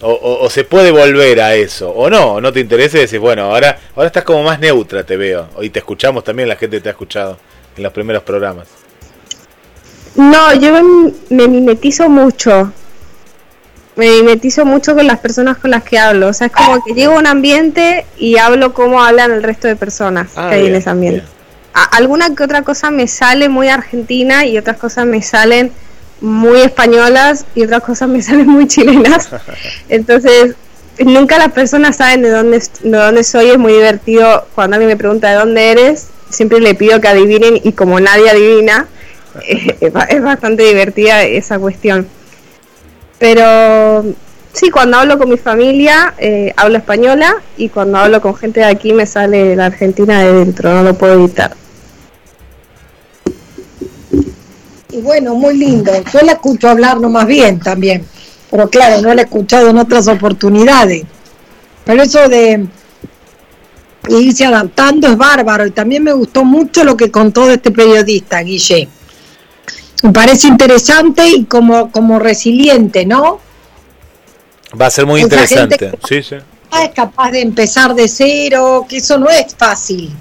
o, 0.00 0.10
o- 0.10 0.44
o 0.44 0.50
se 0.50 0.64
puede 0.64 0.90
volver 0.90 1.40
a 1.40 1.54
eso, 1.54 1.90
o 1.90 2.10
no, 2.10 2.34
o 2.34 2.40
no 2.40 2.52
te 2.52 2.60
interesa 2.60 2.98
y 2.98 3.02
decís, 3.02 3.18
bueno, 3.18 3.44
ahora, 3.44 3.78
ahora 3.94 4.06
estás 4.08 4.24
como 4.24 4.42
más 4.42 4.58
neutra, 4.60 5.04
te 5.04 5.16
veo, 5.16 5.48
y 5.60 5.70
te 5.70 5.78
escuchamos 5.78 6.24
también, 6.24 6.48
la 6.48 6.56
gente 6.56 6.80
te 6.80 6.88
ha 6.88 6.92
escuchado 6.92 7.38
en 7.76 7.82
los 7.82 7.92
primeros 7.92 8.22
programas. 8.22 8.68
No, 10.16 10.54
yo 10.54 10.72
me, 10.72 11.12
me 11.30 11.48
mimetizo 11.48 12.08
mucho. 12.08 12.70
me 13.96 14.08
mimetizo 14.10 14.64
mucho 14.66 14.94
con 14.94 15.06
las 15.06 15.18
personas 15.20 15.56
con 15.58 15.70
las 15.70 15.82
que 15.84 15.98
hablo. 15.98 16.28
O 16.28 16.32
sea, 16.32 16.48
es 16.48 16.52
como 16.52 16.82
que 16.84 16.92
llego 16.94 17.14
a 17.14 17.18
un 17.18 17.26
ambiente 17.26 18.04
y 18.18 18.36
hablo 18.38 18.74
como 18.74 19.02
hablan 19.02 19.32
el 19.32 19.42
resto 19.42 19.68
de 19.68 19.76
personas 19.76 20.28
Ah, 20.36 20.48
que 20.50 20.56
hay 20.56 20.66
en 20.66 20.74
ese 20.74 20.90
ambiente. 20.90 21.20
bien. 21.20 21.32
Alguna 21.92 22.34
que 22.34 22.42
otra 22.44 22.62
cosa 22.62 22.90
me 22.90 23.06
sale 23.08 23.48
muy 23.48 23.68
argentina 23.68 24.44
y 24.44 24.58
otras 24.58 24.76
cosas 24.76 25.06
me 25.06 25.22
salen 25.22 25.72
muy 26.22 26.60
españolas 26.60 27.44
y 27.54 27.64
otras 27.64 27.82
cosas 27.82 28.08
me 28.08 28.22
salen 28.22 28.48
muy 28.48 28.66
chilenas. 28.66 29.28
Entonces, 29.88 30.54
nunca 30.98 31.38
las 31.38 31.52
personas 31.52 31.96
saben 31.96 32.22
de 32.22 32.30
dónde, 32.30 32.62
de 32.82 32.96
dónde 32.96 33.24
soy. 33.24 33.50
Es 33.50 33.58
muy 33.58 33.72
divertido 33.72 34.46
cuando 34.54 34.76
alguien 34.76 34.90
me 34.90 34.96
pregunta 34.96 35.30
de 35.30 35.36
dónde 35.36 35.70
eres. 35.70 36.08
Siempre 36.30 36.60
le 36.60 36.74
pido 36.74 37.00
que 37.00 37.08
adivinen 37.08 37.60
y 37.62 37.72
como 37.72 38.00
nadie 38.00 38.30
adivina, 38.30 38.86
es 39.80 40.22
bastante 40.22 40.62
divertida 40.62 41.24
esa 41.24 41.58
cuestión. 41.58 42.06
Pero 43.18 44.04
sí, 44.52 44.70
cuando 44.70 44.96
hablo 44.96 45.18
con 45.18 45.28
mi 45.28 45.36
familia, 45.36 46.14
eh, 46.18 46.54
hablo 46.56 46.78
española 46.78 47.36
y 47.56 47.68
cuando 47.68 47.98
hablo 47.98 48.20
con 48.22 48.34
gente 48.34 48.60
de 48.60 48.66
aquí 48.66 48.92
me 48.92 49.06
sale 49.06 49.54
la 49.56 49.66
Argentina 49.66 50.22
de 50.22 50.32
dentro, 50.32 50.72
no 50.72 50.82
lo 50.82 50.94
puedo 50.94 51.14
evitar. 51.14 51.61
Y 54.92 55.00
bueno, 55.00 55.34
muy 55.34 55.56
lindo. 55.56 55.90
Yo 56.12 56.20
la 56.20 56.32
escucho 56.32 56.68
hablar 56.68 57.00
no 57.00 57.08
más 57.08 57.26
bien 57.26 57.58
también. 57.58 58.04
Pero 58.50 58.68
claro, 58.68 59.00
no 59.00 59.14
la 59.14 59.22
he 59.22 59.24
escuchado 59.24 59.70
en 59.70 59.78
otras 59.78 60.06
oportunidades. 60.06 61.04
Pero 61.84 62.02
eso 62.02 62.28
de 62.28 62.66
irse 64.08 64.44
adaptando 64.44 65.08
es 65.08 65.16
bárbaro. 65.16 65.66
Y 65.66 65.70
también 65.70 66.04
me 66.04 66.12
gustó 66.12 66.44
mucho 66.44 66.84
lo 66.84 66.96
que 66.96 67.10
contó 67.10 67.46
de 67.46 67.54
este 67.54 67.70
periodista, 67.70 68.40
Guille. 68.42 68.88
Me 70.02 70.12
parece 70.12 70.48
interesante 70.48 71.26
y 71.26 71.44
como, 71.44 71.90
como 71.90 72.18
resiliente, 72.18 73.06
¿no? 73.06 73.40
Va 74.78 74.86
a 74.86 74.90
ser 74.90 75.06
muy 75.06 75.20
Esa 75.20 75.46
gente 75.46 75.54
interesante. 75.54 75.98
Sí, 76.06 76.22
sí. 76.22 76.36
Es 76.82 76.90
capaz 76.94 77.30
de 77.30 77.40
empezar 77.40 77.94
de 77.94 78.08
cero, 78.08 78.84
que 78.88 78.98
eso 78.98 79.18
no 79.18 79.30
es 79.30 79.54
fácil. 79.56 80.12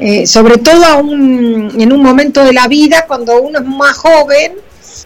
Eh, 0.00 0.26
sobre 0.26 0.58
todo 0.58 0.84
a 0.84 0.96
un- 0.96 1.72
en 1.80 1.92
un 1.92 2.02
momento 2.02 2.44
de 2.44 2.52
la 2.52 2.68
vida, 2.68 3.04
cuando 3.06 3.40
uno 3.40 3.60
es 3.60 3.64
más 3.64 3.96
joven, 3.96 4.52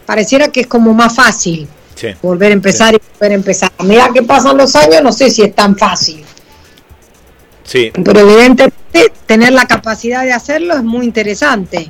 pareciera 0.07 0.49
que 0.49 0.63
es 0.63 0.67
como 0.67 0.93
más 0.95 1.15
fácil 1.15 1.69
sí. 1.95 2.09
volver 2.23 2.51
a 2.51 2.55
empezar 2.55 2.95
y 2.95 2.99
volver 3.15 3.33
a 3.33 3.35
empezar. 3.35 3.71
A 3.79 3.85
medida 3.85 4.11
que 4.13 4.23
pasan 4.23 4.57
los 4.57 4.75
años, 4.77 5.03
no 5.03 5.13
sé 5.13 5.31
si 5.31 5.43
es 5.43 5.55
tan 5.55 5.77
fácil, 5.77 6.25
Sí, 7.63 7.93
pero 8.05 8.21
evidentemente 8.21 9.13
tener 9.27 9.53
la 9.53 9.65
capacidad 9.65 10.25
de 10.25 10.33
hacerlo 10.33 10.75
es 10.75 10.83
muy 10.83 11.05
interesante 11.07 11.89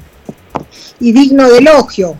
y 0.99 1.12
digno 1.12 1.49
de 1.49 1.59
elogio. 1.59 2.16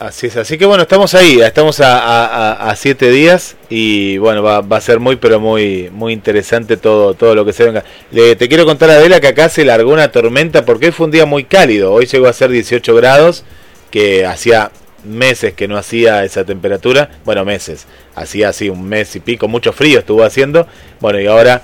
Así 0.00 0.28
es, 0.28 0.36
así 0.38 0.56
que 0.56 0.64
bueno, 0.64 0.84
estamos 0.84 1.12
ahí, 1.14 1.42
estamos 1.42 1.78
a, 1.80 1.98
a- 1.98 2.52
a- 2.52 2.70
a 2.70 2.76
siete 2.76 3.10
días 3.10 3.56
y 3.68 4.16
bueno, 4.16 4.42
va, 4.42 4.64
a 4.76 4.80
ser 4.80 4.98
muy 4.98 5.16
pero 5.16 5.38
muy 5.40 5.90
muy 5.92 6.14
interesante 6.14 6.78
todo 6.78 7.12
todo 7.12 7.34
lo 7.34 7.44
que 7.44 7.52
se 7.52 7.64
venga. 7.64 7.84
Le, 8.10 8.34
te 8.34 8.48
quiero 8.48 8.64
contar 8.64 8.88
Adela 8.88 9.20
que 9.20 9.26
acá 9.28 9.50
se 9.50 9.62
largó 9.62 9.92
una 9.92 10.10
tormenta 10.10 10.64
porque 10.64 10.86
hoy 10.86 10.92
fue 10.92 11.04
un 11.04 11.12
día 11.12 11.26
muy 11.26 11.44
cálido, 11.44 11.92
hoy 11.92 12.06
llegó 12.06 12.28
a 12.28 12.32
ser 12.32 12.48
18 12.48 12.94
grados, 12.94 13.44
que 13.90 14.24
hacía 14.24 14.70
meses 15.04 15.52
que 15.52 15.68
no 15.68 15.76
hacía 15.76 16.24
esa 16.24 16.44
temperatura, 16.46 17.10
bueno 17.26 17.44
meses, 17.44 17.86
hacía 18.14 18.48
así 18.48 18.70
un 18.70 18.88
mes 18.88 19.14
y 19.16 19.20
pico, 19.20 19.48
mucho 19.48 19.74
frío 19.74 19.98
estuvo 19.98 20.24
haciendo, 20.24 20.66
bueno 21.00 21.20
y 21.20 21.26
ahora 21.26 21.60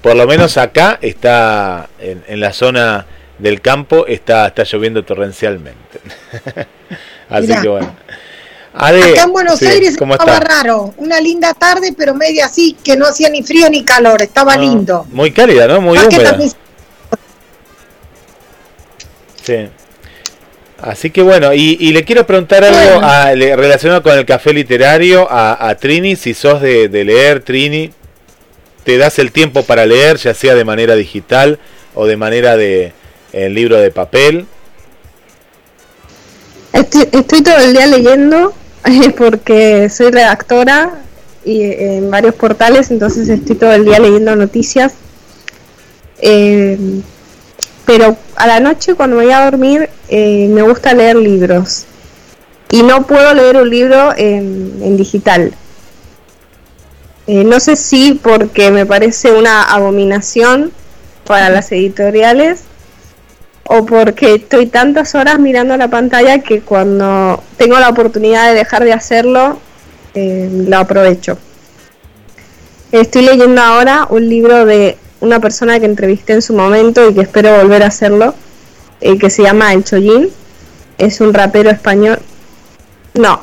por 0.00 0.14
lo 0.14 0.28
menos 0.28 0.58
acá 0.58 0.96
está 1.02 1.88
en, 1.98 2.22
en 2.28 2.38
la 2.38 2.52
zona 2.52 3.06
del 3.40 3.60
campo 3.60 4.06
está 4.06 4.46
está 4.46 4.62
lloviendo 4.62 5.02
torrencialmente. 5.02 5.98
Así 7.30 7.46
Mirá. 7.46 7.62
que 7.62 7.68
bueno. 7.68 7.96
Ade, 8.72 9.02
Acá 9.12 9.22
en 9.24 9.32
Buenos 9.32 9.58
sí, 9.58 9.66
Aires 9.66 9.96
¿cómo 9.96 10.14
estaba 10.14 10.34
está? 10.38 10.46
raro, 10.62 10.94
una 10.98 11.20
linda 11.20 11.54
tarde, 11.54 11.92
pero 11.96 12.14
media 12.14 12.46
así, 12.46 12.76
que 12.84 12.96
no 12.96 13.06
hacía 13.06 13.28
ni 13.28 13.42
frío 13.42 13.68
ni 13.68 13.84
calor, 13.84 14.22
estaba 14.22 14.52
Ah, 14.54 14.58
lindo. 14.58 15.06
Muy 15.10 15.32
cálida, 15.32 15.66
¿no? 15.66 15.80
Muy 15.80 15.98
húmeda. 15.98 16.30
también- 16.30 16.52
Sí. 19.42 19.68
Así 20.82 21.10
que 21.10 21.20
bueno, 21.22 21.52
y, 21.52 21.76
y 21.80 21.92
le 21.92 22.04
quiero 22.04 22.26
preguntar 22.26 22.64
algo 22.64 23.04
a- 23.04 23.32
relacionado 23.34 24.02
con 24.02 24.16
el 24.16 24.24
café 24.24 24.52
literario 24.54 25.26
a, 25.30 25.68
a 25.68 25.74
Trini, 25.76 26.16
si 26.16 26.32
sos 26.32 26.60
de, 26.62 26.88
de 26.88 27.04
leer, 27.04 27.42
Trini, 27.42 27.90
te 28.84 28.96
das 28.96 29.18
el 29.18 29.30
tiempo 29.30 29.62
para 29.64 29.84
leer, 29.84 30.16
ya 30.16 30.32
sea 30.32 30.54
de 30.54 30.64
manera 30.64 30.94
digital 30.94 31.58
o 31.94 32.06
de 32.06 32.16
manera 32.16 32.56
de 32.56 32.92
en 33.32 33.52
libro 33.54 33.76
de 33.78 33.90
papel. 33.90 34.46
Estoy, 36.80 37.42
todo 37.42 37.58
el 37.58 37.72
día 37.72 37.86
leyendo 37.86 38.54
eh, 38.84 39.10
porque 39.10 39.88
soy 39.90 40.10
redactora 40.10 41.02
y 41.44 41.62
eh, 41.62 41.98
en 41.98 42.10
varios 42.10 42.34
portales, 42.34 42.90
entonces 42.90 43.28
estoy 43.28 43.56
todo 43.56 43.72
el 43.72 43.84
día 43.84 43.98
leyendo 43.98 44.34
noticias. 44.34 44.94
Eh, 46.22 46.78
pero 47.86 48.16
a 48.36 48.46
la 48.46 48.60
noche 48.60 48.94
cuando 48.94 49.16
voy 49.16 49.30
a 49.30 49.44
dormir 49.44 49.88
eh, 50.08 50.48
me 50.48 50.62
gusta 50.62 50.94
leer 50.94 51.16
libros 51.16 51.86
y 52.70 52.82
no 52.82 53.06
puedo 53.06 53.34
leer 53.34 53.56
un 53.56 53.68
libro 53.68 54.14
en, 54.16 54.80
en 54.82 54.96
digital. 54.96 55.52
Eh, 57.26 57.44
no 57.44 57.60
sé 57.60 57.76
si 57.76 58.14
porque 58.14 58.70
me 58.70 58.86
parece 58.86 59.32
una 59.32 59.62
abominación 59.62 60.72
para 61.24 61.48
las 61.50 61.70
editoriales 61.72 62.62
o 63.72 63.86
porque 63.86 64.34
estoy 64.34 64.66
tantas 64.66 65.14
horas 65.14 65.38
mirando 65.38 65.76
la 65.76 65.86
pantalla 65.86 66.40
que 66.40 66.60
cuando 66.60 67.40
tengo 67.56 67.78
la 67.78 67.88
oportunidad 67.88 68.48
de 68.48 68.56
dejar 68.56 68.82
de 68.82 68.92
hacerlo, 68.92 69.60
eh, 70.12 70.50
lo 70.66 70.76
aprovecho. 70.76 71.38
Estoy 72.90 73.22
leyendo 73.22 73.62
ahora 73.62 74.08
un 74.10 74.28
libro 74.28 74.66
de 74.66 74.98
una 75.20 75.38
persona 75.38 75.78
que 75.78 75.86
entrevisté 75.86 76.32
en 76.32 76.42
su 76.42 76.52
momento 76.52 77.08
y 77.08 77.14
que 77.14 77.20
espero 77.20 77.58
volver 77.58 77.84
a 77.84 77.86
hacerlo, 77.86 78.34
eh, 79.00 79.16
que 79.18 79.30
se 79.30 79.44
llama 79.44 79.72
El 79.72 79.84
Chollín. 79.84 80.30
Es 80.98 81.20
un 81.20 81.32
rapero 81.32 81.70
español. 81.70 82.18
No, 83.14 83.40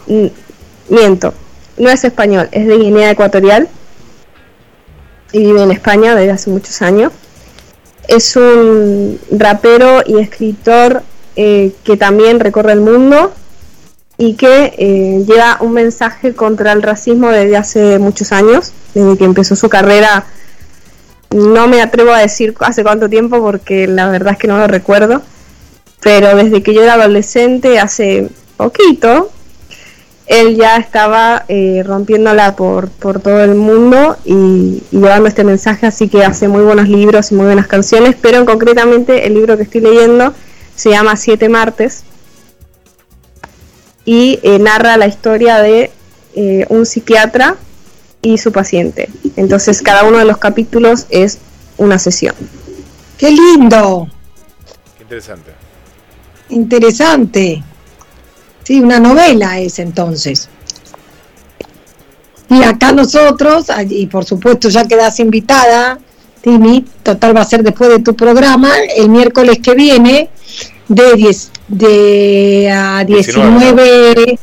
miento. 0.90 1.34
No 1.78 1.90
es 1.90 2.04
español, 2.04 2.50
es 2.52 2.68
de 2.68 2.78
Guinea 2.78 3.12
Ecuatorial 3.12 3.70
y 5.32 5.40
vive 5.40 5.64
en 5.64 5.72
España 5.72 6.16
desde 6.16 6.32
hace 6.32 6.50
muchos 6.50 6.82
años 6.82 7.14
es 8.08 8.36
un 8.36 9.20
rapero 9.32 10.02
y 10.06 10.20
escritor 10.20 11.04
eh, 11.36 11.74
que 11.84 11.98
también 11.98 12.40
recorre 12.40 12.74
el 12.74 12.82
mundo 12.82 13.34
y 14.18 14.34
que 14.34 14.74
eh, 14.78 15.24
lleva 15.28 15.58
un 15.62 15.74
mensaje 15.74 16.34
contra 16.34 16.72
el 16.72 16.82
racismo 16.82 17.30
desde 17.30 17.58
hace 17.58 18.00
muchos 18.00 18.32
años, 18.32 18.74
desde 18.94 19.18
que 19.18 19.26
empezó 19.26 19.56
su 19.56 19.70
carrera. 19.70 20.26
No 21.30 21.68
me 21.68 21.82
atrevo 21.82 22.12
a 22.12 22.20
decir 22.20 22.56
hace 22.62 22.84
cuánto 22.84 23.10
tiempo 23.10 23.42
porque 23.42 23.88
la 23.88 24.10
verdad 24.10 24.34
es 24.34 24.40
que 24.40 24.48
no 24.48 24.58
lo 24.58 24.68
recuerdo, 24.68 25.22
pero 26.02 26.36
desde 26.36 26.64
que 26.64 26.74
yo 26.74 26.82
era 26.84 26.94
adolescente, 26.94 27.80
hace 27.80 28.30
poquito, 28.56 29.32
él 30.28 30.56
ya 30.58 30.78
estaba 30.78 31.46
eh, 31.48 31.84
rompiéndola 31.86 32.56
por, 32.56 32.90
por 32.90 33.20
todo 33.22 33.42
el 33.44 33.56
mundo 33.56 34.18
y, 34.26 34.84
y 34.92 34.98
llevando 34.98 35.28
este 35.28 35.44
mensaje, 35.44 35.88
así 35.88 36.10
que 36.10 36.24
hace 36.24 36.48
muy 36.48 36.64
buenos 36.64 36.90
libros 36.90 37.32
y 37.32 37.36
muy 37.36 37.46
buenas 37.46 37.68
canciones, 37.68 38.16
pero 38.22 38.46
concretamente 38.46 39.26
el 39.26 39.34
libro 39.34 39.56
que 39.58 39.64
estoy 39.64 39.82
leyendo 39.82 40.34
se 40.76 40.92
llama 40.92 41.16
Siete 41.16 41.50
Martes 41.50 42.04
y 44.08 44.40
eh, 44.42 44.58
narra 44.58 44.96
la 44.96 45.08
historia 45.08 45.58
de 45.58 45.92
eh, 46.34 46.66
un 46.70 46.86
psiquiatra 46.86 47.58
y 48.22 48.38
su 48.38 48.52
paciente. 48.52 49.10
Entonces 49.36 49.82
cada 49.82 50.04
uno 50.04 50.18
de 50.18 50.26
los 50.26 50.38
capítulos 50.38 51.08
es 51.10 51.40
una 51.78 52.00
sesión. 52.00 52.34
¡Qué 53.18 53.32
lindo! 53.32 54.08
Qué 54.98 55.04
interesante. 55.04 55.52
Interesante. 56.50 57.64
Sí, 58.68 58.82
una 58.82 59.00
novela 59.00 59.62
es 59.62 59.80
entonces. 59.80 60.50
Y 62.50 62.64
acá 62.64 62.92
nosotros, 62.92 63.68
y 63.90 64.08
por 64.08 64.26
supuesto 64.26 64.68
ya 64.68 64.86
quedas 64.86 65.22
invitada, 65.22 65.98
Tini, 66.42 66.84
total 67.02 67.38
va 67.38 67.44
a 67.44 67.46
ser 67.46 67.64
después 67.64 67.90
de 67.90 68.00
tu 68.00 68.14
programa, 68.14 68.74
el 68.94 69.08
miércoles 69.08 69.60
que 69.64 69.74
viene, 69.74 70.30
de, 70.90 71.14
10, 71.14 71.52
de 71.70 72.70
a 72.70 73.06
19, 73.06 74.38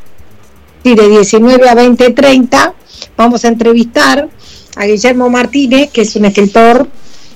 sí, 0.83 0.95
de 0.95 1.09
19 1.11 1.68
a 1.68 1.75
20, 1.75 2.11
30, 2.12 2.75
vamos 3.18 3.45
a 3.45 3.49
entrevistar 3.49 4.27
a 4.77 4.87
Guillermo 4.87 5.29
Martínez, 5.29 5.91
que 5.91 6.01
es 6.01 6.16
un 6.16 6.25
escritor 6.25 6.89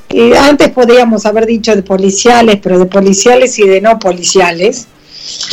que 0.09 0.39
antes 0.39 0.71
podríamos 0.71 1.27
haber 1.27 1.45
dicho 1.45 1.77
de 1.77 1.83
policiales, 1.83 2.59
pero 2.63 2.79
de 2.79 2.87
policiales 2.87 3.59
y 3.59 3.69
de 3.69 3.83
no 3.83 3.99
policiales. 3.99 4.87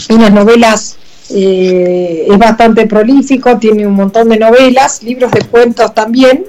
Unas 0.10 0.32
novelas, 0.32 0.98
eh, 1.30 2.28
es 2.30 2.38
bastante 2.38 2.86
prolífico, 2.86 3.58
tiene 3.58 3.88
un 3.88 3.94
montón 3.94 4.30
de 4.30 4.38
novelas, 4.38 5.02
libros 5.04 5.32
de 5.32 5.42
cuentos 5.42 5.94
también. 5.94 6.46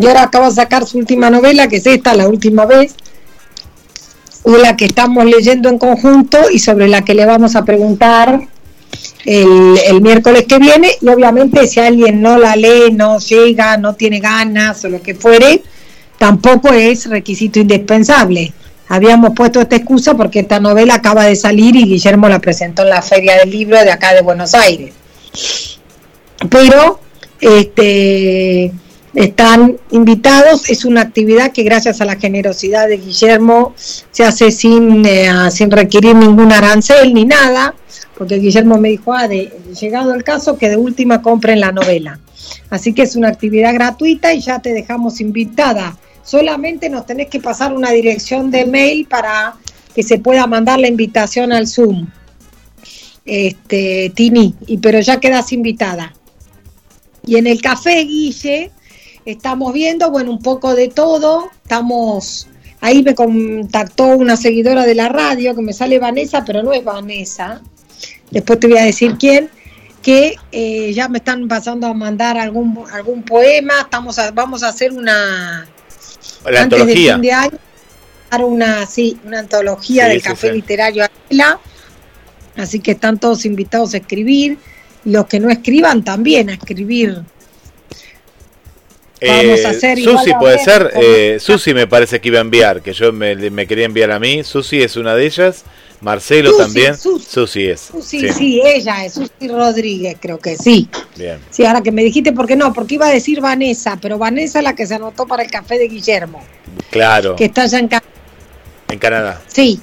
Y 0.00 0.06
ahora 0.06 0.24
acaba 0.24 0.48
de 0.48 0.54
sacar 0.54 0.86
su 0.86 0.98
última 0.98 1.30
novela, 1.30 1.68
que 1.68 1.76
es 1.76 1.86
esta, 1.86 2.14
la 2.14 2.28
última 2.28 2.66
vez, 2.66 2.94
de 4.44 4.58
la 4.58 4.76
que 4.76 4.86
estamos 4.86 5.24
leyendo 5.24 5.68
en 5.68 5.78
conjunto 5.78 6.38
y 6.50 6.58
sobre 6.58 6.88
la 6.88 7.04
que 7.04 7.14
le 7.14 7.24
vamos 7.24 7.54
a 7.54 7.64
preguntar 7.64 8.48
el, 9.24 9.78
el 9.86 10.00
miércoles 10.02 10.44
que 10.46 10.58
viene 10.58 10.90
y 11.00 11.08
obviamente 11.08 11.66
si 11.66 11.80
alguien 11.80 12.20
no 12.20 12.36
la 12.38 12.56
lee, 12.56 12.92
no 12.92 13.18
llega, 13.20 13.76
no 13.76 13.94
tiene 13.94 14.20
ganas 14.20 14.84
o 14.84 14.88
lo 14.88 15.00
que 15.00 15.14
fuere, 15.14 15.62
tampoco 16.18 16.68
es 16.68 17.08
requisito 17.08 17.60
indispensable. 17.60 18.52
Habíamos 18.88 19.30
puesto 19.34 19.60
esta 19.60 19.76
excusa 19.76 20.14
porque 20.14 20.40
esta 20.40 20.60
novela 20.60 20.94
acaba 20.94 21.24
de 21.24 21.36
salir 21.36 21.74
y 21.76 21.84
Guillermo 21.84 22.28
la 22.28 22.38
presentó 22.38 22.82
en 22.82 22.90
la 22.90 23.02
Feria 23.02 23.38
del 23.38 23.50
Libro 23.50 23.78
de 23.80 23.90
acá 23.90 24.14
de 24.14 24.22
Buenos 24.22 24.54
Aires. 24.54 24.92
Pero 26.50 27.00
este, 27.40 28.72
están 29.14 29.76
invitados, 29.90 30.68
es 30.68 30.84
una 30.84 31.00
actividad 31.00 31.52
que 31.52 31.62
gracias 31.62 32.00
a 32.00 32.04
la 32.04 32.16
generosidad 32.16 32.88
de 32.88 32.98
Guillermo 32.98 33.74
se 33.76 34.24
hace 34.24 34.50
sin, 34.50 35.04
eh, 35.06 35.30
sin 35.50 35.70
requerir 35.70 36.16
ningún 36.16 36.52
arancel 36.52 37.14
ni 37.14 37.24
nada, 37.24 37.74
porque 38.16 38.36
Guillermo 38.36 38.78
me 38.78 38.90
dijo, 38.90 39.12
ah, 39.12 39.28
de, 39.28 39.52
llegado 39.80 40.14
el 40.14 40.24
caso, 40.24 40.58
que 40.58 40.68
de 40.68 40.76
última 40.76 41.22
compren 41.22 41.60
la 41.60 41.72
novela. 41.72 42.18
Así 42.70 42.92
que 42.92 43.02
es 43.02 43.16
una 43.16 43.28
actividad 43.28 43.72
gratuita 43.74 44.34
y 44.34 44.40
ya 44.40 44.58
te 44.60 44.72
dejamos 44.72 45.20
invitada. 45.20 45.96
Solamente 46.24 46.88
nos 46.88 47.06
tenés 47.06 47.28
que 47.28 47.40
pasar 47.40 47.72
una 47.72 47.90
dirección 47.90 48.50
de 48.50 48.64
mail 48.64 49.06
para 49.06 49.54
que 49.94 50.02
se 50.02 50.18
pueda 50.18 50.46
mandar 50.46 50.80
la 50.80 50.88
invitación 50.88 51.52
al 51.52 51.68
Zoom. 51.68 52.08
Este, 53.24 54.12
Tini, 54.14 54.54
y 54.66 54.78
pero 54.78 55.00
ya 55.00 55.20
quedas 55.20 55.52
invitada. 55.52 56.14
Y 57.26 57.36
en 57.36 57.46
el 57.46 57.62
café, 57.62 58.04
Guille, 58.04 58.70
estamos 59.24 59.72
viendo, 59.72 60.10
bueno, 60.10 60.30
un 60.30 60.40
poco 60.40 60.74
de 60.74 60.88
todo. 60.88 61.50
Estamos, 61.62 62.48
ahí 62.80 63.02
me 63.02 63.14
contactó 63.14 64.16
una 64.16 64.36
seguidora 64.36 64.84
de 64.84 64.94
la 64.94 65.08
radio, 65.08 65.54
que 65.54 65.62
me 65.62 65.72
sale 65.72 65.98
Vanessa, 65.98 66.44
pero 66.44 66.62
no 66.62 66.72
es 66.72 66.84
Vanessa. 66.84 67.62
Después 68.30 68.60
te 68.60 68.66
voy 68.66 68.78
a 68.78 68.84
decir 68.84 69.16
quién 69.18 69.50
que 70.02 70.36
eh, 70.52 70.92
ya 70.92 71.08
me 71.08 71.16
están 71.16 71.48
pasando 71.48 71.86
a 71.86 71.94
mandar 71.94 72.36
algún 72.36 72.84
algún 72.92 73.22
poema. 73.22 73.80
Estamos 73.80 74.18
vamos 74.34 74.62
a 74.62 74.68
hacer 74.68 74.92
una 74.92 75.66
La 76.48 76.62
antes 76.62 76.84
de 76.86 76.96
antología. 76.96 76.96
fin 76.96 77.20
de 77.20 77.32
año 77.32 77.58
una 78.40 78.84
sí 78.86 79.18
una 79.24 79.40
antología 79.40 80.08
Sí, 80.08 80.08
del 80.08 80.20
sí, 80.20 80.22
café 80.22 80.48
sí. 80.48 80.52
literario 80.52 81.04
Águila. 81.04 81.60
Así 82.56 82.80
que 82.80 82.92
están 82.92 83.18
todos 83.18 83.44
invitados 83.44 83.94
a 83.94 83.98
escribir. 83.98 84.58
Los 85.04 85.26
que 85.26 85.40
no 85.40 85.50
escriban 85.50 86.02
también 86.04 86.50
a 86.50 86.54
escribir. 86.54 87.22
Vamos 89.20 89.64
a 89.64 89.70
hacer 89.70 89.98
Susi 89.98 90.30
a 90.32 90.38
puede 90.38 90.56
ver 90.56 90.64
ser. 90.64 90.92
eh, 90.94 91.38
Susi 91.40 91.72
me 91.74 91.86
parece 91.86 92.20
que 92.20 92.28
iba 92.28 92.38
a 92.38 92.42
enviar, 92.42 92.82
que 92.82 92.92
yo 92.92 93.12
me, 93.12 93.34
me 93.50 93.66
quería 93.66 93.86
enviar 93.86 94.10
a 94.10 94.18
mí. 94.18 94.44
Susi 94.44 94.82
es 94.82 94.96
una 94.96 95.14
de 95.14 95.26
ellas. 95.26 95.64
Marcelo 96.04 96.50
Susi, 96.50 96.62
también. 96.62 96.96
Susi. 96.96 97.26
Susi 97.28 97.64
es. 97.66 97.80
Susi, 97.80 98.28
sí. 98.32 98.60
ella 98.64 99.04
es 99.04 99.14
Susi 99.14 99.48
Rodríguez, 99.48 100.16
creo 100.20 100.38
que 100.38 100.56
sí. 100.56 100.88
Bien. 101.16 101.38
Sí, 101.50 101.64
ahora 101.64 101.80
que 101.82 101.90
me 101.90 102.04
dijiste, 102.04 102.32
¿por 102.32 102.46
qué 102.46 102.54
no? 102.56 102.72
Porque 102.72 102.94
iba 102.96 103.06
a 103.06 103.10
decir 103.10 103.40
Vanessa, 103.40 103.98
pero 104.00 104.18
Vanessa 104.18 104.58
es 104.58 104.64
la 104.64 104.74
que 104.74 104.86
se 104.86 104.94
anotó 104.94 105.26
para 105.26 105.42
el 105.42 105.50
café 105.50 105.78
de 105.78 105.88
Guillermo, 105.88 106.40
Claro. 106.90 107.34
que 107.36 107.46
está 107.46 107.62
allá 107.62 107.78
en 107.78 107.88
Ca- 107.88 108.02
En 108.88 108.98
Canadá. 108.98 109.42
Sí, 109.46 109.80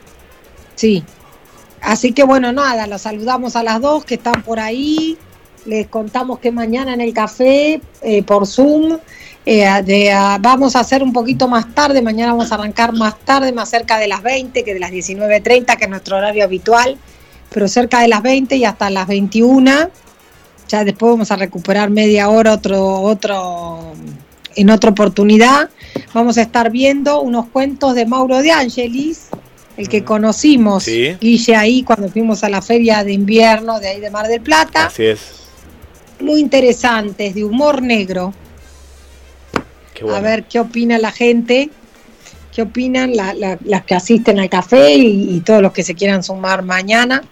sí. 0.75 1.03
Así 1.81 2.13
que 2.13 2.23
bueno, 2.23 2.51
nada, 2.53 2.85
los 2.85 3.01
saludamos 3.01 3.55
a 3.55 3.63
las 3.63 3.81
dos 3.81 4.05
que 4.05 4.13
están 4.15 4.43
por 4.43 4.59
ahí. 4.59 5.17
Les 5.65 5.87
contamos 5.87 6.39
que 6.39 6.51
mañana 6.51 6.93
en 6.93 7.01
el 7.01 7.13
café, 7.13 7.81
eh, 8.01 8.23
por 8.23 8.45
Zoom, 8.47 8.97
eh, 9.45 9.65
de, 9.83 10.11
vamos 10.39 10.75
a 10.75 10.81
hacer 10.81 11.01
un 11.01 11.13
poquito 11.13 11.47
más 11.47 11.73
tarde. 11.73 12.01
Mañana 12.01 12.33
vamos 12.33 12.51
a 12.51 12.55
arrancar 12.55 12.93
más 12.93 13.17
tarde, 13.19 13.51
más 13.51 13.69
cerca 13.69 13.97
de 13.97 14.07
las 14.07 14.21
20 14.21 14.63
que 14.63 14.73
de 14.73 14.79
las 14.79 14.91
19.30, 14.91 15.77
que 15.77 15.83
es 15.85 15.89
nuestro 15.89 16.17
horario 16.17 16.43
habitual, 16.43 16.97
pero 17.49 17.67
cerca 17.67 18.01
de 18.01 18.07
las 18.07 18.21
20 18.21 18.55
y 18.55 18.65
hasta 18.65 18.89
las 18.89 19.07
21. 19.07 19.89
Ya 20.67 20.83
después 20.85 21.11
vamos 21.11 21.31
a 21.31 21.35
recuperar 21.35 21.89
media 21.89 22.29
hora, 22.29 22.53
otro, 22.53 23.01
otro, 23.01 23.93
en 24.55 24.69
otra 24.69 24.91
oportunidad. 24.91 25.69
Vamos 26.13 26.37
a 26.37 26.43
estar 26.43 26.69
viendo 26.71 27.21
unos 27.21 27.47
cuentos 27.47 27.95
de 27.95 28.05
Mauro 28.05 28.37
de 28.41 28.51
Angelis, 28.51 29.29
el 29.75 29.89
que 29.89 30.03
conocimos, 30.03 30.83
Sí. 30.83 31.17
Guille, 31.19 31.55
ahí 31.55 31.83
cuando 31.83 32.09
fuimos 32.09 32.43
a 32.43 32.49
la 32.49 32.61
feria 32.61 33.03
de 33.03 33.13
invierno 33.13 33.79
de 33.79 33.89
ahí 33.89 33.99
de 33.99 34.11
Mar 34.11 34.27
del 34.27 34.41
Plata. 34.41 34.85
Así 34.85 35.05
es. 35.05 35.19
Muy 36.19 36.39
interesantes, 36.39 37.33
de 37.33 37.43
humor 37.43 37.81
negro. 37.81 38.33
Bueno. 40.01 40.17
A 40.17 40.19
ver 40.21 40.43
qué 40.45 40.59
opina 40.59 40.97
la 40.97 41.11
gente, 41.11 41.69
qué 42.53 42.61
opinan 42.63 43.15
la- 43.15 43.33
la- 43.33 43.57
las 43.63 43.83
que 43.85 43.95
asisten 43.95 44.39
al 44.39 44.49
café 44.49 44.93
y, 44.95 45.35
y 45.35 45.39
todos 45.41 45.61
los 45.61 45.71
que 45.71 45.83
se 45.83 45.95
quieran 45.95 46.23
sumar 46.23 46.63
mañana. 46.63 47.23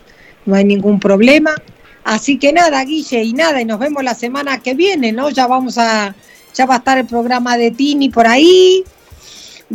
No 0.46 0.56
hay 0.56 0.64
ningún 0.66 1.00
problema. 1.00 1.56
Así 2.04 2.38
que 2.40 2.54
nada, 2.54 2.84
Guille, 2.86 3.24
y 3.24 3.34
nada, 3.34 3.62
y 3.62 3.66
nos 3.66 3.80
vemos 3.80 4.04
la 4.04 4.16
semana 4.16 4.60
que 4.60 4.74
viene, 4.74 5.12
¿no? 5.12 5.30
Ya 5.30 5.46
vamos 5.48 5.78
a, 5.78 6.16
ya 6.56 6.66
va 6.66 6.76
a 6.76 6.78
estar 6.78 6.98
el 6.98 7.06
programa 7.06 7.58
de 7.58 7.72
Tini 7.72 8.10
por 8.10 8.26
ahí. 8.26 8.84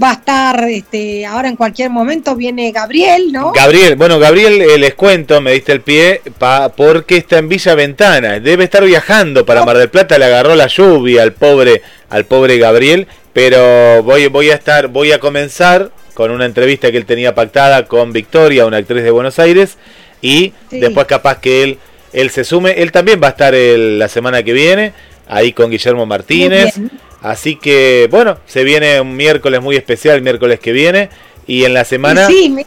Va 0.03 0.11
a 0.11 0.15
estar, 0.15 0.65
este, 0.69 1.25
ahora 1.25 1.49
en 1.49 1.55
cualquier 1.55 1.89
momento 1.89 2.35
viene 2.35 2.73
Gabriel, 2.73 3.31
¿no? 3.31 3.53
Gabriel, 3.53 3.95
bueno, 3.95 4.19
Gabriel, 4.19 4.61
eh, 4.61 4.77
les 4.77 4.95
cuento, 4.95 5.41
me 5.41 5.53
diste 5.53 5.71
el 5.71 5.83
pie, 5.83 6.21
pa- 6.37 6.71
porque 6.71 7.17
está 7.17 7.39
en 7.39 7.49
Villa 7.49 7.77
Ventana. 7.77 8.41
Debe 8.41 8.65
estar 8.65 8.83
viajando 8.85 9.47
para 9.47 9.65
Mar 9.65 9.79
del 9.79 9.91
Plata, 9.91 10.19
le 10.19 10.25
agarró 10.25 10.57
la 10.57 10.67
lluvia 10.67 11.23
al 11.23 11.33
pobre, 11.33 11.81
al 12.11 12.25
pobre 12.25 12.59
Gabriel, 12.59 13.07
pero 13.33 14.03
voy, 14.03 14.27
voy 14.27 14.51
a 14.51 14.55
estar, 14.55 14.89
voy 14.89 15.13
a 15.13 15.21
comenzar 15.21 15.91
con 16.15 16.33
una 16.33 16.45
entrevista 16.45 16.91
que 16.91 16.97
él 16.97 17.07
tenía 17.07 17.35
pactada 17.37 17.87
con 17.87 18.13
Victoria, 18.13 18.67
una 18.67 18.79
actriz 18.79 19.05
de 19.05 19.11
Buenos 19.13 19.39
Aires, 19.39 19.79
y 20.21 20.53
Sí. 20.71 20.81
después 20.81 21.07
capaz 21.07 21.39
que 21.41 21.63
él, 21.63 21.79
él 22.13 22.31
se 22.31 22.43
sume. 22.43 22.73
Él 22.83 22.91
también 22.91 23.21
va 23.23 23.29
a 23.29 23.31
estar 23.31 23.55
el- 23.55 24.01
la 24.01 24.09
semana 24.09 24.43
que 24.43 24.53
viene, 24.55 24.93
ahí 25.27 25.53
con 25.53 25.71
Guillermo 25.71 26.07
Martínez. 26.07 26.75
Así 27.23 27.57
que, 27.57 28.07
bueno, 28.11 28.39
se 28.47 28.65
viene 28.65 29.01
un 29.01 29.17
miércoles 29.17 29.63
muy 29.63 29.77
especial, 29.77 30.17
el 30.17 30.23
miércoles 30.23 30.61
que 30.61 30.73
viene, 30.73 31.09
y 31.47 31.65
en 31.65 31.73
la 31.73 31.85
semana... 31.85 32.27
Y 32.31 32.35
sí, 32.35 32.49
me- 32.51 32.67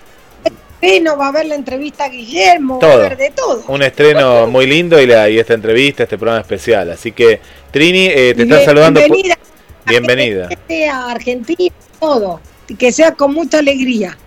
bueno, 0.79 1.17
va 1.17 1.25
a 1.25 1.29
haber 1.29 1.47
la 1.47 1.55
entrevista 1.55 2.05
a 2.05 2.09
Guillermo, 2.09 2.79
va 2.79 2.87
a 2.87 2.93
haber 2.93 3.17
de 3.17 3.31
todo. 3.31 3.63
Un 3.67 3.81
estreno 3.81 4.45
muy 4.47 4.67
lindo 4.67 5.01
y, 5.01 5.07
la, 5.07 5.27
y 5.29 5.39
esta 5.39 5.53
entrevista, 5.55 6.03
este 6.03 6.17
programa 6.17 6.41
especial. 6.41 6.91
Así 6.91 7.11
que, 7.11 7.39
Trini, 7.71 8.07
eh, 8.07 8.33
te 8.35 8.43
están 8.43 8.63
saludando. 8.63 8.99
por- 9.01 9.09
Bienvenida. 9.09 9.37
Bienvenida. 9.85 10.49
Que 10.49 10.57
sea 10.67 11.09
Argentina, 11.09 11.73
todo. 11.99 12.41
Y 12.67 12.75
que 12.75 12.91
sea 12.91 13.13
con 13.13 13.33
mucha 13.33 13.57
alegría. 13.59 14.17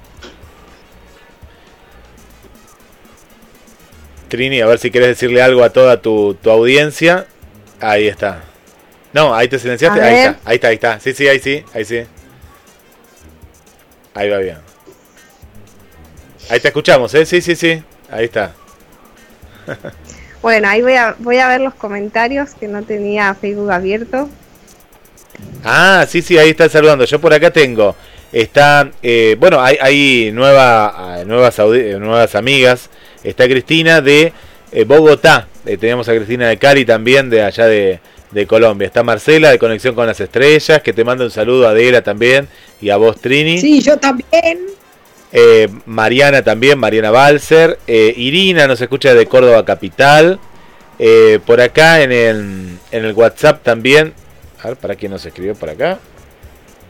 Trini, 4.28 4.60
a 4.60 4.66
ver 4.66 4.78
si 4.78 4.90
quieres 4.90 5.08
decirle 5.10 5.42
algo 5.42 5.64
a 5.64 5.70
toda 5.70 6.00
tu, 6.00 6.34
tu 6.34 6.50
audiencia. 6.50 7.26
Ahí 7.80 8.08
está. 8.08 8.42
No, 9.12 9.34
ahí 9.34 9.48
te 9.48 9.58
silenciaste. 9.58 10.00
Ahí 10.00 10.14
está, 10.14 10.40
ahí 10.44 10.54
está, 10.54 10.68
ahí 10.68 10.74
está. 10.74 11.00
Sí, 11.00 11.12
sí, 11.12 11.28
ahí 11.28 11.38
sí, 11.38 11.64
ahí 11.74 11.84
sí. 11.84 12.02
Ahí 14.14 14.28
va 14.28 14.38
bien. 14.38 14.58
Ahí 16.48 16.60
te 16.60 16.68
escuchamos, 16.68 17.14
¿eh? 17.14 17.24
Sí, 17.26 17.40
sí, 17.40 17.56
sí. 17.56 17.82
Ahí 18.10 18.24
está. 18.24 18.52
Bueno, 20.42 20.68
ahí 20.68 20.80
voy 20.80 20.94
a, 20.94 21.14
voy 21.18 21.36
a 21.36 21.48
ver 21.48 21.60
los 21.60 21.74
comentarios 21.74 22.54
que 22.54 22.66
no 22.66 22.82
tenía 22.82 23.34
Facebook 23.34 23.70
abierto. 23.70 24.26
Ah, 25.62 26.06
sí, 26.08 26.22
sí, 26.22 26.38
ahí 26.38 26.48
está 26.48 26.66
saludando. 26.70 27.04
Yo 27.04 27.20
por 27.20 27.34
acá 27.34 27.50
tengo. 27.50 27.94
Está, 28.32 28.90
eh, 29.02 29.36
bueno, 29.38 29.60
hay, 29.60 29.76
hay 29.80 30.30
nueva, 30.32 30.94
ah, 30.96 31.24
nuevas, 31.26 31.58
eh, 31.58 31.98
nuevas 32.00 32.34
amigas. 32.34 32.88
Está 33.22 33.44
Cristina 33.44 34.00
de 34.00 34.32
eh, 34.72 34.84
Bogotá. 34.84 35.46
Eh, 35.66 35.76
tenemos 35.76 36.08
a 36.08 36.14
Cristina 36.14 36.48
de 36.48 36.56
Cali 36.56 36.84
también, 36.84 37.30
de 37.30 37.42
allá 37.42 37.66
de, 37.66 38.00
de 38.30 38.46
Colombia. 38.46 38.86
Está 38.86 39.02
Marcela 39.02 39.50
de 39.50 39.58
Conexión 39.58 39.94
con 39.94 40.06
las 40.06 40.20
Estrellas, 40.20 40.82
que 40.82 40.92
te 40.92 41.04
manda 41.04 41.24
un 41.24 41.30
saludo 41.30 41.66
a 41.66 41.70
Adela 41.70 42.02
también 42.02 42.48
y 42.80 42.90
a 42.90 42.96
vos, 42.96 43.20
Trini. 43.20 43.58
Sí, 43.58 43.80
yo 43.80 43.98
también. 43.98 44.58
Eh, 45.32 45.68
Mariana 45.86 46.42
también, 46.42 46.78
Mariana 46.78 47.10
Balser. 47.10 47.78
Eh, 47.86 48.14
Irina 48.16 48.66
nos 48.66 48.80
escucha 48.80 49.14
de 49.14 49.26
Córdoba 49.26 49.64
Capital. 49.64 50.38
Por 51.46 51.62
acá 51.62 52.02
en 52.02 52.12
el, 52.12 52.76
en 52.90 53.04
el 53.04 53.12
WhatsApp 53.14 53.62
también. 53.62 54.12
A 54.62 54.68
ver, 54.68 54.76
¿para 54.76 54.96
quién 54.96 55.12
nos 55.12 55.24
escribió 55.24 55.54
por 55.54 55.70
acá? 55.70 55.98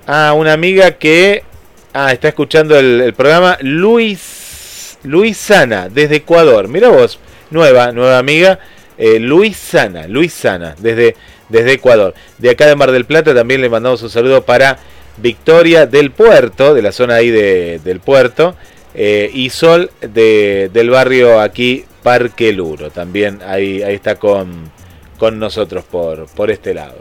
Ah, 0.07 0.33
una 0.37 0.53
amiga 0.53 0.91
que 0.93 1.45
ah, 1.93 2.13
está 2.13 2.27
escuchando 2.27 2.77
el, 2.77 3.01
el 3.01 3.15
programa. 3.15 3.57
Luis 3.61 4.99
Luisana, 5.05 5.89
desde 5.89 6.17
Ecuador. 6.17 6.67
Mira 6.67 6.89
vos, 6.89 7.21
nueva, 7.51 7.93
nueva 7.93 8.19
amiga. 8.19 8.59
Eh, 8.99 9.19
Luisana, 9.19 10.07
Luisana, 10.09 10.75
desde, 10.79 11.17
desde 11.49 11.73
Ecuador. 11.73 12.15
De 12.39 12.51
acá 12.51 12.67
de 12.67 12.77
Mar 12.77 12.93
del 12.93 13.07
Plata 13.07 13.35
también 13.35 13.61
le 13.63 13.69
mandamos 13.71 14.03
un 14.03 14.11
saludo 14.11 14.45
para 14.45 14.79
Victoria 15.17 15.87
del 15.87 16.11
Puerto, 16.11 16.75
de 16.75 16.83
la 16.83 16.93
zona 16.93 17.15
ahí 17.15 17.31
de- 17.31 17.81
del 17.83 18.01
puerto, 18.01 18.57
eh, 18.95 19.31
y 19.33 19.51
Sol 19.51 19.91
de, 20.01 20.71
del 20.73 20.91
barrio 20.91 21.41
aquí 21.41 21.85
Parque 22.03 22.53
Luro, 22.53 22.91
también 22.91 23.41
ahí, 23.47 23.83
ahí 23.83 23.95
está 23.95 24.17
con, 24.17 24.71
con 25.19 25.39
nosotros 25.39 25.85
por, 25.91 26.27
por 26.27 26.51
este 26.51 26.75
lado. 26.75 26.99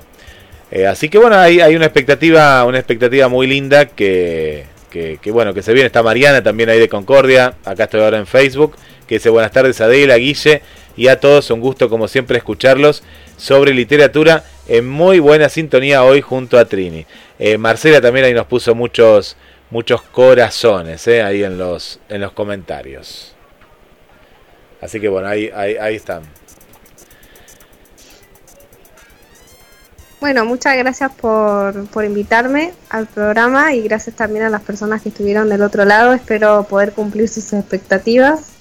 Eh, 0.71 0.85
así 0.85 1.09
que 1.09 1.17
bueno, 1.17 1.37
hay, 1.37 1.61
hay 1.61 1.75
una 1.75 1.85
expectativa, 1.85 2.63
una 2.65 2.77
expectativa 2.77 3.27
muy 3.27 3.47
linda 3.47 3.87
que, 3.87 4.65
que, 4.89 5.17
que, 5.21 5.31
bueno, 5.31 5.53
que 5.53 5.61
se 5.63 5.73
viene. 5.73 5.87
Está 5.87 6.03
Mariana 6.03 6.43
también 6.43 6.69
ahí 6.69 6.79
de 6.79 6.87
Concordia, 6.89 7.55
acá 7.65 7.85
estoy 7.85 8.01
ahora 8.01 8.17
en 8.19 8.27
Facebook, 8.27 8.75
que 9.09 9.15
dice 9.15 9.31
buenas 9.31 9.51
tardes 9.51 9.81
Adela, 9.81 10.17
Guille 10.17 10.61
y 10.95 11.07
a 11.07 11.19
todos, 11.19 11.49
un 11.49 11.61
gusto 11.61 11.89
como 11.89 12.07
siempre 12.07 12.37
escucharlos 12.37 13.01
sobre 13.37 13.73
literatura 13.73 14.43
en 14.67 14.87
muy 14.87 15.17
buena 15.17 15.49
sintonía 15.49 16.03
hoy 16.03 16.21
junto 16.21 16.59
a 16.59 16.65
Trini. 16.65 17.07
Eh, 17.39 17.57
Marcela 17.57 18.01
también 18.01 18.27
ahí 18.27 18.35
nos 18.35 18.45
puso 18.45 18.75
muchos, 18.75 19.35
muchos 19.71 20.03
corazones 20.03 21.07
eh, 21.07 21.23
ahí 21.23 21.43
en 21.43 21.57
los, 21.57 21.99
en 22.07 22.21
los 22.21 22.33
comentarios. 22.33 23.33
Así 24.79 24.99
que 24.99 25.09
bueno, 25.09 25.27
ahí, 25.27 25.49
ahí, 25.55 25.75
ahí 25.77 25.95
están. 25.95 26.21
Bueno, 30.19 30.45
muchas 30.45 30.77
gracias 30.77 31.11
por, 31.15 31.87
por 31.87 32.05
invitarme 32.05 32.73
al 32.89 33.07
programa 33.07 33.73
y 33.73 33.81
gracias 33.81 34.15
también 34.15 34.45
a 34.45 34.49
las 34.51 34.61
personas 34.61 35.01
que 35.01 35.09
estuvieron 35.09 35.49
del 35.49 35.63
otro 35.63 35.83
lado. 35.83 36.13
Espero 36.13 36.67
poder 36.69 36.91
cumplir 36.91 37.27
sus 37.27 37.53
expectativas 37.53 38.58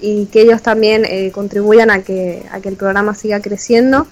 y 0.00 0.26
que 0.26 0.42
ellos 0.42 0.62
también 0.62 1.04
eh, 1.04 1.30
contribuyan 1.32 1.90
a 1.90 2.02
que, 2.02 2.44
a 2.50 2.60
que 2.60 2.68
el 2.68 2.76
programa 2.76 3.14
siga 3.14 3.40
creciendo. 3.40 4.06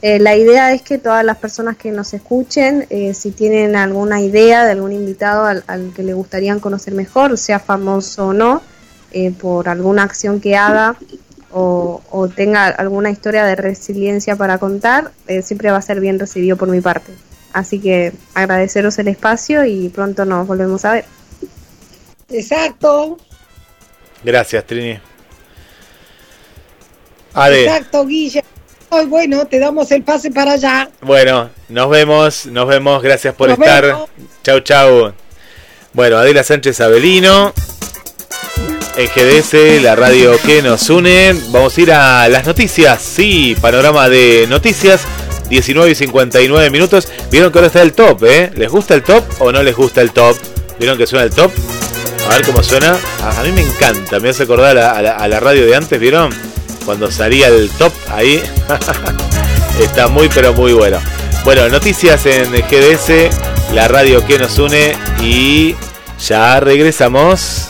Eh, 0.00 0.18
la 0.18 0.36
idea 0.36 0.72
es 0.72 0.82
que 0.82 0.98
todas 0.98 1.24
las 1.24 1.38
personas 1.38 1.76
que 1.76 1.90
nos 1.90 2.14
escuchen, 2.14 2.86
eh, 2.90 3.14
si 3.14 3.30
tienen 3.32 3.74
alguna 3.74 4.20
idea 4.20 4.64
de 4.64 4.72
algún 4.72 4.92
invitado 4.92 5.44
al, 5.44 5.64
al, 5.66 5.92
que 5.94 6.02
le 6.02 6.14
gustaría 6.14 6.56
conocer 6.58 6.94
mejor, 6.94 7.36
sea 7.36 7.58
famoso 7.58 8.28
o 8.28 8.32
no, 8.32 8.62
por 9.40 9.70
alguna 9.70 10.02
acción 10.02 10.38
que 10.38 10.54
haga 10.54 10.94
o, 11.50 12.02
o, 12.10 12.28
tenga 12.28 12.66
alguna 12.66 13.10
historia 13.10 13.44
de 13.44 13.56
resiliencia 13.56 14.36
para 14.36 14.58
contar, 14.58 15.12
eh, 15.26 15.42
siempre 15.42 15.70
va 15.70 15.78
a 15.78 15.82
ser 15.82 16.00
bien 16.00 16.18
recibido 16.18 16.56
por 16.56 16.68
mi 16.68 16.80
parte. 16.80 17.12
Así 17.52 17.80
que 17.80 18.12
agradeceros 18.34 18.98
el 18.98 19.08
espacio 19.08 19.64
y 19.64 19.88
pronto 19.88 20.24
nos 20.24 20.46
volvemos 20.46 20.84
a 20.84 20.92
ver. 20.92 21.04
Exacto. 22.30 23.16
Gracias, 24.22 24.64
Trini. 24.66 25.00
Ade. 27.34 27.64
Exacto, 27.64 28.06
Guille. 28.06 28.44
Hoy 28.90 29.06
bueno, 29.06 29.46
te 29.46 29.58
damos 29.58 29.90
el 29.92 30.02
pase 30.02 30.30
para 30.30 30.52
allá. 30.52 30.88
Bueno, 31.02 31.50
nos 31.68 31.90
vemos, 31.90 32.46
nos 32.46 32.66
vemos, 32.66 33.02
gracias 33.02 33.34
por 33.34 33.50
nos 33.50 33.58
estar. 33.58 33.84
Vemos. 33.84 34.08
Chau, 34.42 34.60
chau. 34.60 35.12
Bueno, 35.92 36.16
Adela 36.16 36.42
Sánchez 36.42 36.80
Avelino 36.80 37.52
en 38.98 39.06
GDS, 39.06 39.80
la 39.82 39.94
radio 39.94 40.36
que 40.44 40.60
nos 40.60 40.90
une. 40.90 41.32
Vamos 41.50 41.78
a 41.78 41.80
ir 41.80 41.92
a 41.92 42.28
las 42.28 42.44
noticias, 42.44 43.00
sí, 43.00 43.56
panorama 43.60 44.08
de 44.08 44.46
noticias. 44.48 45.02
19 45.48 45.92
y 45.92 45.94
59 45.94 46.68
minutos. 46.70 47.08
Vieron 47.30 47.52
que 47.52 47.58
ahora 47.58 47.68
está 47.68 47.80
el 47.80 47.92
top, 47.92 48.24
¿eh? 48.24 48.50
¿Les 48.56 48.68
gusta 48.70 48.94
el 48.94 49.02
top 49.02 49.24
o 49.38 49.52
no 49.52 49.62
les 49.62 49.74
gusta 49.74 50.02
el 50.02 50.10
top? 50.10 50.36
¿Vieron 50.78 50.98
que 50.98 51.06
suena 51.06 51.24
el 51.24 51.30
top? 51.30 51.50
A 52.28 52.34
ver 52.34 52.44
cómo 52.44 52.62
suena. 52.62 52.98
A, 53.22 53.40
a 53.40 53.42
mí 53.44 53.52
me 53.52 53.62
encanta, 53.62 54.18
me 54.18 54.30
hace 54.30 54.42
acordar 54.42 54.76
a, 54.76 54.90
a, 54.90 55.00
la, 55.00 55.12
a, 55.12 55.28
la, 55.28 55.40
radio 55.40 55.64
de 55.64 55.74
antes, 55.76 55.98
¿vieron? 55.98 56.30
Cuando 56.88 57.12
salía 57.12 57.48
el 57.48 57.68
top 57.72 57.92
ahí. 58.08 58.42
está 59.82 60.08
muy, 60.08 60.30
pero 60.30 60.54
muy 60.54 60.72
bueno. 60.72 60.98
Bueno, 61.44 61.68
noticias 61.68 62.24
en 62.24 62.50
GDS, 62.50 63.74
la 63.74 63.88
radio 63.88 64.24
que 64.24 64.38
nos 64.38 64.58
une 64.58 64.96
y 65.20 65.76
ya 66.18 66.58
regresamos. 66.60 67.67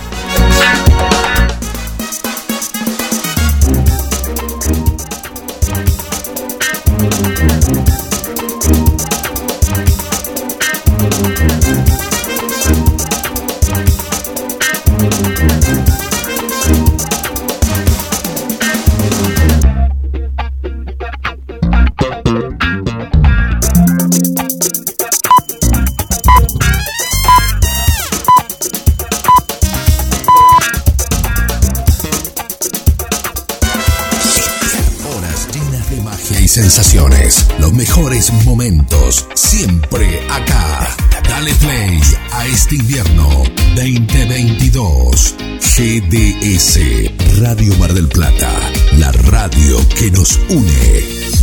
2022. 43.94 45.36
GDS, 45.60 46.78
Radio 47.40 47.74
Mar 47.76 47.94
del 47.94 48.08
Plata, 48.08 48.50
la 48.98 49.10
radio 49.12 49.78
que 49.96 50.10
nos 50.10 50.38
une. 50.50 51.37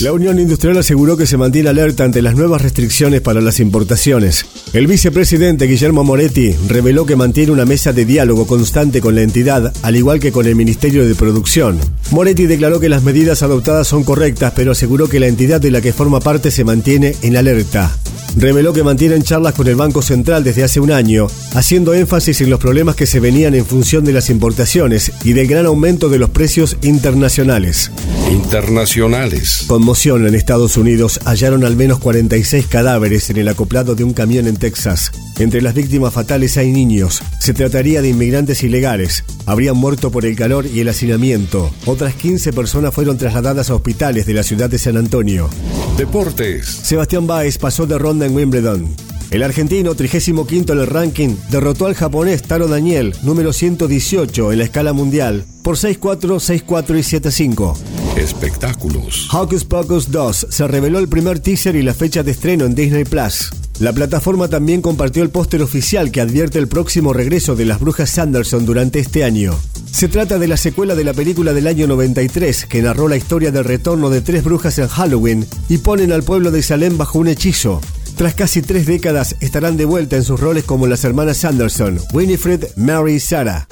La 0.00 0.12
Unión 0.12 0.38
Industrial 0.38 0.76
aseguró 0.78 1.16
que 1.16 1.26
se 1.26 1.36
mantiene 1.36 1.68
alerta 1.68 2.04
ante 2.04 2.22
las 2.22 2.34
nuevas 2.34 2.62
restricciones 2.62 3.20
para 3.20 3.40
las 3.40 3.60
importaciones. 3.60 4.46
El 4.74 4.88
vicepresidente 4.88 5.66
Guillermo 5.66 6.02
Moretti 6.02 6.52
reveló 6.66 7.06
que 7.06 7.14
mantiene 7.14 7.52
una 7.52 7.64
mesa 7.64 7.92
de 7.92 8.04
diálogo 8.04 8.44
constante 8.44 9.00
con 9.00 9.14
la 9.14 9.22
entidad, 9.22 9.72
al 9.82 9.94
igual 9.94 10.18
que 10.18 10.32
con 10.32 10.46
el 10.46 10.56
Ministerio 10.56 11.06
de 11.06 11.14
Producción. 11.14 11.78
Moretti 12.10 12.46
declaró 12.46 12.80
que 12.80 12.88
las 12.88 13.04
medidas 13.04 13.44
adoptadas 13.44 13.86
son 13.86 14.02
correctas, 14.02 14.52
pero 14.56 14.72
aseguró 14.72 15.06
que 15.06 15.20
la 15.20 15.28
entidad 15.28 15.60
de 15.60 15.70
la 15.70 15.80
que 15.80 15.92
forma 15.92 16.18
parte 16.18 16.50
se 16.50 16.64
mantiene 16.64 17.14
en 17.22 17.36
alerta 17.36 17.96
reveló 18.36 18.72
que 18.72 18.82
mantienen 18.82 19.22
charlas 19.22 19.54
con 19.54 19.66
el 19.68 19.76
Banco 19.76 20.02
Central 20.02 20.44
desde 20.44 20.64
hace 20.64 20.80
un 20.80 20.90
año, 20.90 21.28
haciendo 21.54 21.94
énfasis 21.94 22.40
en 22.40 22.50
los 22.50 22.60
problemas 22.60 22.96
que 22.96 23.06
se 23.06 23.20
venían 23.20 23.54
en 23.54 23.64
función 23.64 24.04
de 24.04 24.12
las 24.12 24.30
importaciones 24.30 25.12
y 25.24 25.32
del 25.32 25.46
gran 25.46 25.66
aumento 25.66 26.08
de 26.08 26.18
los 26.18 26.30
precios 26.30 26.76
internacionales. 26.82 27.90
Internacionales. 28.30 29.64
Conmoción 29.66 30.26
en 30.26 30.34
Estados 30.34 30.76
Unidos 30.76 31.20
hallaron 31.24 31.64
al 31.64 31.76
menos 31.76 31.98
46 31.98 32.66
cadáveres 32.66 33.30
en 33.30 33.36
el 33.36 33.48
acoplado 33.48 33.94
de 33.94 34.04
un 34.04 34.12
camión 34.12 34.46
en 34.46 34.56
Texas. 34.64 35.12
Entre 35.38 35.60
las 35.60 35.74
víctimas 35.74 36.14
fatales 36.14 36.56
hay 36.56 36.72
niños. 36.72 37.22
Se 37.38 37.52
trataría 37.52 38.00
de 38.00 38.08
inmigrantes 38.08 38.62
ilegales. 38.62 39.22
Habrían 39.44 39.76
muerto 39.76 40.10
por 40.10 40.24
el 40.24 40.36
calor 40.36 40.64
y 40.64 40.80
el 40.80 40.88
hacinamiento. 40.88 41.70
Otras 41.84 42.14
15 42.14 42.54
personas 42.54 42.94
fueron 42.94 43.18
trasladadas 43.18 43.68
a 43.68 43.74
hospitales 43.74 44.24
de 44.24 44.32
la 44.32 44.42
ciudad 44.42 44.70
de 44.70 44.78
San 44.78 44.96
Antonio. 44.96 45.50
Deportes. 45.98 46.66
Sebastián 46.66 47.26
Báez 47.26 47.58
pasó 47.58 47.84
de 47.84 47.98
ronda 47.98 48.24
en 48.24 48.34
Wimbledon. 48.34 48.88
El 49.30 49.42
argentino, 49.42 49.94
35 49.94 50.46
en 50.50 50.78
el 50.78 50.86
ranking, 50.86 51.36
derrotó 51.50 51.84
al 51.84 51.94
japonés 51.94 52.42
Taro 52.42 52.66
Daniel, 52.66 53.14
número 53.22 53.52
118 53.52 54.50
en 54.50 54.58
la 54.58 54.64
escala 54.64 54.94
mundial, 54.94 55.44
por 55.62 55.76
6-4, 55.76 56.64
6-4 56.64 56.98
y 56.98 57.50
7-5. 57.50 57.76
Espectáculos. 58.16 59.28
Hocus 59.30 59.64
Pocus 59.64 60.10
2 60.10 60.46
se 60.48 60.66
reveló 60.68 61.00
el 61.00 61.08
primer 61.08 61.40
teaser 61.40 61.76
y 61.76 61.82
la 61.82 61.92
fecha 61.92 62.22
de 62.22 62.30
estreno 62.30 62.64
en 62.64 62.74
Disney 62.74 63.04
Plus. 63.04 63.50
La 63.80 63.92
plataforma 63.92 64.46
también 64.48 64.82
compartió 64.82 65.22
el 65.22 65.30
póster 65.30 65.60
oficial 65.60 66.12
que 66.12 66.20
advierte 66.20 66.60
el 66.60 66.68
próximo 66.68 67.12
regreso 67.12 67.56
de 67.56 67.64
las 67.64 67.80
brujas 67.80 68.08
Sanderson 68.08 68.64
durante 68.64 69.00
este 69.00 69.24
año. 69.24 69.58
Se 69.90 70.06
trata 70.06 70.38
de 70.38 70.46
la 70.46 70.56
secuela 70.56 70.94
de 70.94 71.02
la 71.02 71.12
película 71.12 71.52
del 71.52 71.66
año 71.66 71.88
93 71.88 72.66
que 72.66 72.82
narró 72.82 73.08
la 73.08 73.16
historia 73.16 73.50
del 73.50 73.64
retorno 73.64 74.10
de 74.10 74.20
tres 74.20 74.44
brujas 74.44 74.78
en 74.78 74.86
Halloween 74.86 75.46
y 75.68 75.78
ponen 75.78 76.12
al 76.12 76.22
pueblo 76.22 76.52
de 76.52 76.62
Salem 76.62 76.96
bajo 76.96 77.18
un 77.18 77.26
hechizo. 77.28 77.80
Tras 78.16 78.34
casi 78.34 78.62
tres 78.62 78.86
décadas 78.86 79.34
estarán 79.40 79.76
de 79.76 79.86
vuelta 79.86 80.14
en 80.14 80.22
sus 80.22 80.38
roles 80.38 80.62
como 80.62 80.86
las 80.86 81.02
hermanas 81.02 81.38
Sanderson, 81.38 81.98
Winifred, 82.12 82.68
Mary 82.76 83.14
y 83.14 83.20
Sarah. 83.20 83.66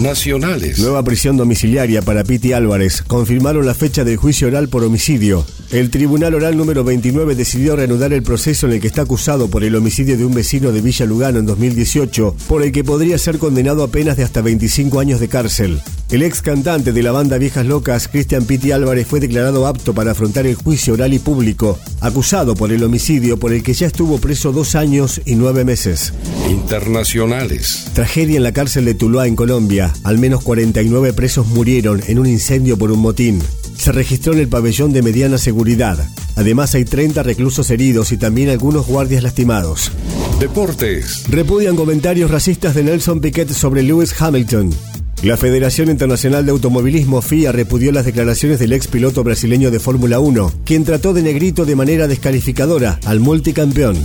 Nacionales. 0.00 0.78
Nueva 0.78 1.02
prisión 1.02 1.36
domiciliaria 1.36 2.00
para 2.02 2.24
Piti 2.24 2.52
Álvarez. 2.52 3.02
Confirmaron 3.02 3.66
la 3.66 3.74
fecha 3.74 4.04
del 4.04 4.16
juicio 4.16 4.48
oral 4.48 4.68
por 4.68 4.84
homicidio. 4.84 5.44
El 5.70 5.90
Tribunal 5.90 6.34
Oral 6.34 6.56
número 6.56 6.82
29 6.82 7.34
decidió 7.34 7.76
reanudar 7.76 8.14
el 8.14 8.22
proceso 8.22 8.66
en 8.66 8.72
el 8.72 8.80
que 8.80 8.86
está 8.86 9.02
acusado 9.02 9.48
por 9.48 9.64
el 9.64 9.76
homicidio 9.76 10.16
de 10.16 10.24
un 10.24 10.32
vecino 10.32 10.72
de 10.72 10.80
Villa 10.80 11.04
Lugano 11.04 11.40
en 11.40 11.44
2018, 11.44 12.34
por 12.48 12.62
el 12.62 12.72
que 12.72 12.84
podría 12.84 13.18
ser 13.18 13.36
condenado 13.36 13.82
a 13.82 13.88
penas 13.88 14.16
de 14.16 14.24
hasta 14.24 14.40
25 14.40 14.98
años 14.98 15.20
de 15.20 15.28
cárcel. 15.28 15.82
El 16.10 16.22
ex 16.22 16.40
cantante 16.40 16.92
de 16.92 17.02
la 17.02 17.12
banda 17.12 17.36
Viejas 17.36 17.66
Locas, 17.66 18.08
Cristian 18.08 18.46
Pitti 18.46 18.72
Álvarez, 18.72 19.06
fue 19.06 19.20
declarado 19.20 19.66
apto 19.66 19.92
para 19.92 20.12
afrontar 20.12 20.46
el 20.46 20.54
juicio 20.54 20.94
oral 20.94 21.12
y 21.12 21.18
público, 21.18 21.78
acusado 22.00 22.54
por 22.54 22.72
el 22.72 22.82
homicidio 22.82 23.36
por 23.36 23.52
el 23.52 23.62
que 23.62 23.74
ya 23.74 23.88
estuvo 23.88 24.16
preso 24.16 24.52
dos 24.52 24.74
años 24.74 25.20
y 25.26 25.34
nueve 25.34 25.66
meses. 25.66 26.14
Internacionales. 26.48 27.88
Tragedia 27.92 28.38
en 28.38 28.42
la 28.42 28.52
cárcel 28.52 28.86
de 28.86 28.94
Tuluá, 28.94 29.26
en 29.26 29.36
Colombia. 29.36 29.92
Al 30.02 30.16
menos 30.16 30.42
49 30.42 31.12
presos 31.12 31.46
murieron 31.46 32.00
en 32.06 32.18
un 32.18 32.26
incendio 32.26 32.78
por 32.78 32.90
un 32.90 33.00
motín. 33.00 33.42
Se 33.78 33.92
registró 33.92 34.32
en 34.32 34.40
el 34.40 34.48
pabellón 34.48 34.92
de 34.92 35.02
mediana 35.02 35.38
seguridad. 35.38 36.06
Además 36.36 36.74
hay 36.74 36.84
30 36.84 37.22
reclusos 37.22 37.70
heridos 37.70 38.12
y 38.12 38.16
también 38.16 38.50
algunos 38.50 38.86
guardias 38.86 39.22
lastimados. 39.22 39.92
Deportes. 40.40 41.24
Repudian 41.30 41.76
comentarios 41.76 42.30
racistas 42.30 42.74
de 42.74 42.82
Nelson 42.82 43.20
Piquet 43.20 43.48
sobre 43.50 43.82
Lewis 43.82 44.14
Hamilton. 44.20 44.74
La 45.22 45.36
Federación 45.36 45.90
Internacional 45.90 46.44
de 46.44 46.52
Automovilismo 46.52 47.22
FIA 47.22 47.50
repudió 47.50 47.90
las 47.90 48.04
declaraciones 48.04 48.58
del 48.58 48.72
ex 48.72 48.86
piloto 48.86 49.24
brasileño 49.24 49.70
de 49.70 49.80
Fórmula 49.80 50.20
1, 50.20 50.52
quien 50.64 50.84
trató 50.84 51.12
de 51.12 51.22
negrito 51.22 51.64
de 51.64 51.74
manera 51.74 52.06
descalificadora 52.06 53.00
al 53.04 53.18
multicampeón. 53.18 53.96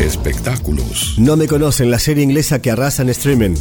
Espectáculos. 0.00 1.16
No 1.18 1.36
me 1.36 1.48
conocen 1.48 1.90
la 1.90 1.98
serie 1.98 2.24
inglesa 2.24 2.60
que 2.60 2.70
arrasa 2.70 3.02
en 3.02 3.10
streaming. 3.10 3.54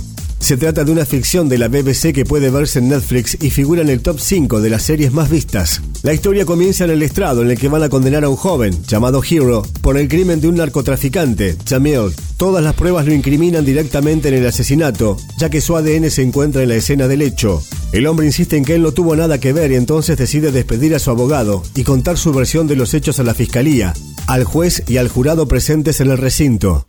Se 0.44 0.58
trata 0.58 0.84
de 0.84 0.92
una 0.92 1.06
ficción 1.06 1.48
de 1.48 1.58
la 1.58 1.70
BBC 1.70 2.12
que 2.14 2.26
puede 2.26 2.50
verse 2.50 2.80
en 2.80 2.90
Netflix 2.90 3.38
y 3.42 3.50
figura 3.50 3.82
en 3.82 3.88
el 3.88 4.02
top 4.02 4.20
5 4.20 4.60
de 4.60 4.70
las 4.70 4.84
series 4.84 5.14
más 5.14 5.30
vistas. 5.30 5.82
La 6.02 6.14
historia 6.14 6.44
comienza 6.46 6.84
en 6.84 6.90
el 6.90 7.02
estrado 7.02 7.44
en 7.44 7.52
el 7.52 7.58
que 7.58 7.70
van 7.70 7.82
a 7.82 7.88
condenar 7.88 8.26
a 8.26 8.30
un 8.30 8.36
joven, 8.36 8.78
llamado 8.86 9.24
Hero, 9.24 9.66
por 9.80 9.98
el 9.98 10.10
crimen 10.10 10.42
de 10.42 10.50
un 10.50 10.56
narcotraficante, 10.56 11.56
Jamil. 11.66 12.14
Todas 12.36 12.62
las 12.62 12.74
pruebas 12.74 13.06
lo 13.06 13.14
incriminan 13.14 13.64
directamente 13.64 14.28
en 14.28 14.34
el 14.34 14.46
asesinato, 14.46 15.16
ya 15.38 15.50
que 15.50 15.62
su 15.62 15.78
ADN 15.78 16.12
se 16.12 16.24
encuentra 16.24 16.62
en 16.62 16.70
la 16.70 16.76
escena 16.76 17.08
del 17.08 17.22
hecho. 17.22 17.64
El 17.94 18.06
hombre 18.06 18.26
insiste 18.26 18.58
en 18.58 18.66
que 18.66 18.76
él 18.76 18.82
no 18.82 18.92
tuvo 18.92 19.16
nada 19.16 19.40
que 19.40 19.54
ver 19.54 19.72
y 19.72 19.76
entonces 19.76 20.18
decide 20.18 20.52
despedir 20.52 20.94
a 20.94 21.00
su 21.00 21.10
abogado 21.10 21.64
y 21.74 21.84
contar 21.84 22.18
su 22.18 22.34
versión 22.34 22.68
de 22.68 22.76
los 22.76 22.94
hechos 22.94 23.18
a 23.22 23.24
la 23.24 23.34
fiscalía, 23.34 23.94
al 24.28 24.44
juez 24.44 24.84
y 24.90 24.98
al 24.98 25.08
jurado 25.08 25.48
presentes 25.48 26.02
en 26.02 26.12
el 26.12 26.18
recinto. 26.18 26.86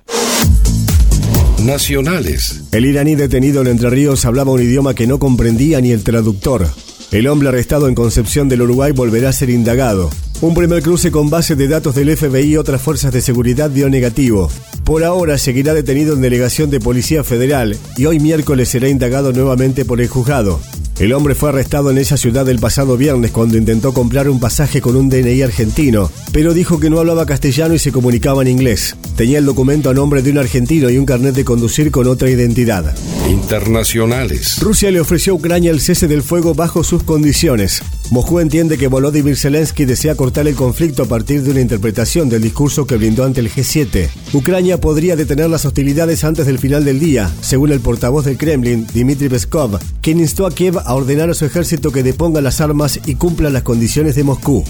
Nacionales. 1.64 2.60
El 2.72 2.84
iraní 2.84 3.14
detenido 3.14 3.62
en 3.62 3.68
Entre 3.68 3.88
Ríos 3.88 4.26
hablaba 4.26 4.52
un 4.52 4.60
idioma 4.60 4.94
que 4.94 5.06
no 5.06 5.18
comprendía 5.18 5.80
ni 5.80 5.92
el 5.92 6.04
traductor. 6.04 6.68
El 7.10 7.26
hombre 7.26 7.48
arrestado 7.48 7.88
en 7.88 7.94
Concepción 7.94 8.50
del 8.50 8.60
Uruguay 8.60 8.92
volverá 8.92 9.30
a 9.30 9.32
ser 9.32 9.48
indagado. 9.48 10.10
Un 10.42 10.54
primer 10.54 10.82
cruce 10.82 11.10
con 11.10 11.30
base 11.30 11.56
de 11.56 11.66
datos 11.66 11.94
del 11.94 12.14
FBI 12.14 12.52
y 12.52 12.56
otras 12.58 12.82
fuerzas 12.82 13.14
de 13.14 13.22
seguridad 13.22 13.70
dio 13.70 13.88
negativo. 13.88 14.50
Por 14.84 15.04
ahora 15.04 15.38
seguirá 15.38 15.72
detenido 15.72 16.12
en 16.12 16.20
delegación 16.20 16.68
de 16.68 16.80
Policía 16.80 17.24
Federal 17.24 17.78
y 17.96 18.04
hoy 18.04 18.20
miércoles 18.20 18.68
será 18.68 18.90
indagado 18.90 19.32
nuevamente 19.32 19.86
por 19.86 20.02
el 20.02 20.08
juzgado. 20.08 20.60
El 20.98 21.12
hombre 21.12 21.34
fue 21.34 21.48
arrestado 21.48 21.90
en 21.90 21.98
esa 21.98 22.16
ciudad 22.16 22.48
el 22.48 22.60
pasado 22.60 22.96
viernes 22.96 23.32
cuando 23.32 23.58
intentó 23.58 23.92
comprar 23.92 24.28
un 24.28 24.38
pasaje 24.38 24.80
con 24.80 24.94
un 24.94 25.08
DNI 25.08 25.42
argentino, 25.42 26.10
pero 26.32 26.54
dijo 26.54 26.78
que 26.78 26.88
no 26.88 27.00
hablaba 27.00 27.26
castellano 27.26 27.74
y 27.74 27.80
se 27.80 27.90
comunicaba 27.90 28.42
en 28.42 28.48
inglés. 28.48 28.96
Tenía 29.16 29.38
el 29.38 29.44
documento 29.44 29.90
a 29.90 29.94
nombre 29.94 30.22
de 30.22 30.30
un 30.30 30.38
argentino 30.38 30.88
y 30.90 30.98
un 30.98 31.04
carnet 31.04 31.34
de 31.34 31.44
conducir 31.44 31.90
con 31.90 32.06
otra 32.06 32.30
identidad. 32.30 32.94
Internacionales. 33.28 34.60
Rusia 34.60 34.92
le 34.92 35.00
ofreció 35.00 35.32
a 35.32 35.36
Ucrania 35.36 35.72
el 35.72 35.80
cese 35.80 36.06
del 36.06 36.22
fuego 36.22 36.54
bajo 36.54 36.84
sus 36.84 37.02
condiciones. 37.02 37.82
Moscú 38.14 38.38
entiende 38.38 38.78
que 38.78 38.86
Volodymyr 38.86 39.36
Zelensky 39.36 39.86
desea 39.86 40.14
cortar 40.14 40.46
el 40.46 40.54
conflicto 40.54 41.02
a 41.02 41.06
partir 41.06 41.42
de 41.42 41.50
una 41.50 41.60
interpretación 41.60 42.28
del 42.28 42.42
discurso 42.42 42.86
que 42.86 42.96
brindó 42.96 43.24
ante 43.24 43.40
el 43.40 43.50
G7. 43.50 44.08
Ucrania 44.32 44.80
podría 44.80 45.16
detener 45.16 45.50
las 45.50 45.64
hostilidades 45.64 46.22
antes 46.22 46.46
del 46.46 46.60
final 46.60 46.84
del 46.84 47.00
día, 47.00 47.28
según 47.40 47.72
el 47.72 47.80
portavoz 47.80 48.24
del 48.24 48.38
Kremlin, 48.38 48.86
Dmitry 48.86 49.28
Peskov, 49.28 49.80
quien 50.00 50.20
instó 50.20 50.46
a 50.46 50.52
Kiev 50.52 50.78
a 50.78 50.94
ordenar 50.94 51.28
a 51.28 51.34
su 51.34 51.44
ejército 51.44 51.90
que 51.90 52.04
deponga 52.04 52.40
las 52.40 52.60
armas 52.60 53.00
y 53.04 53.16
cumpla 53.16 53.50
las 53.50 53.64
condiciones 53.64 54.14
de 54.14 54.22
Moscú. 54.22 54.62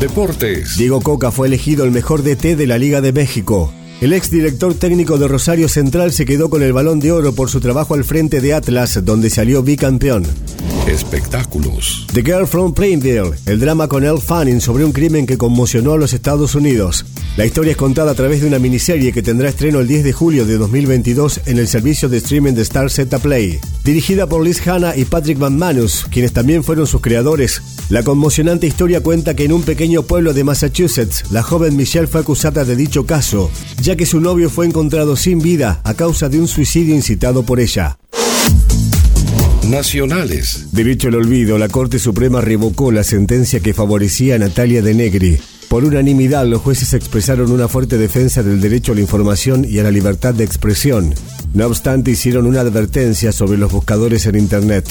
Deportes. 0.00 0.78
Diego 0.78 1.02
Coca 1.02 1.30
fue 1.30 1.48
elegido 1.48 1.84
el 1.84 1.90
mejor 1.90 2.22
DT 2.22 2.56
de 2.56 2.66
la 2.66 2.78
Liga 2.78 3.02
de 3.02 3.12
México. 3.12 3.70
El 4.00 4.14
ex 4.14 4.30
director 4.30 4.72
técnico 4.72 5.18
de 5.18 5.28
Rosario 5.28 5.68
Central 5.68 6.10
se 6.14 6.24
quedó 6.24 6.48
con 6.48 6.62
el 6.62 6.72
balón 6.72 7.00
de 7.00 7.12
oro 7.12 7.34
por 7.34 7.50
su 7.50 7.60
trabajo 7.60 7.92
al 7.92 8.04
frente 8.04 8.40
de 8.40 8.54
Atlas, 8.54 9.04
donde 9.04 9.28
salió 9.28 9.62
bicampeón. 9.62 10.24
Espectáculos. 10.88 12.06
The 12.14 12.22
Girl 12.22 12.46
from 12.46 12.72
Plainville, 12.72 13.32
el 13.44 13.60
drama 13.60 13.88
con 13.88 14.04
Elle 14.04 14.20
Fanning 14.20 14.60
sobre 14.60 14.86
un 14.86 14.92
crimen 14.92 15.26
que 15.26 15.36
conmocionó 15.36 15.92
a 15.92 15.98
los 15.98 16.14
Estados 16.14 16.54
Unidos. 16.54 17.04
La 17.36 17.44
historia 17.44 17.72
es 17.72 17.76
contada 17.76 18.12
a 18.12 18.14
través 18.14 18.40
de 18.40 18.46
una 18.46 18.58
miniserie 18.58 19.12
que 19.12 19.22
tendrá 19.22 19.50
estreno 19.50 19.80
el 19.80 19.86
10 19.86 20.02
de 20.02 20.12
julio 20.14 20.46
de 20.46 20.56
2022 20.56 21.42
en 21.44 21.58
el 21.58 21.68
servicio 21.68 22.08
de 22.08 22.16
streaming 22.16 22.54
de 22.54 22.62
Star 22.62 22.90
Z 22.90 23.18
Play. 23.18 23.60
Dirigida 23.84 24.26
por 24.26 24.42
Liz 24.42 24.66
Hanna 24.66 24.96
y 24.96 25.04
Patrick 25.04 25.38
McManus, 25.38 26.06
quienes 26.10 26.32
también 26.32 26.64
fueron 26.64 26.86
sus 26.86 27.02
creadores, 27.02 27.60
la 27.90 28.02
conmocionante 28.02 28.66
historia 28.66 29.02
cuenta 29.02 29.36
que 29.36 29.44
en 29.44 29.52
un 29.52 29.62
pequeño 29.62 30.04
pueblo 30.04 30.32
de 30.32 30.44
Massachusetts, 30.44 31.24
la 31.30 31.42
joven 31.42 31.76
Michelle 31.76 32.06
fue 32.06 32.22
acusada 32.22 32.64
de 32.64 32.76
dicho 32.76 33.04
caso, 33.04 33.50
ya 33.82 33.94
que 33.94 34.06
su 34.06 34.20
novio 34.20 34.48
fue 34.48 34.64
encontrado 34.64 35.16
sin 35.16 35.40
vida 35.40 35.82
a 35.84 35.92
causa 35.92 36.30
de 36.30 36.40
un 36.40 36.48
suicidio 36.48 36.94
incitado 36.94 37.42
por 37.42 37.60
ella. 37.60 37.98
Nacionales. 39.68 40.68
Derecho 40.72 41.08
al 41.08 41.16
olvido, 41.16 41.58
la 41.58 41.68
Corte 41.68 41.98
Suprema 41.98 42.40
revocó 42.40 42.90
la 42.90 43.04
sentencia 43.04 43.60
que 43.60 43.74
favorecía 43.74 44.36
a 44.36 44.38
Natalia 44.38 44.80
de 44.80 44.94
Negri. 44.94 45.38
Por 45.68 45.84
unanimidad, 45.84 46.46
los 46.46 46.62
jueces 46.62 46.94
expresaron 46.94 47.52
una 47.52 47.68
fuerte 47.68 47.98
defensa 47.98 48.42
del 48.42 48.62
derecho 48.62 48.92
a 48.92 48.94
la 48.94 49.02
información 49.02 49.66
y 49.68 49.78
a 49.78 49.82
la 49.82 49.90
libertad 49.90 50.32
de 50.32 50.44
expresión. 50.44 51.14
No 51.52 51.66
obstante, 51.66 52.10
hicieron 52.10 52.46
una 52.46 52.60
advertencia 52.60 53.30
sobre 53.30 53.58
los 53.58 53.70
buscadores 53.70 54.24
en 54.24 54.36
Internet. 54.36 54.86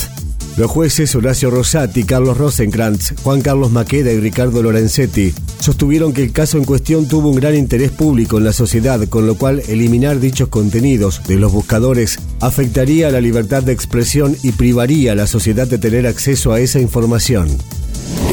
Los 0.57 0.71
jueces 0.71 1.13
Horacio 1.13 1.51
Rosati, 1.51 2.03
Carlos 2.03 2.35
Rosenkrantz, 2.35 3.13
Juan 3.21 3.41
Carlos 3.41 3.71
Maqueda 3.71 4.11
y 4.11 4.19
Ricardo 4.19 4.63
Lorenzetti 4.63 5.31
sostuvieron 5.59 6.13
que 6.13 6.23
el 6.23 6.31
caso 6.31 6.57
en 6.57 6.65
cuestión 6.65 7.07
tuvo 7.07 7.29
un 7.29 7.35
gran 7.35 7.55
interés 7.55 7.91
público 7.91 8.39
en 8.39 8.43
la 8.43 8.53
sociedad, 8.53 9.07
con 9.07 9.27
lo 9.27 9.35
cual 9.35 9.61
eliminar 9.67 10.19
dichos 10.19 10.49
contenidos 10.49 11.21
de 11.27 11.35
los 11.35 11.51
buscadores 11.51 12.17
afectaría 12.39 13.11
la 13.11 13.21
libertad 13.21 13.61
de 13.61 13.73
expresión 13.73 14.35
y 14.41 14.51
privaría 14.53 15.11
a 15.11 15.15
la 15.15 15.27
sociedad 15.27 15.67
de 15.67 15.77
tener 15.77 16.07
acceso 16.07 16.53
a 16.53 16.59
esa 16.59 16.79
información. 16.79 17.49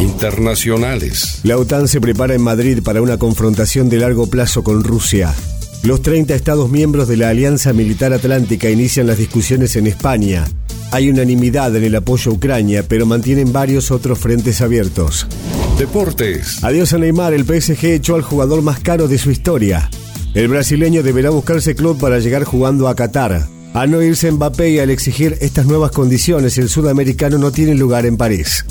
Internacionales. 0.01 1.41
La 1.43 1.59
OTAN 1.59 1.89
se 1.89 2.01
prepara 2.01 2.35
en 2.35 2.43
Madrid 2.43 2.83
para 2.83 3.03
una 3.03 3.19
confrontación 3.19 3.91
de 3.91 3.99
largo 3.99 4.29
plazo 4.29 4.65
con 4.65 4.83
Rusia. 4.83 5.35
Los 5.83 6.01
30 6.01 6.35
Estados 6.35 6.71
miembros 6.71 7.07
de 7.07 7.19
la 7.19 7.29
Alianza 7.29 7.75
Militar 7.75 8.15
Atlántica 8.15 8.71
inician 8.71 9.07
las 9.07 9.19
discusiones 9.19 9.77
en 9.77 9.87
España. 9.87 10.47
Hay 10.95 11.11
unanimidad 11.11 11.75
en 11.75 11.83
el 11.83 11.97
apoyo 11.97 12.31
a 12.31 12.35
Ucrania, 12.35 12.85
pero 12.87 13.05
mantienen 13.05 13.53
varios 13.53 13.91
otros 13.91 14.17
frentes 14.17 14.61
abiertos. 14.61 15.27
Deportes. 15.77 16.63
Adiós 16.63 16.93
a 16.93 16.99
Neymar, 16.99 17.35
el 17.35 17.45
PSG 17.45 17.87
echó 17.87 18.15
al 18.15 18.23
jugador 18.23 18.63
más 18.63 18.79
caro 18.79 19.09
de 19.09 19.19
su 19.19 19.33
historia. 19.33 19.91
El 20.35 20.47
brasileño 20.47 21.03
deberá 21.03 21.31
buscarse 21.31 21.75
club 21.75 21.99
para 21.99 22.21
llegar 22.21 22.45
jugando 22.45 22.87
a 22.87 22.95
Qatar. 22.95 23.49
Al 23.73 23.91
no 23.91 24.03
irse 24.03 24.31
Mbappé 24.31 24.71
y 24.71 24.79
al 24.79 24.91
exigir 24.91 25.37
estas 25.41 25.67
nuevas 25.67 25.91
condiciones, 25.91 26.59
el 26.59 26.69
sudamericano 26.69 27.39
no 27.39 27.51
tiene 27.51 27.75
lugar 27.75 28.07
en 28.07 28.17
París. 28.17 28.65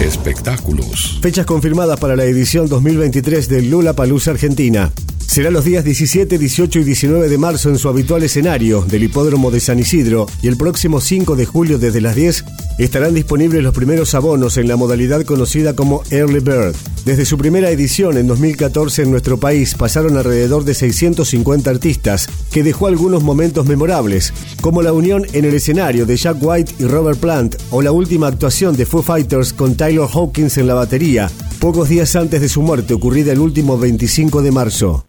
Espectáculos. 0.00 1.18
Fechas 1.20 1.44
confirmadas 1.44 2.00
para 2.00 2.16
la 2.16 2.24
edición 2.24 2.70
2023 2.70 3.46
del 3.46 3.68
Lula 3.68 3.92
Palusa 3.92 4.30
Argentina. 4.30 4.90
Será 5.28 5.50
los 5.50 5.66
días 5.66 5.84
17, 5.84 6.38
18 6.38 6.78
y 6.78 6.84
19 6.84 7.28
de 7.28 7.36
marzo 7.36 7.68
en 7.68 7.76
su 7.76 7.90
habitual 7.90 8.22
escenario 8.22 8.80
del 8.80 9.02
hipódromo 9.02 9.50
de 9.50 9.60
San 9.60 9.78
Isidro 9.78 10.26
y 10.40 10.48
el 10.48 10.56
próximo 10.56 11.02
5 11.02 11.36
de 11.36 11.44
julio 11.44 11.78
desde 11.78 12.00
las 12.00 12.16
10 12.16 12.46
estarán 12.78 13.12
disponibles 13.12 13.62
los 13.62 13.74
primeros 13.74 14.14
abonos 14.14 14.56
en 14.56 14.68
la 14.68 14.76
modalidad 14.76 15.24
conocida 15.24 15.76
como 15.76 16.02
Early 16.10 16.40
Bird. 16.40 16.74
Desde 17.04 17.26
su 17.26 17.36
primera 17.36 17.70
edición 17.70 18.16
en 18.16 18.26
2014 18.26 19.02
en 19.02 19.10
nuestro 19.10 19.38
país 19.38 19.74
pasaron 19.74 20.16
alrededor 20.16 20.64
de 20.64 20.72
650 20.72 21.70
artistas, 21.70 22.28
que 22.50 22.62
dejó 22.62 22.86
algunos 22.86 23.22
momentos 23.22 23.66
memorables, 23.66 24.32
como 24.62 24.80
la 24.80 24.94
unión 24.94 25.26
en 25.34 25.44
el 25.44 25.54
escenario 25.54 26.06
de 26.06 26.16
Jack 26.16 26.38
White 26.40 26.74
y 26.78 26.84
Robert 26.84 27.20
Plant 27.20 27.56
o 27.70 27.82
la 27.82 27.92
última 27.92 28.28
actuación 28.28 28.76
de 28.76 28.86
Foo 28.86 29.02
Fighters 29.02 29.52
con 29.52 29.76
Tyler 29.76 30.08
Hawkins 30.10 30.56
en 30.56 30.66
la 30.66 30.74
batería, 30.74 31.30
pocos 31.60 31.90
días 31.90 32.16
antes 32.16 32.40
de 32.40 32.48
su 32.48 32.62
muerte 32.62 32.94
ocurrida 32.94 33.32
el 33.32 33.40
último 33.40 33.76
25 33.76 34.40
de 34.40 34.52
marzo. 34.52 35.04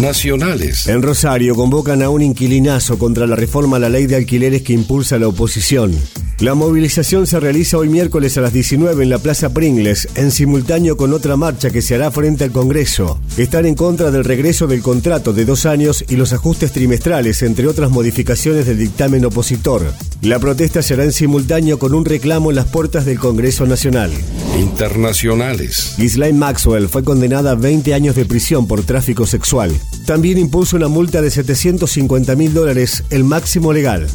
Nacionales. 0.00 0.88
En 0.88 1.02
Rosario 1.02 1.54
convocan 1.54 2.02
a 2.02 2.10
un 2.10 2.22
inquilinazo 2.22 2.98
contra 2.98 3.26
la 3.26 3.36
reforma 3.36 3.76
a 3.76 3.80
la 3.80 3.88
ley 3.88 4.06
de 4.06 4.16
alquileres 4.16 4.62
que 4.62 4.72
impulsa 4.72 5.18
la 5.18 5.28
oposición. 5.28 5.94
La 6.40 6.54
movilización 6.54 7.28
se 7.28 7.38
realiza 7.38 7.78
hoy 7.78 7.88
miércoles 7.88 8.36
a 8.36 8.40
las 8.40 8.52
19 8.52 9.04
en 9.04 9.08
la 9.08 9.18
Plaza 9.18 9.54
Pringles, 9.54 10.08
en 10.16 10.32
simultáneo 10.32 10.96
con 10.96 11.12
otra 11.12 11.36
marcha 11.36 11.70
que 11.70 11.80
se 11.80 11.94
hará 11.94 12.10
frente 12.10 12.42
al 12.42 12.50
Congreso. 12.50 13.20
Están 13.36 13.66
en 13.66 13.76
contra 13.76 14.10
del 14.10 14.24
regreso 14.24 14.66
del 14.66 14.82
contrato 14.82 15.32
de 15.32 15.44
dos 15.44 15.64
años 15.64 16.04
y 16.08 16.16
los 16.16 16.32
ajustes 16.32 16.72
trimestrales, 16.72 17.42
entre 17.42 17.68
otras 17.68 17.90
modificaciones 17.90 18.66
del 18.66 18.78
dictamen 18.78 19.24
opositor. 19.24 19.82
La 20.22 20.40
protesta 20.40 20.82
será 20.82 21.04
en 21.04 21.12
simultáneo 21.12 21.78
con 21.78 21.94
un 21.94 22.04
reclamo 22.04 22.50
en 22.50 22.56
las 22.56 22.66
puertas 22.66 23.04
del 23.04 23.20
Congreso 23.20 23.64
Nacional. 23.66 24.10
Internacionales. 24.58 25.94
Ghislaine 25.98 26.38
Maxwell 26.38 26.88
fue 26.88 27.04
condenada 27.04 27.52
a 27.52 27.54
20 27.54 27.94
años 27.94 28.16
de 28.16 28.24
prisión 28.24 28.66
por 28.66 28.82
tráfico 28.82 29.24
sexual. 29.26 29.72
También 30.06 30.38
impuso 30.38 30.76
una 30.76 30.88
multa 30.88 31.22
de 31.22 31.30
750 31.30 32.36
mil 32.36 32.52
dólares, 32.52 33.04
el 33.10 33.24
máximo 33.24 33.72
legal. 33.72 34.06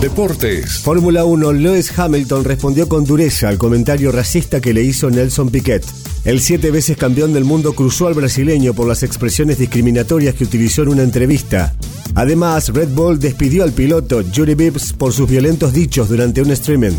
Deportes. 0.00 0.80
Fórmula 0.80 1.24
1, 1.24 1.52
Lewis 1.52 1.96
Hamilton 1.96 2.44
respondió 2.44 2.88
con 2.88 3.04
dureza 3.04 3.48
al 3.48 3.56
comentario 3.56 4.10
racista 4.10 4.60
que 4.60 4.74
le 4.74 4.82
hizo 4.82 5.10
Nelson 5.10 5.48
Piquet. 5.50 5.84
El 6.24 6.40
siete 6.40 6.70
veces 6.70 6.96
campeón 6.96 7.32
del 7.32 7.44
mundo 7.44 7.72
cruzó 7.72 8.08
al 8.08 8.14
brasileño 8.14 8.74
por 8.74 8.88
las 8.88 9.02
expresiones 9.02 9.58
discriminatorias 9.58 10.34
que 10.34 10.44
utilizó 10.44 10.82
en 10.82 10.88
una 10.88 11.02
entrevista. 11.02 11.74
Además, 12.14 12.68
Red 12.68 12.88
Bull 12.88 13.18
despidió 13.18 13.62
al 13.62 13.72
piloto 13.72 14.22
Jury 14.34 14.54
Bibbs 14.54 14.92
por 14.92 15.12
sus 15.12 15.28
violentos 15.28 15.72
dichos 15.72 16.08
durante 16.08 16.42
un 16.42 16.50
streaming. 16.50 16.92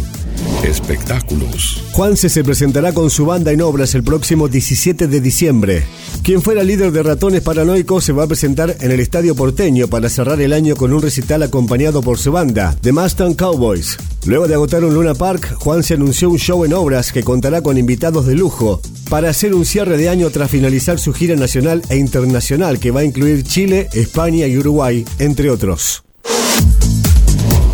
Espectáculos. 0.64 1.84
Juanse 1.92 2.30
se 2.30 2.42
presentará 2.42 2.94
con 2.94 3.10
su 3.10 3.26
banda 3.26 3.52
en 3.52 3.62
obras 3.62 3.96
el 3.96 4.04
próximo 4.04 4.48
17 4.48 5.08
de 5.08 5.20
diciembre. 5.20 5.84
Quien 6.24 6.42
fuera 6.42 6.64
líder 6.64 6.94
de 6.94 7.04
Ratones 7.04 7.42
Paranoicos 7.42 8.06
se 8.06 8.14
va 8.14 8.24
a 8.24 8.28
presentar 8.28 8.78
en 8.80 8.92
el 8.92 9.02
Estadio 9.02 9.36
Porteño 9.36 9.90
para 9.90 10.08
cerrar 10.08 10.40
el 10.40 10.54
año 10.54 10.78
con 10.78 10.94
un 10.94 11.02
recital 11.02 11.44
acompañado 11.44 12.02
por 12.02 12.18
su 12.18 12.32
banda, 12.32 12.78
The 12.80 12.94
Mustang 12.94 13.34
Cowboys. 13.34 13.98
Luego 14.26 14.48
de 14.48 14.54
agotar 14.54 14.86
un 14.86 14.94
Luna 14.94 15.16
Park, 15.16 15.54
Juan 15.56 15.84
se 15.84 15.96
anunció 15.96 16.30
un 16.30 16.40
show 16.40 16.64
en 16.64 16.74
obras 16.74 17.12
que 17.12 17.24
contará 17.24 17.62
con 17.62 17.78
invitados 17.78 18.26
de 18.26 18.36
lujo 18.36 18.82
para 19.10 19.30
hacer 19.30 19.54
un 19.54 19.66
cierre 19.66 19.98
de 19.98 20.08
año 20.08 20.30
tras 20.30 20.50
finalizar 20.50 20.98
su 20.98 21.14
gira 21.14 21.36
nacional 21.36 21.82
e 21.90 21.98
internacional 21.98 22.80
que 22.80 22.92
va 22.92 23.02
a 23.02 23.06
incluir 23.06 23.44
Chile, 23.44 23.90
España 23.92 24.48
y 24.48 24.58
Uruguay, 24.58 25.04
entre 25.20 25.50
otros. 25.50 26.04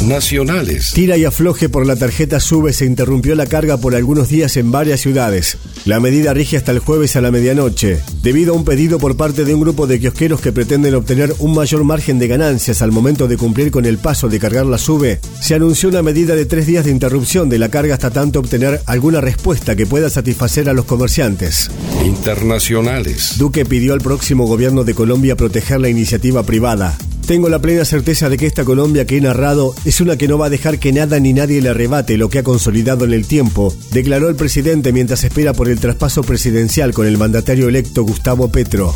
Nacionales. 0.09 0.91
Tira 0.93 1.17
y 1.17 1.23
afloje 1.23 1.69
por 1.69 1.85
la 1.85 1.95
tarjeta 1.95 2.39
SUBE 2.39 2.73
se 2.73 2.85
interrumpió 2.85 3.35
la 3.35 3.45
carga 3.45 3.77
por 3.77 3.93
algunos 3.93 4.27
días 4.27 4.57
en 4.57 4.71
varias 4.71 5.01
ciudades. 5.01 5.57
La 5.85 5.99
medida 5.99 6.33
rige 6.33 6.57
hasta 6.57 6.71
el 6.71 6.79
jueves 6.79 7.15
a 7.15 7.21
la 7.21 7.29
medianoche, 7.29 7.99
debido 8.23 8.53
a 8.53 8.57
un 8.57 8.65
pedido 8.65 8.97
por 8.97 9.15
parte 9.17 9.45
de 9.45 9.53
un 9.53 9.61
grupo 9.61 9.85
de 9.85 9.99
kiosqueros 9.99 10.41
que 10.41 10.51
pretenden 10.51 10.95
obtener 10.95 11.35
un 11.37 11.53
mayor 11.53 11.83
margen 11.83 12.17
de 12.17 12.27
ganancias 12.27 12.81
al 12.81 12.91
momento 12.91 13.27
de 13.27 13.37
cumplir 13.37 13.69
con 13.69 13.85
el 13.85 13.99
paso 13.99 14.29
de 14.29 14.39
cargar 14.39 14.65
la 14.65 14.79
SUBE. 14.79 15.19
Se 15.41 15.53
anunció 15.53 15.89
una 15.89 16.01
medida 16.01 16.35
de 16.35 16.47
tres 16.47 16.65
días 16.65 16.85
de 16.85 16.91
interrupción 16.91 17.47
de 17.47 17.59
la 17.59 17.69
carga 17.69 17.93
hasta 17.93 18.09
tanto 18.09 18.39
obtener 18.39 18.81
alguna 18.87 19.21
respuesta 19.21 19.75
que 19.75 19.85
pueda 19.85 20.09
satisfacer 20.09 20.69
a 20.69 20.73
los 20.73 20.85
comerciantes. 20.85 21.69
Internacionales. 22.03 23.35
Duque 23.37 23.63
pidió 23.63 23.93
al 23.93 24.01
próximo 24.01 24.47
gobierno 24.47 24.83
de 24.83 24.95
Colombia 24.95 25.37
proteger 25.37 25.79
la 25.79 25.89
iniciativa 25.89 26.41
privada. 26.41 26.97
Tengo 27.29 27.47
la 27.47 27.59
plena 27.59 27.85
certeza 27.85 28.27
de 28.27 28.37
que 28.37 28.47
esta 28.47 28.65
Colombia 28.65 29.05
que 29.05 29.15
he 29.15 29.21
narrado 29.21 29.75
es 29.85 30.01
una 30.01 30.17
que 30.17 30.27
no 30.27 30.39
va 30.39 30.47
a 30.47 30.49
dejar 30.49 30.79
que 30.79 30.91
nada 30.91 31.19
ni 31.19 31.31
nadie 31.31 31.61
le 31.61 31.69
arrebate 31.69 32.17
lo 32.17 32.27
que 32.27 32.39
ha 32.39 32.43
consolidado 32.43 33.05
en 33.05 33.13
el 33.13 33.27
tiempo, 33.27 33.71
declaró 33.91 34.29
el 34.29 34.35
presidente 34.35 34.91
mientras 34.91 35.23
espera 35.23 35.53
por 35.53 35.69
el 35.69 35.79
traspaso 35.79 36.23
presidencial 36.23 36.91
con 36.91 37.05
el 37.05 37.19
mandatario 37.19 37.69
electo 37.69 38.01
Gustavo 38.01 38.51
Petro. 38.51 38.95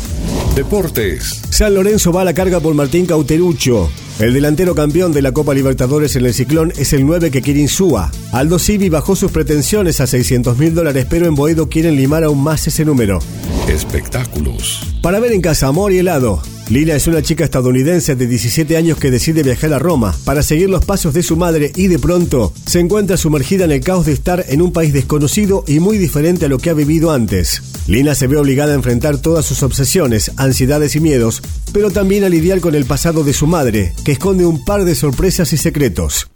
Deportes. 0.56 1.42
San 1.50 1.74
Lorenzo 1.74 2.10
va 2.12 2.22
a 2.22 2.24
la 2.24 2.34
carga 2.34 2.58
por 2.58 2.74
Martín 2.74 3.06
Cauterucho. 3.06 3.88
El 4.18 4.34
delantero 4.34 4.74
campeón 4.74 5.12
de 5.12 5.22
la 5.22 5.30
Copa 5.30 5.54
Libertadores 5.54 6.16
en 6.16 6.26
el 6.26 6.34
ciclón 6.34 6.72
es 6.76 6.92
el 6.92 7.06
9 7.06 7.30
que 7.30 7.40
quiere 7.40 7.60
Insúa. 7.60 8.10
Aldo 8.32 8.58
Civi 8.58 8.88
bajó 8.88 9.14
sus 9.14 9.30
pretensiones 9.30 10.00
a 10.00 10.08
600 10.08 10.58
mil 10.58 10.74
dólares, 10.74 11.06
pero 11.08 11.26
en 11.26 11.36
Boedo 11.36 11.68
quieren 11.68 11.94
limar 11.94 12.24
aún 12.24 12.42
más 12.42 12.66
ese 12.66 12.84
número. 12.84 13.20
Espectáculos. 13.68 14.80
Para 15.02 15.20
ver 15.20 15.30
en 15.30 15.40
casa, 15.40 15.68
amor 15.68 15.92
y 15.92 15.98
helado. 15.98 16.42
Lina 16.70 16.94
es 16.94 17.06
una 17.06 17.20
chica 17.20 17.44
estadounidense 17.44 18.16
de 18.16 18.26
17 18.26 18.76
años 18.76 18.96
que 18.98 19.10
decide 19.10 19.42
viajar 19.42 19.74
a 19.74 19.78
Roma 19.78 20.16
para 20.24 20.42
seguir 20.42 20.70
los 20.70 20.84
pasos 20.84 21.12
de 21.12 21.22
su 21.22 21.36
madre 21.36 21.70
y 21.76 21.88
de 21.88 21.98
pronto 21.98 22.54
se 22.64 22.80
encuentra 22.80 23.18
sumergida 23.18 23.66
en 23.66 23.72
el 23.72 23.80
caos 23.80 24.06
de 24.06 24.12
estar 24.12 24.44
en 24.48 24.62
un 24.62 24.72
país 24.72 24.94
desconocido 24.94 25.64
y 25.66 25.80
muy 25.80 25.98
diferente 25.98 26.46
a 26.46 26.48
lo 26.48 26.58
que 26.58 26.70
ha 26.70 26.74
vivido 26.74 27.12
antes. 27.12 27.62
Lina 27.86 28.14
se 28.14 28.28
ve 28.28 28.38
obligada 28.38 28.72
a 28.72 28.76
enfrentar 28.76 29.18
todas 29.18 29.44
sus 29.44 29.62
obsesiones, 29.62 30.32
ansiedades 30.36 30.96
y 30.96 31.00
miedos, 31.00 31.42
pero 31.72 31.90
también 31.90 32.24
a 32.24 32.30
lidiar 32.30 32.60
con 32.60 32.74
el 32.74 32.86
pasado 32.86 33.24
de 33.24 33.34
su 33.34 33.46
madre, 33.46 33.92
que 34.02 34.12
esconde 34.12 34.46
un 34.46 34.64
par 34.64 34.86
de 34.86 34.94
sorpresas 34.94 35.52
y 35.52 35.58
secretos. 35.58 36.28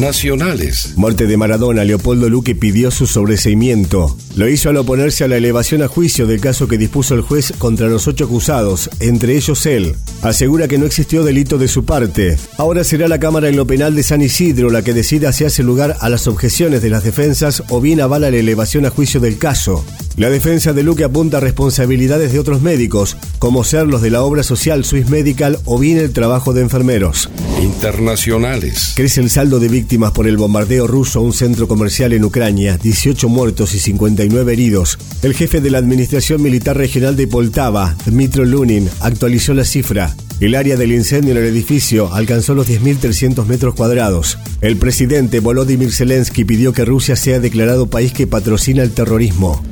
Nacionales. 0.00 0.94
Muerte 0.96 1.26
de 1.26 1.36
Maradona, 1.36 1.84
Leopoldo 1.84 2.30
Luque 2.30 2.54
pidió 2.54 2.90
su 2.90 3.06
sobreseimiento. 3.06 4.16
Lo 4.34 4.48
hizo 4.48 4.70
al 4.70 4.78
oponerse 4.78 5.24
a 5.24 5.28
la 5.28 5.36
elevación 5.36 5.82
a 5.82 5.88
juicio 5.88 6.26
del 6.26 6.40
caso 6.40 6.66
que 6.66 6.78
dispuso 6.78 7.14
el 7.14 7.20
juez 7.20 7.52
contra 7.58 7.88
los 7.88 8.08
ocho 8.08 8.24
acusados, 8.24 8.88
entre 9.00 9.36
ellos 9.36 9.66
él. 9.66 9.94
Asegura 10.22 10.68
que 10.68 10.78
no 10.78 10.86
existió 10.86 11.22
delito 11.22 11.58
de 11.58 11.68
su 11.68 11.84
parte. 11.84 12.38
Ahora 12.56 12.82
será 12.82 13.08
la 13.08 13.20
Cámara 13.20 13.48
en 13.50 13.56
lo 13.56 13.66
Penal 13.66 13.94
de 13.94 14.02
San 14.02 14.22
Isidro 14.22 14.70
la 14.70 14.82
que 14.82 14.94
decida 14.94 15.32
si 15.32 15.44
hace 15.44 15.62
lugar 15.62 15.96
a 16.00 16.08
las 16.08 16.26
objeciones 16.26 16.80
de 16.80 16.88
las 16.88 17.04
defensas 17.04 17.62
o 17.68 17.80
bien 17.82 18.00
avala 18.00 18.30
la 18.30 18.38
elevación 18.38 18.86
a 18.86 18.90
juicio 18.90 19.20
del 19.20 19.36
caso. 19.36 19.84
La 20.16 20.28
defensa 20.28 20.72
de 20.72 20.82
Luque 20.82 21.04
apunta 21.04 21.38
a 21.38 21.40
responsabilidades 21.40 22.32
de 22.32 22.38
otros 22.38 22.60
médicos, 22.62 23.16
como 23.38 23.64
ser 23.64 23.86
los 23.86 24.02
de 24.02 24.10
la 24.10 24.22
obra 24.22 24.42
social 24.42 24.84
Swiss 24.84 25.08
Medical 25.08 25.58
o 25.64 25.78
bien 25.78 25.98
el 25.98 26.12
trabajo 26.12 26.52
de 26.52 26.62
enfermeros. 26.62 27.30
Internacionales. 27.62 28.92
Crece 28.96 29.20
el 29.20 29.30
saldo 29.30 29.60
de 29.60 29.68
víctimas 29.68 30.12
por 30.12 30.26
el 30.26 30.36
bombardeo 30.36 30.86
ruso 30.86 31.20
a 31.20 31.22
un 31.22 31.32
centro 31.32 31.68
comercial 31.68 32.12
en 32.12 32.24
Ucrania, 32.24 32.76
18 32.76 33.28
muertos 33.28 33.74
y 33.74 33.78
59 33.78 34.52
heridos. 34.52 34.98
El 35.22 35.34
jefe 35.34 35.60
de 35.60 35.70
la 35.70 35.78
Administración 35.78 36.42
Militar 36.42 36.76
Regional 36.76 37.16
de 37.16 37.26
Poltava, 37.26 37.96
Dmitro 38.06 38.44
Lunin, 38.44 38.88
actualizó 39.00 39.54
la 39.54 39.64
cifra. 39.64 40.14
El 40.40 40.54
área 40.54 40.76
del 40.76 40.92
incendio 40.92 41.32
en 41.32 41.36
el 41.36 41.44
edificio 41.44 42.10
alcanzó 42.14 42.54
los 42.54 42.66
10.300 42.66 43.44
metros 43.44 43.74
cuadrados. 43.74 44.38
El 44.62 44.78
presidente 44.78 45.40
Volodymyr 45.40 45.92
Zelensky 45.92 46.46
pidió 46.46 46.72
que 46.72 46.86
Rusia 46.86 47.14
sea 47.14 47.40
declarado 47.40 47.88
país 47.88 48.14
que 48.14 48.26
patrocina 48.26 48.82
el 48.82 48.92
terrorismo. 48.92 49.62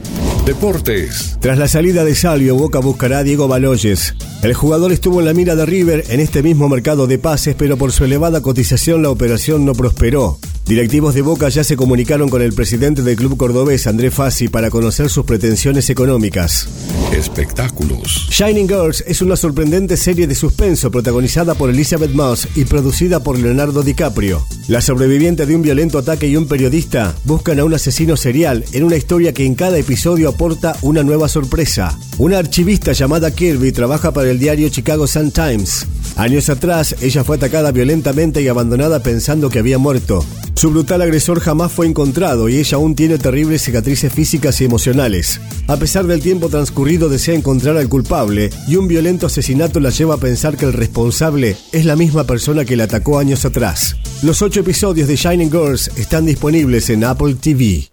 Deportes. 0.45 1.39
Tras 1.41 1.57
la 1.57 1.69
salida 1.69 2.05
de 2.05 2.15
Salvio, 2.15 2.55
Boca 2.55 2.81
buscará 2.81 3.19
a 3.19 3.23
Diego 3.23 3.49
Baloyes. 3.49 4.15
El 4.43 4.53
jugador 4.53 4.93
estuvo 4.93 5.21
en 5.21 5.27
la 5.27 5.33
mira 5.33 5.57
de 5.57 5.65
River 5.65 6.05
en 6.11 6.21
este 6.21 6.43
mismo 6.43 6.69
mercado 6.69 7.07
de 7.07 7.19
pases, 7.19 7.55
pero 7.57 7.79
por 7.79 7.91
su 7.91 8.05
elevada 8.05 8.43
cotización 8.43 9.03
la 9.03 9.11
operación 9.11 9.65
no 9.65 9.73
prosperó. 9.73 10.39
Directivos 10.69 11.15
de 11.15 11.23
Boca 11.23 11.49
ya 11.49 11.65
se 11.65 11.79
comunicaron 11.79 12.29
con 12.29 12.43
el 12.43 12.53
presidente 12.53 13.01
del 13.01 13.17
club 13.17 13.39
cordobés, 13.39 13.87
André 13.87 14.11
Fassi, 14.11 14.49
para 14.49 14.69
conocer 14.69 15.09
sus 15.09 15.25
pretensiones 15.25 15.89
económicas. 15.89 16.69
Espectáculos. 17.11 18.29
Shining 18.31 18.69
Girls 18.69 19.03
es 19.07 19.23
una 19.23 19.37
sorprendente 19.37 19.97
serie 19.97 20.27
de 20.27 20.35
suspenso 20.35 20.91
protagonizada 20.91 21.55
por 21.55 21.71
Elizabeth 21.71 22.11
Moss 22.11 22.47
y 22.55 22.67
producida 22.67 23.23
por 23.23 23.39
Leonardo 23.39 23.83
DiCaprio. 23.83 24.47
La 24.69 24.83
sobreviviente 24.83 25.47
de 25.47 25.57
un 25.57 25.63
violento 25.63 25.97
ataque 25.97 26.29
y 26.29 26.37
un 26.37 26.47
periodista 26.47 27.15
buscan 27.25 27.59
a 27.61 27.65
un 27.65 27.73
asesino 27.73 28.19
serial 28.19 28.63
en 28.73 28.85
una 28.85 28.97
historia 28.97 29.33
que 29.33 29.47
en 29.47 29.55
cada 29.55 29.79
episodio 29.79 30.29
aporta 30.29 30.77
una 30.83 31.03
nueva 31.03 31.31
sorpresa. 31.31 31.99
Una 32.19 32.37
archivista 32.37 32.93
llamada 32.93 33.31
Kirby 33.31 33.73
trabaja 33.73 34.13
para 34.13 34.31
el 34.31 34.39
diario 34.39 34.69
Chicago 34.69 35.07
Sun-Times. 35.07 35.87
Años 36.17 36.49
atrás, 36.49 36.97
ella 37.01 37.25
fue 37.25 37.37
atacada 37.37 37.73
violentamente 37.73 38.43
y 38.43 38.49
abandonada 38.49 39.03
pensando 39.03 39.51
que 39.51 39.59
había 39.59 39.79
muerto. 39.79 40.25
Su 40.55 40.71
brutal 40.71 41.03
agresor 41.03 41.39
jamás 41.39 41.71
fue 41.71 41.87
encontrado 41.87 42.49
y 42.49 42.57
ella 42.57 42.77
aún 42.77 42.97
tiene 42.97 43.19
terribles 43.19 43.63
cicatrices 43.63 44.13
físicas 44.13 44.61
y 44.61 44.65
emocionales. 44.65 45.41
A 45.69 45.77
pesar 45.77 46.07
del 46.09 46.21
tiempo 46.21 46.49
transcurrido 46.49 47.09
desea 47.09 47.37
encontrar 47.37 47.77
al 47.77 47.89
culpable 47.89 48.51
y 48.67 48.75
un 48.75 48.89
violento 48.89 49.27
asesinato 49.27 49.79
la 49.79 49.91
lleva 49.91 50.15
a 50.15 50.19
pensar 50.19 50.57
que 50.57 50.65
el 50.65 50.73
responsable 50.73 51.57
es 51.71 51.85
la 51.85 51.95
misma 51.95 52.25
persona 52.25 52.65
que 52.65 52.77
la 52.77 52.85
atacó 52.85 53.21
años 53.21 53.45
atrás. 53.45 53.97
Los 54.23 54.43
ocho 54.43 54.61
episodios 54.61 55.07
de 55.07 55.15
Shining 55.15 55.51
Girls 55.51 55.93
están 55.97 56.27
disponibles 56.27 56.91
en 56.91 57.05
Apple 57.05 57.37
TV. 57.41 57.89